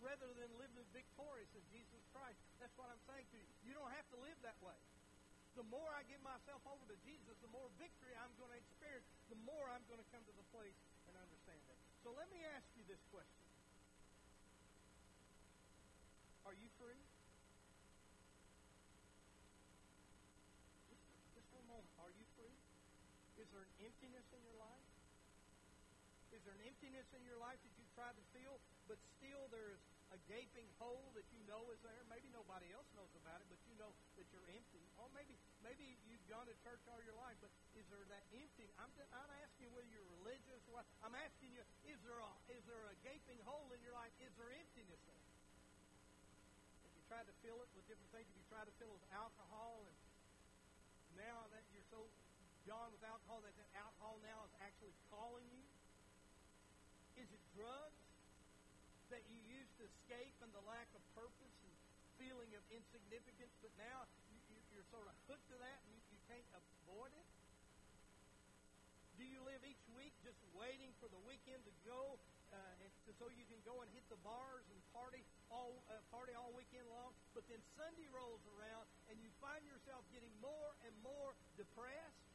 rather 0.00 0.28
than 0.36 0.48
living 0.60 0.84
victorious 0.92 1.48
in 1.56 1.64
Jesus 1.72 2.04
Christ. 2.12 2.36
That's 2.60 2.72
what 2.76 2.88
I'm 2.92 3.00
saying 3.08 3.28
to 3.32 3.38
you. 3.40 3.48
You 3.68 3.72
don't 3.76 3.92
have 3.96 4.08
to 4.12 4.18
live 4.20 4.36
that 4.44 4.60
way. 4.60 4.76
The 5.54 5.66
more 5.70 5.86
I 5.94 6.02
give 6.10 6.18
myself 6.26 6.66
over 6.66 6.82
to 6.90 6.98
Jesus, 7.06 7.38
the 7.38 7.52
more 7.54 7.70
victory 7.78 8.10
I'm 8.18 8.34
going 8.42 8.50
to 8.50 8.58
experience, 8.58 9.06
the 9.30 9.38
more 9.46 9.70
I'm 9.70 9.86
going 9.86 10.02
to 10.02 10.08
come 10.10 10.26
to 10.26 10.34
the 10.34 10.46
place 10.50 10.74
and 11.06 11.14
understand 11.14 11.62
that. 11.70 11.78
So 12.02 12.10
let 12.10 12.26
me 12.34 12.42
ask 12.58 12.66
you 12.74 12.82
this 12.90 12.98
question. 13.14 13.46
Are 16.42 16.58
you 16.58 16.66
free? 16.76 16.98
Just, 20.90 21.06
just 21.38 21.50
a 21.54 21.64
moment. 21.70 21.94
Are 22.02 22.10
you 22.10 22.26
free? 22.34 22.58
Is 23.38 23.46
there 23.54 23.62
an 23.62 23.74
emptiness 23.86 24.26
in 24.34 24.42
your 24.42 24.58
life? 24.58 24.88
Is 26.34 26.42
there 26.42 26.58
an 26.58 26.66
emptiness 26.66 27.06
in 27.14 27.22
your 27.22 27.38
life 27.38 27.62
that 27.62 27.74
you 27.78 27.86
try 27.94 28.10
to 28.10 28.24
fill, 28.34 28.58
but 28.90 28.98
still 29.16 29.46
there 29.54 29.70
is 29.70 29.80
a 30.14 30.18
gaping 30.30 30.70
hole 30.78 31.10
that 31.18 31.26
you 31.34 31.42
know 31.50 31.66
is 31.74 31.82
there? 31.82 31.98
Maybe 32.06 32.30
nobody 32.30 32.70
else 32.70 32.86
knows 32.94 33.10
about 33.18 33.42
it, 33.42 33.50
but 33.50 33.58
you 33.66 33.74
know 33.74 33.90
that 34.14 34.26
you're 34.30 34.46
empty. 34.46 34.86
Or 35.02 35.10
maybe 35.10 35.34
maybe 35.66 35.98
you've 36.06 36.22
gone 36.30 36.46
to 36.46 36.54
church 36.62 36.78
all 36.86 37.02
your 37.02 37.18
life, 37.18 37.34
but 37.42 37.50
is 37.74 37.82
there 37.90 38.06
that 38.14 38.22
empty? 38.30 38.70
I'm 38.78 38.94
not 39.10 39.28
asking 39.42 39.74
whether 39.74 39.90
you're 39.90 40.06
religious 40.22 40.62
or. 40.70 40.86
I'm 41.02 41.18
asking 41.18 41.50
you, 41.50 41.66
is 41.90 41.98
there 42.06 42.22
a 42.22 42.30
is 42.54 42.62
there 42.70 42.86
a 42.86 42.94
gaping 43.02 43.42
hole 43.42 43.66
in 43.74 43.82
your 43.82 43.98
life? 43.98 44.14
Is 44.22 44.30
there 44.38 44.54
emptiness 44.54 45.02
there? 45.02 45.24
If 46.86 46.94
you 46.94 47.02
try 47.10 47.26
to 47.26 47.34
fill 47.42 47.58
it 47.58 47.70
with 47.74 47.82
different 47.90 48.14
things, 48.14 48.30
if 48.30 48.38
you 48.38 48.46
try 48.46 48.62
to 48.62 48.74
fill 48.78 48.94
it 48.94 49.02
with 49.02 49.10
alcohol, 49.10 49.82
and 49.90 49.98
now 51.18 51.50
that 51.50 51.66
you're 51.74 51.90
so 51.90 52.06
gone 52.70 52.94
with 52.94 53.02
alcohol 53.02 53.42
that 53.42 53.52
that 53.58 53.70
alcohol 53.76 54.16
now 54.22 54.46
is 54.46 54.54
actually 54.62 54.94
calling 55.10 55.44
you. 55.50 55.66
Is 57.18 57.28
it 57.30 57.42
drugs 57.54 58.04
that 59.12 59.22
you 59.30 59.38
use 59.46 59.70
to 59.78 59.86
escape 60.04 60.36
from 60.36 60.52
the 60.52 60.60
lack 60.68 60.84
of 60.92 61.00
purpose 61.16 61.56
and 61.64 61.72
feeling 62.20 62.52
of 62.52 62.62
insignificance, 62.68 63.56
but 63.64 63.72
now 63.80 64.04
you, 64.28 64.76
are 64.76 64.84
sort 64.92 65.08
of 65.08 65.16
hooked 65.32 65.48
to 65.48 65.56
that 65.56 65.80
and 65.88 65.96
you, 65.96 66.00
you 66.12 66.20
can't 66.28 66.44
avoid 66.52 67.08
it? 67.16 67.28
Do 69.16 69.24
you 69.24 69.40
live 69.48 69.64
each 69.64 69.80
week 69.96 70.12
just 70.20 70.36
waiting 70.52 70.92
for 71.00 71.08
the 71.08 71.16
weekend 71.24 71.64
to 71.64 71.72
go 71.88 72.20
uh, 72.52 72.84
and 72.84 72.90
to, 73.08 73.16
so 73.16 73.32
you 73.32 73.48
can 73.48 73.56
go 73.64 73.80
and 73.80 73.88
hit 73.96 74.04
the 74.12 74.20
bars 74.20 74.68
and 74.68 74.76
party 74.92 75.24
all 75.48 75.72
uh, 75.88 75.96
party 76.12 76.36
all 76.36 76.52
weekend 76.52 76.84
long. 76.92 77.16
But 77.32 77.48
then 77.48 77.64
Sunday 77.72 78.04
rolls 78.12 78.44
around 78.58 78.84
and 79.08 79.16
you 79.24 79.32
find 79.40 79.64
yourself 79.64 80.04
getting 80.12 80.34
more 80.44 80.76
and 80.84 80.92
more 81.00 81.32
depressed. 81.56 82.28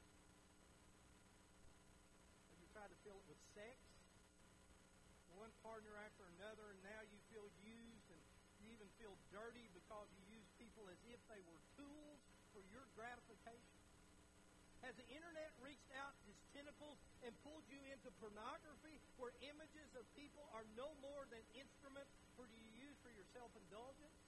And 2.49 2.57
you 2.57 2.67
try 2.73 2.89
to 2.89 2.97
fill 3.05 3.19
it 3.21 3.27
with 3.29 3.39
sex, 3.53 3.77
one 5.39 5.53
partner 5.63 5.95
after 6.03 6.27
another, 6.35 6.67
and 6.75 6.79
now 6.83 6.99
you 7.07 7.19
feel 7.31 7.47
used 7.63 8.07
and 8.11 8.21
you 8.59 8.75
even 8.75 8.88
feel 8.99 9.15
dirty 9.31 9.65
because 9.71 10.07
you 10.11 10.35
use 10.35 10.47
people 10.59 10.83
as 10.91 10.99
if 11.07 11.19
they 11.31 11.39
were 11.47 11.59
tools 11.79 12.19
for 12.51 12.59
your 12.69 12.83
gratification. 12.99 13.79
Has 14.83 14.95
the 14.95 15.07
internet 15.11 15.51
reached 15.59 15.91
out 15.99 16.15
its 16.27 16.39
tentacles 16.55 16.99
and 17.23 17.35
pulled 17.43 17.67
you 17.67 17.79
into 17.91 18.07
pornography 18.23 18.95
where 19.19 19.35
images 19.43 19.91
of 19.95 20.03
people 20.15 20.43
are 20.55 20.63
no 20.79 20.87
more 21.03 21.27
than 21.31 21.43
instruments 21.55 22.11
for 22.39 22.47
you 22.47 22.63
use 22.79 22.95
for 23.03 23.11
your 23.11 23.27
self-indulgence? 23.35 24.19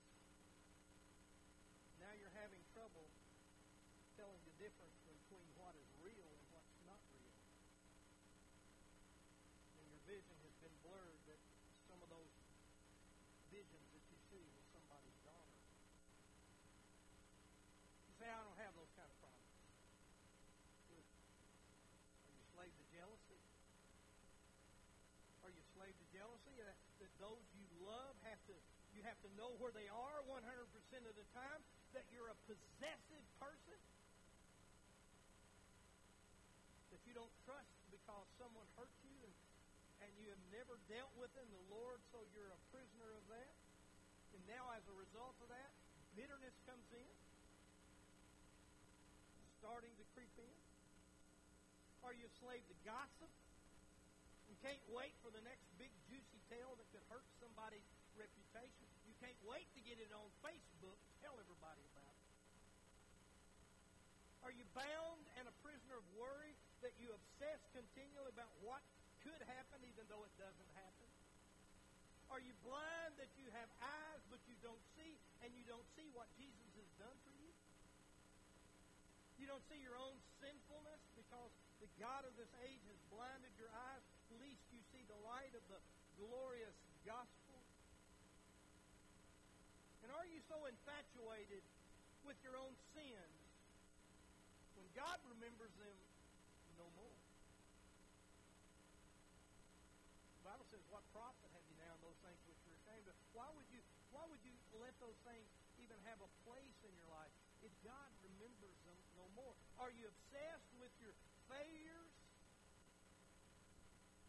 Now 2.03 2.11
you're 2.19 2.35
having 2.35 2.59
trouble 2.75 3.07
telling 4.19 4.41
the 4.43 4.55
difference 4.59 4.97
between 5.07 5.47
what 5.55 5.71
is 5.79 5.87
real 6.03 6.27
and 6.27 6.43
what's 6.51 6.75
not 6.83 6.99
real. 7.15 7.35
And 9.79 9.87
your 9.87 10.03
vision 10.03 10.35
has 10.43 10.55
been 10.59 10.75
blurred 10.83 11.19
that 11.31 11.39
some 11.87 11.99
of 12.03 12.11
those 12.11 12.31
visions 13.51 13.87
that 13.91 14.03
you 14.07 14.17
see 14.31 14.45
with 14.55 14.63
somebody's 14.71 15.19
daughter. 15.27 15.55
You 18.07 18.13
say, 18.15 18.31
I 18.31 18.39
don't 18.39 18.59
have 18.63 18.73
those 18.79 18.91
kind 18.95 19.11
of 19.11 19.17
problems. 19.19 19.51
Are 22.23 22.31
you 22.31 22.43
slave 22.55 22.71
to 22.71 22.85
jealousy? 22.95 23.39
Are 25.43 25.51
you 25.51 25.63
slave 25.75 25.95
to 25.99 26.07
jealousy? 26.15 26.55
That, 26.63 26.79
that 27.03 27.11
those 27.19 27.43
you 27.59 27.67
love 27.83 28.15
have 28.23 28.39
to 28.47 28.55
you 28.91 28.99
have 29.07 29.19
to 29.23 29.31
know 29.39 29.55
where 29.57 29.71
they 29.71 29.87
are 29.87 30.19
100% 30.27 30.43
of 30.43 31.15
the 31.15 31.27
time? 31.31 31.61
That 31.95 32.03
you're 32.11 32.27
a 32.27 32.39
possessive 32.43 33.25
person? 33.39 33.79
That 36.91 37.01
you 37.07 37.15
don't 37.15 37.31
trust 37.47 37.71
because 37.89 38.27
someone 38.35 38.67
hurt 38.75 38.91
you 39.07 39.15
and, 39.23 39.33
and 40.03 40.11
you 40.19 40.27
have 40.27 40.43
never 40.51 40.75
dealt 40.91 41.11
with 41.15 41.31
in 41.39 41.47
the 41.49 41.63
Lord, 41.71 42.03
so 42.11 42.19
you're 42.35 42.51
a 42.51 42.60
that? 43.31 43.53
And 44.35 44.43
now, 44.47 44.71
as 44.75 44.83
a 44.87 44.95
result 44.95 45.35
of 45.39 45.47
that, 45.51 45.71
bitterness 46.15 46.55
comes 46.67 46.87
in, 46.91 47.11
starting 49.59 49.91
to 49.95 50.05
creep 50.15 50.35
in. 50.39 50.55
Are 52.03 52.15
you 52.15 52.25
a 52.25 52.33
slave 52.41 52.65
to 52.67 52.75
gossip? 52.83 53.31
You 54.49 54.57
can't 54.59 54.83
wait 54.91 55.15
for 55.23 55.31
the 55.31 55.39
next 55.47 55.63
big 55.79 55.93
juicy 56.11 56.41
tale 56.51 56.75
that 56.75 56.87
could 56.91 57.05
hurt 57.07 57.23
somebody's 57.39 57.85
reputation. 58.19 58.87
You 59.07 59.15
can't 59.23 59.37
wait 59.47 59.69
to 59.77 59.81
get 59.85 59.95
it 60.01 60.11
on 60.11 60.27
Facebook, 60.43 60.99
tell 61.23 61.37
everybody 61.39 61.83
about 61.95 62.11
it. 62.11 62.31
Are 64.41 64.51
you 64.51 64.65
bound 64.73 65.21
and 65.37 65.45
a 65.45 65.55
prisoner 65.61 66.01
of 66.01 66.05
worry 66.17 66.57
that 66.81 66.97
you 66.97 67.13
obsess 67.13 67.61
continually 67.77 68.33
about 68.33 68.49
what 68.65 68.81
could 69.21 69.39
happen 69.45 69.79
even 69.85 70.03
though 70.09 70.25
it 70.25 70.33
doesn't 70.41 70.71
happen? 70.73 71.00
Are 72.31 72.39
you 72.39 72.55
blind 72.63 73.11
that 73.19 73.27
you 73.35 73.51
have 73.51 73.67
eyes 73.83 74.23
but 74.31 74.39
you 74.47 74.55
don't 74.63 74.81
see 74.95 75.19
and 75.43 75.51
you 75.51 75.67
don't 75.67 75.85
see 75.99 76.07
what 76.15 76.31
Jesus 76.39 76.71
has 76.79 76.89
done 76.95 77.17
for 77.27 77.33
you? 77.35 77.51
You 79.35 79.51
don't 79.51 79.63
see 79.67 79.83
your 79.83 79.99
own 79.99 80.15
sinfulness 80.39 81.01
because 81.19 81.51
the 81.83 81.91
God 81.99 82.23
of 82.23 82.31
this 82.39 82.49
age 82.63 82.79
has 82.87 82.99
blinded 83.11 83.51
your 83.59 83.73
eyes, 83.73 84.05
lest 84.39 84.63
you 84.71 84.79
see 84.95 85.03
the 85.11 85.19
light 85.27 85.51
of 85.57 85.65
the 85.67 85.81
glorious 86.15 86.77
gospel? 87.03 87.57
And 90.05 90.09
are 90.13 90.25
you 90.29 90.39
so 90.47 90.55
infatuated 90.69 91.65
with 92.23 92.37
your 92.45 92.55
own 92.55 92.73
sins 92.93 93.37
when 94.77 94.87
God 94.95 95.17
remembers 95.27 95.73
them 95.77 95.97
no 96.77 96.87
more? 96.95 97.17
The 100.41 100.49
Bible 100.49 100.65
says, 100.73 100.81
"What 100.89 101.05
profit 101.13 101.49
have 101.53 101.65
you 101.69 101.77
now 101.81 101.93
in 101.97 102.01
those 102.01 102.17
things 102.25 102.41
which 102.49 102.57
you're 102.65 102.77
ashamed 102.81 103.07
of?" 103.09 103.20
Why 103.33 103.47
would 103.55 103.67
you? 103.71 103.81
Why 104.11 104.27
would 104.27 104.43
you 104.43 104.51
let 104.79 104.91
those 104.99 105.15
things 105.23 105.47
even 105.79 105.95
have 106.03 106.19
a 106.19 106.29
place 106.43 106.77
in 106.83 106.91
your 106.99 107.07
life 107.15 107.31
if 107.63 107.71
God 107.81 108.09
remembers 108.27 108.77
them 108.83 108.99
no 109.15 109.25
more? 109.37 109.55
Are 109.79 109.91
you 109.93 110.05
obsessed 110.09 110.69
with 110.77 110.91
your 110.99 111.15
failures 111.47 112.13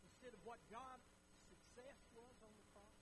instead 0.07 0.33
of 0.33 0.41
what 0.47 0.63
God's 0.71 1.05
success 1.51 1.99
was 2.15 2.35
on 2.47 2.53
the 2.55 2.67
cross? 2.71 2.99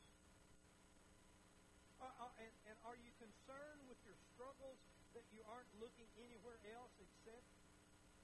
Uh, 2.01 2.09
uh, 2.09 2.32
and, 2.40 2.53
and 2.64 2.76
are 2.88 2.96
you 2.96 3.12
concerned 3.20 3.84
with 3.84 4.01
your 4.09 4.16
struggles 4.32 4.80
that 5.12 5.26
you 5.36 5.44
aren't 5.53 5.68
looking 5.76 6.09
anywhere 6.16 6.57
else 6.72 6.96
except 6.96 7.44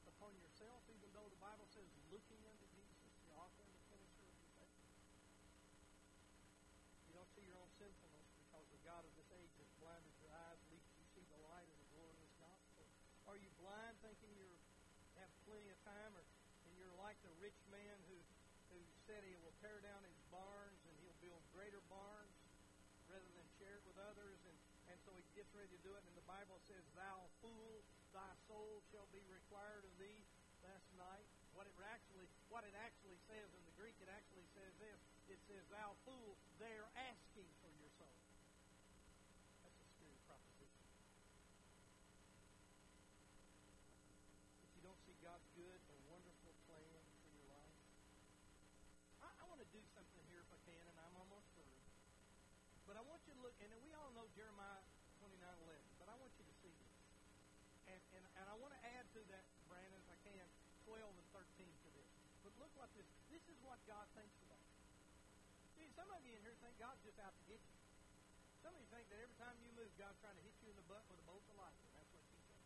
upon 0.09 0.33
yourself, 0.41 0.81
even 0.89 1.13
though 1.13 1.29
the 1.29 1.41
Bible 1.45 1.69
says 1.77 1.85
looking 2.09 2.41
unto 2.49 2.65
Jesus, 2.73 3.13
the 3.27 3.37
author 3.37 3.61
and 3.61 3.75
the 3.77 3.85
finisher 3.93 4.25
of 4.25 4.33
your 4.33 4.53
faith? 4.65 4.81
You 7.11 7.13
don't 7.21 7.26
see 7.37 7.45
your 7.45 7.61
own 7.61 7.69
sinfulness 7.77 8.25
because 8.41 8.65
the 8.73 8.81
God 8.89 9.05
of 9.05 9.13
this 9.13 9.29
age 9.37 9.53
has 9.61 9.69
blinded 9.77 10.15
your 10.25 10.33
eyes, 10.33 10.57
lest 10.73 10.89
you 10.97 11.05
see 11.13 11.25
the 11.29 11.41
light 11.53 11.69
of 11.69 11.77
the 11.77 11.89
glorious 11.93 12.33
gospel. 12.41 12.89
Are 13.29 13.37
you 13.37 13.53
blind 13.61 13.93
thinking 14.01 14.33
you 14.41 14.49
have 15.21 15.29
plenty 15.45 15.69
of 15.69 15.77
time, 15.85 16.17
or 16.17 16.25
and 16.65 16.73
you're 16.81 16.97
like 16.97 17.21
the 17.21 17.35
rich 17.37 17.61
man 17.69 18.01
who 18.09 18.17
who 18.73 18.81
said 19.05 19.21
he 19.21 19.37
will 19.45 19.53
tear 19.61 19.85
down 19.85 20.01
his 20.09 20.17
barns 20.33 20.81
and 20.89 20.97
he'll 21.05 21.21
build 21.21 21.45
greater 21.53 21.85
barns 21.93 22.33
rather 23.07 23.31
than 23.37 23.47
share 23.61 23.77
it 23.79 23.85
with 23.87 23.99
others, 24.03 24.41
and, 24.49 24.57
and 24.91 24.99
so 25.07 25.15
he 25.15 25.23
gets 25.39 25.51
ready 25.55 25.71
to 25.71 25.83
do 25.87 25.95
it, 25.95 26.03
and 26.09 26.15
the 26.19 26.27
Bible 26.27 26.59
says, 26.67 26.83
Thou 26.99 27.31
fool, 27.39 27.85
thy 28.11 28.33
soul 28.51 28.83
shall 28.91 29.07
be 29.15 29.23
required 29.31 29.87
of 29.87 29.93
thee 30.01 30.21
last 30.67 30.89
night. 30.99 31.27
What 31.55 31.71
it 31.71 31.77
actually 31.89 32.29
what 32.53 32.69
it 32.69 32.77
actually 32.77 33.17
says 33.31 33.49
in 33.49 33.63
the 33.65 33.75
Greek, 33.81 33.97
it 34.03 34.11
actually 34.13 34.45
says 34.53 34.73
this. 34.77 34.99
It 35.33 35.41
says, 35.49 35.65
Thou 35.73 35.97
fool, 36.05 36.37
they're 36.61 36.91
asking 37.09 37.49
for 37.65 37.73
your 37.81 37.91
soul. 37.97 38.21
That's 39.65 39.81
a 39.81 39.89
scary 39.97 40.21
proposition. 40.29 40.85
If 44.63 44.71
you 44.77 44.83
don't 44.85 45.01
see 45.09 45.17
God's 45.25 45.49
good 45.57 45.81
and 45.81 45.99
wonderful 46.13 46.53
plan 46.69 47.03
for 47.25 47.31
your 47.33 47.49
life. 47.49 47.77
I, 49.25 49.29
I 49.33 49.45
want 49.49 49.65
to 49.65 49.66
do 49.77 49.85
something 49.93 50.25
here 50.33 50.41
if 50.41 50.49
I 50.49 50.61
can, 50.65 50.85
and 50.89 50.97
I'm 51.05 51.17
almost 51.21 51.45
through. 51.53 51.69
But 52.89 52.97
I 52.97 53.05
want 53.05 53.21
you 53.29 53.37
to 53.37 53.43
look, 53.45 53.53
and 53.61 53.69
we 53.85 53.93
all 53.93 54.09
know 54.17 54.25
Jeremiah 54.33 54.81
29 55.21 55.37
11, 55.37 56.01
but 56.01 56.09
I 56.09 56.17
want 56.17 56.33
you 56.41 56.49
to 56.49 56.55
see 56.65 56.73
this. 56.73 56.97
And, 57.93 58.01
and, 58.17 58.25
and 58.41 58.47
I 58.49 58.57
want 58.57 58.73
to 58.73 58.81
add 58.97 59.05
to 59.05 59.21
that, 59.37 59.45
Brandon, 59.69 60.01
if 60.01 60.09
I 60.09 60.19
can, 60.25 60.47
12 60.89 60.97
and 60.97 61.29
13 61.29 61.69
to 61.69 61.89
this. 61.93 62.09
But 62.41 62.57
look 62.57 62.73
what 62.81 62.89
this, 62.97 63.05
this 63.29 63.45
is 63.53 63.59
what 63.61 63.77
God 63.85 64.09
thinks 64.17 64.39
about. 64.49 64.65
See, 65.77 65.93
some 65.93 66.09
of 66.09 66.25
you 66.25 66.33
in 66.33 66.41
here 66.41 66.57
think 66.65 66.81
God's 66.81 67.05
just 67.05 67.21
out 67.21 67.37
to 67.37 67.45
get 67.45 67.61
you. 67.61 67.77
Some 68.65 68.73
of 68.73 68.81
you 68.81 68.89
think 68.89 69.13
that 69.13 69.21
every 69.21 69.37
time 69.37 69.61
you 69.61 69.69
move, 69.77 69.93
God's 70.01 70.17
trying 70.25 70.41
to 70.41 70.45
hit 70.47 70.57
you 70.65 70.73
in 70.73 70.77
the 70.81 70.87
butt 70.89 71.05
with 71.13 71.21
a 71.21 71.27
bolt 71.29 71.45
of 71.53 71.55
lightning. 71.61 71.93
That's 71.93 72.09
what 72.17 72.25
you 72.25 72.39
think. 72.49 72.65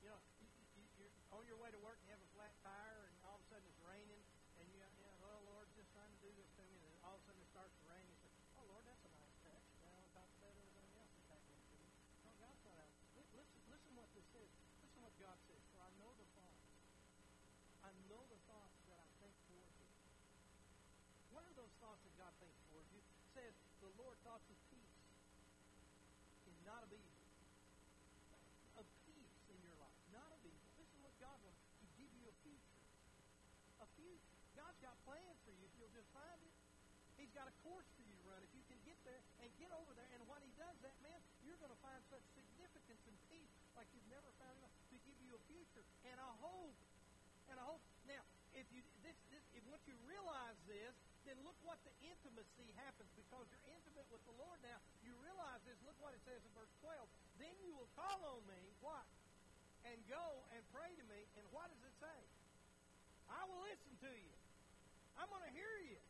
You 0.00 0.08
know, 0.08 0.20
you, 0.40 0.48
you, 0.80 0.84
you're 1.04 1.14
on 1.36 1.44
your 1.44 1.60
way 1.60 1.68
to 1.68 1.80
work, 1.84 2.00
and 2.00 2.08
you 2.08 2.14
have 2.16 2.24
a 2.24 2.32
flat 2.32 2.54
tire, 2.64 3.04
and 3.04 3.14
all 3.28 3.36
of 3.36 3.44
a 3.44 3.46
sudden 3.52 3.68
it's 3.68 3.82
raining, 3.84 4.24
and 4.58 4.66
you, 4.70 4.80
you 4.80 5.04
know, 5.04 5.14
oh, 5.26 5.40
Lord, 5.50 5.66
just 5.74 5.90
trying 5.90 6.10
to 6.10 6.20
do 6.22 6.30
this 6.38 6.48
to 6.54 6.62
me, 6.70 6.78
and 6.78 6.90
then 6.94 7.02
all 7.02 7.18
of 7.18 7.20
a 7.20 7.24
sudden 7.26 7.42
it 7.42 7.50
starts 7.50 7.74
to 7.74 7.84
rain. 7.90 8.06
You 8.06 8.18
say, 8.22 8.30
oh, 8.56 8.64
Lord, 8.70 8.86
that's 8.86 9.02
a 9.02 9.10
nice 9.10 9.34
touch. 9.42 9.66
Now 9.82 9.92
on 9.98 10.06
top 10.14 10.28
of 10.30 10.38
that, 10.38 10.54
everything 10.54 10.88
else 11.02 11.14
is 11.18 11.26
happening 11.26 11.58
to 11.58 11.74
me. 11.82 11.90
No, 12.22 12.30
God's 12.38 12.62
not 12.62 12.78
out. 12.78 12.92
Listen, 13.34 13.58
listen 13.66 13.92
what 13.98 14.08
this 14.14 14.26
says. 14.30 14.50
Listen 14.80 15.00
what 15.02 15.03
God 15.20 15.38
says. 15.46 15.62
For 15.70 15.80
I 15.82 15.90
know 16.00 16.10
the 16.16 16.28
thoughts. 16.34 16.64
I 17.84 17.92
know 18.10 18.22
the 18.30 18.40
thoughts 18.48 18.78
that 18.88 18.98
I 18.98 19.08
think 19.20 19.34
toward 19.46 19.68
you. 19.78 19.88
What 21.34 21.42
are 21.44 21.56
those 21.58 21.74
thoughts 21.82 22.00
that 22.06 22.14
God 22.16 22.32
thinks 22.38 22.56
toward 22.70 22.86
you? 22.94 23.02
It 23.02 23.28
says, 23.34 23.54
the 23.82 23.90
Lord 23.98 24.16
thoughts 24.22 24.46
of 24.48 24.58
peace 24.70 24.98
and 26.46 26.56
not 26.64 26.82
of 26.86 26.90
evil. 26.94 27.26
Of 28.78 28.86
peace 29.06 29.36
in 29.50 29.58
your 29.62 29.76
life, 29.82 29.98
not 30.14 30.30
of 30.30 30.40
evil. 30.46 30.68
This 30.78 30.88
is 30.88 30.98
what 31.02 31.14
God 31.18 31.36
wants 31.42 31.60
to 31.82 31.86
give 31.98 32.10
you 32.14 32.24
a 32.30 32.34
future. 32.46 32.80
A 33.82 33.88
future. 33.98 34.38
God's 34.54 34.78
got 34.80 34.94
plans 35.04 35.38
for 35.42 35.52
you 35.52 35.66
if 35.66 35.74
you'll 35.78 35.94
just 35.94 36.10
find 36.14 36.38
it. 36.42 36.54
He's 37.18 37.30
got 37.30 37.46
a 37.46 37.54
course 37.62 37.86
for 37.94 38.02
you 38.02 38.14
to 38.14 38.24
run. 38.26 38.42
If 38.42 38.50
you 38.54 38.64
can 38.66 38.78
get 38.82 38.98
there 39.06 39.22
and 39.38 39.50
get 39.58 39.70
over 39.70 39.94
there, 39.94 40.06
and 40.14 40.22
when 40.26 40.42
he 40.42 40.50
does 40.58 40.74
that, 40.82 40.98
man, 41.02 41.18
you're 41.46 41.58
going 41.62 41.70
to 41.70 41.82
find 41.82 42.02
such 42.10 42.22
significance 42.34 43.02
and 43.06 43.16
peace 43.30 43.54
like 43.78 43.86
you've 43.94 44.10
never 44.10 44.30
found 44.42 44.54
enough 44.58 44.73
a 45.34 45.42
future 45.50 45.84
and 46.06 46.16
a 46.16 46.30
hope. 46.40 46.78
And 47.50 47.58
a 47.58 47.64
hope. 47.66 47.82
Now, 48.06 48.22
if 48.54 48.64
you 48.70 48.80
this, 49.02 49.18
this 49.34 49.44
if 49.58 49.62
once 49.66 49.82
you 49.84 49.98
realize 50.06 50.56
this, 50.70 50.94
then 51.26 51.36
look 51.42 51.56
what 51.64 51.80
the 51.82 51.94
intimacy 52.04 52.68
happens 52.78 53.08
because 53.16 53.44
you're 53.50 53.66
intimate 53.68 54.06
with 54.12 54.22
the 54.28 54.36
Lord 54.36 54.60
now. 54.60 54.78
You 55.02 55.16
realize 55.24 55.60
this. 55.64 55.76
Look 55.82 55.96
what 56.00 56.12
it 56.12 56.22
says 56.28 56.40
in 56.44 56.52
verse 56.52 56.70
12. 56.84 57.00
Then 57.40 57.52
you 57.64 57.72
will 57.72 57.88
call 57.96 58.20
on 58.36 58.44
me, 58.46 58.60
what? 58.84 59.04
And 59.88 59.96
go 60.08 60.44
and 60.52 60.60
pray 60.72 60.92
to 60.92 61.04
me. 61.08 61.20
And 61.40 61.44
what 61.52 61.68
does 61.72 61.80
it 61.80 61.96
say? 62.00 62.18
I 63.28 63.42
will 63.48 63.60
listen 63.64 63.92
to 64.04 64.12
you. 64.12 64.36
I'm 65.16 65.28
going 65.32 65.44
to 65.48 65.54
hear 65.56 65.74
you. 65.88 66.00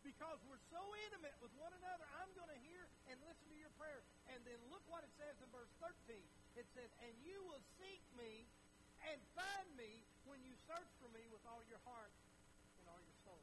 Because 0.00 0.40
we're 0.48 0.62
so 0.72 0.80
intimate 1.10 1.36
with 1.44 1.52
one 1.60 1.74
another, 1.76 2.08
I'm 2.16 2.30
going 2.32 2.48
to 2.48 2.60
hear 2.64 2.88
and 3.12 3.20
listen 3.26 3.46
to 3.52 3.58
your 3.58 3.72
prayer. 3.76 4.00
And 4.32 4.40
then 4.48 4.56
look 4.72 4.80
what 4.88 5.04
it 5.04 5.12
says 5.20 5.36
in 5.42 5.48
verse 5.52 5.68
13. 5.82 6.16
It 6.58 6.66
says, 6.74 6.90
And 7.06 7.14
you 7.22 7.38
will 7.46 7.62
seek 7.78 8.02
me 8.18 8.46
and 9.06 9.18
find 9.38 9.68
me 9.78 10.02
when 10.26 10.42
you 10.42 10.52
search 10.66 10.90
for 10.98 11.08
me 11.14 11.22
with 11.30 11.42
all 11.46 11.62
your 11.70 11.80
heart 11.86 12.12
and 12.80 12.84
all 12.90 13.00
your 13.00 13.18
soul. 13.22 13.40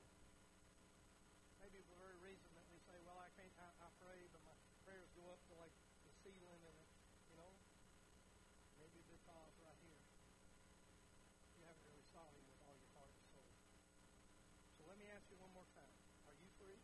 Maybe 1.64 1.82
the 1.82 1.98
very 1.98 2.20
reason 2.22 2.50
that 2.54 2.68
we 2.70 2.78
say, 2.86 2.98
well, 3.08 3.18
I 3.18 3.32
can't, 3.40 3.52
I, 3.58 3.70
I 3.84 3.90
pray, 4.04 4.20
but 4.32 4.44
my 4.46 4.56
prayers 4.86 5.10
go 5.18 5.26
up 5.32 5.42
to 5.50 5.54
like 5.58 5.74
the 6.06 6.14
ceiling 6.22 6.62
and, 6.68 6.80
you 7.32 7.36
know, 7.40 7.52
maybe 8.78 9.02
because 9.10 9.54
right 9.64 9.80
here, 9.82 10.04
you 11.58 11.64
haven't 11.66 11.86
really 11.88 12.06
sought 12.14 12.32
him 12.32 12.46
with 12.46 12.60
all 12.68 12.76
your 12.78 12.92
heart 12.94 13.12
and 13.12 13.26
soul. 13.34 13.52
So 14.78 14.86
let 14.86 15.00
me 15.02 15.10
ask 15.10 15.26
you 15.32 15.40
one 15.42 15.52
more 15.58 15.68
time. 15.74 15.96
Are 16.30 16.38
you 16.38 16.48
free? 16.62 16.80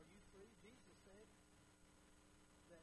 Are 0.00 0.06
you 0.08 0.18
free? 0.32 0.48
Jesus 0.64 0.96
said 1.04 1.28
that 2.70 2.82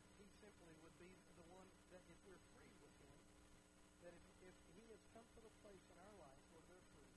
simply 0.67 0.83
would 0.83 0.99
be 0.99 1.15
the 1.39 1.47
one 1.47 1.69
that 1.95 2.03
if 2.11 2.19
we're 2.27 2.43
free 2.51 2.75
with 2.83 2.91
him, 2.99 3.15
that 4.03 4.11
if, 4.11 4.51
if 4.51 4.55
he 4.75 4.83
has 4.91 4.99
come 5.15 5.23
to 5.31 5.39
the 5.39 5.53
place 5.63 5.79
in 5.87 5.95
our 5.95 6.15
life 6.19 6.43
where 6.51 6.63
we're 6.67 6.83
free, 6.91 7.15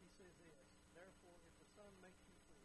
he 0.00 0.08
says 0.16 0.32
this, 0.40 0.64
therefore 0.96 1.36
if 1.44 1.52
the 1.60 1.68
Son 1.76 1.92
makes 2.00 2.16
you 2.24 2.32
free, 2.48 2.64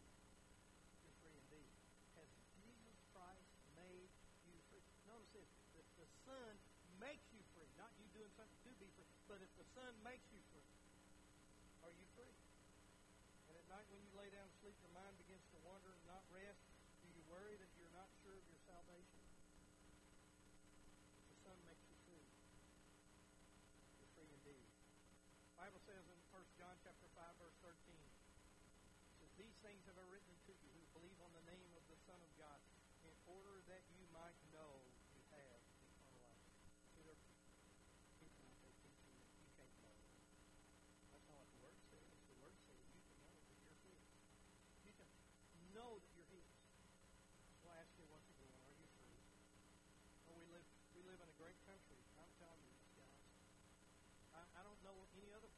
you're 1.04 1.18
free 1.20 1.36
indeed. 1.36 1.68
Has 2.16 2.24
Jesus 2.56 2.96
Christ 3.12 3.52
made 3.76 4.08
you 4.48 4.56
free? 4.72 4.80
Notice 5.04 5.28
this, 5.36 5.50
that 5.76 5.88
the 6.00 6.08
Son 6.24 6.56
makes 6.96 7.28
you 7.36 7.44
free, 7.52 7.68
not 7.76 7.92
you 8.00 8.08
doing 8.16 8.32
something 8.32 8.56
to 8.64 8.72
be 8.80 8.88
free, 8.96 9.12
but 9.28 9.44
if 9.44 9.52
the 9.60 9.66
Son 9.76 9.92
makes 10.00 10.24
you 10.32 10.40
free, 10.56 10.72
are 11.84 11.92
you 11.92 12.08
free? 12.16 12.32
And 13.52 13.60
at 13.60 13.66
night 13.68 13.84
when 13.92 14.00
you 14.00 14.08
lay 14.16 14.32
down 14.32 14.48
to 14.48 14.56
sleep, 14.64 14.80
your 14.80 14.96
mind 14.96 15.20
begins 15.20 15.44
to 15.52 15.60
wander 15.68 15.92
and 15.92 16.04
not 16.08 16.24
rest. 16.32 16.64
Do 17.04 17.12
you 17.12 17.20
worry 17.28 17.60
that 17.60 17.68
you're 17.76 17.92
not 17.92 18.08
sure 18.24 18.32
of 18.32 18.44
your 18.48 18.62
salvation? 18.64 19.20
The 21.30 21.38
Son 21.46 21.58
makes 21.62 21.86
you 21.86 21.94
free. 22.10 22.26
You're 24.02 24.10
free 24.18 24.26
indeed. 24.26 24.66
The 24.66 25.55
Bible 25.66 25.82
says 25.82 26.06
in 26.06 26.20
1 26.30 26.62
John 26.62 26.78
chapter 26.78 27.10
5, 27.18 27.42
verse 27.42 27.58
13, 27.58 27.74
it 27.74 29.18
says, 29.18 29.34
These 29.34 29.58
things 29.66 29.82
have 29.90 29.98
I 29.98 30.06
written 30.06 30.30
unto 30.30 30.54
you 30.62 30.70
who 30.70 30.86
believe 30.94 31.18
on 31.18 31.34
the 31.34 31.42
name 31.42 31.74
of 31.74 31.82
the 31.90 31.98
Son 32.06 32.22
of 32.22 32.30
God, 32.38 32.62
in 33.02 33.10
order 33.26 33.58
that 33.66 33.82
you 33.98 34.06
might 34.14 34.38
know 34.54 34.86
you 35.10 35.18
have 35.34 35.58
eternal 35.74 36.06
life. 36.22 36.46
That 37.02 37.18
you 38.30 39.50
can't 39.58 39.74
know. 39.82 39.90
That's 41.10 41.26
not 41.34 41.42
what 41.42 41.50
the 41.50 41.58
Word 41.58 41.82
says. 41.90 42.14
The 42.30 42.38
Word 42.38 42.54
says 42.62 42.78
you 42.86 43.02
can 43.02 43.18
know 43.26 43.42
that 43.42 43.58
you're 43.58 43.82
His. 43.90 43.98
You 44.86 44.94
can 44.94 45.10
know 45.74 45.98
that 45.98 46.10
you're 46.14 46.30
His. 46.30 46.46
So 47.58 47.74
I 47.74 47.82
ask 47.82 47.90
you 47.98 48.06
once 48.14 48.30
again, 48.38 48.54
are 48.54 48.70
you 48.70 48.86
free? 49.02 49.18
Well, 50.30 50.38
we 50.38 50.46
live 50.46 50.66
we 50.94 51.02
live 51.10 51.18
in 51.18 51.26
a 51.26 51.38
great 51.42 51.58
country. 51.66 51.98
I'm 52.22 52.30
telling 52.38 52.62
you 52.62 52.70
this, 52.70 52.86
guys. 52.94 53.18
I, 54.30 54.62
I 54.96 55.04
any 55.20 55.28
other 55.36 55.52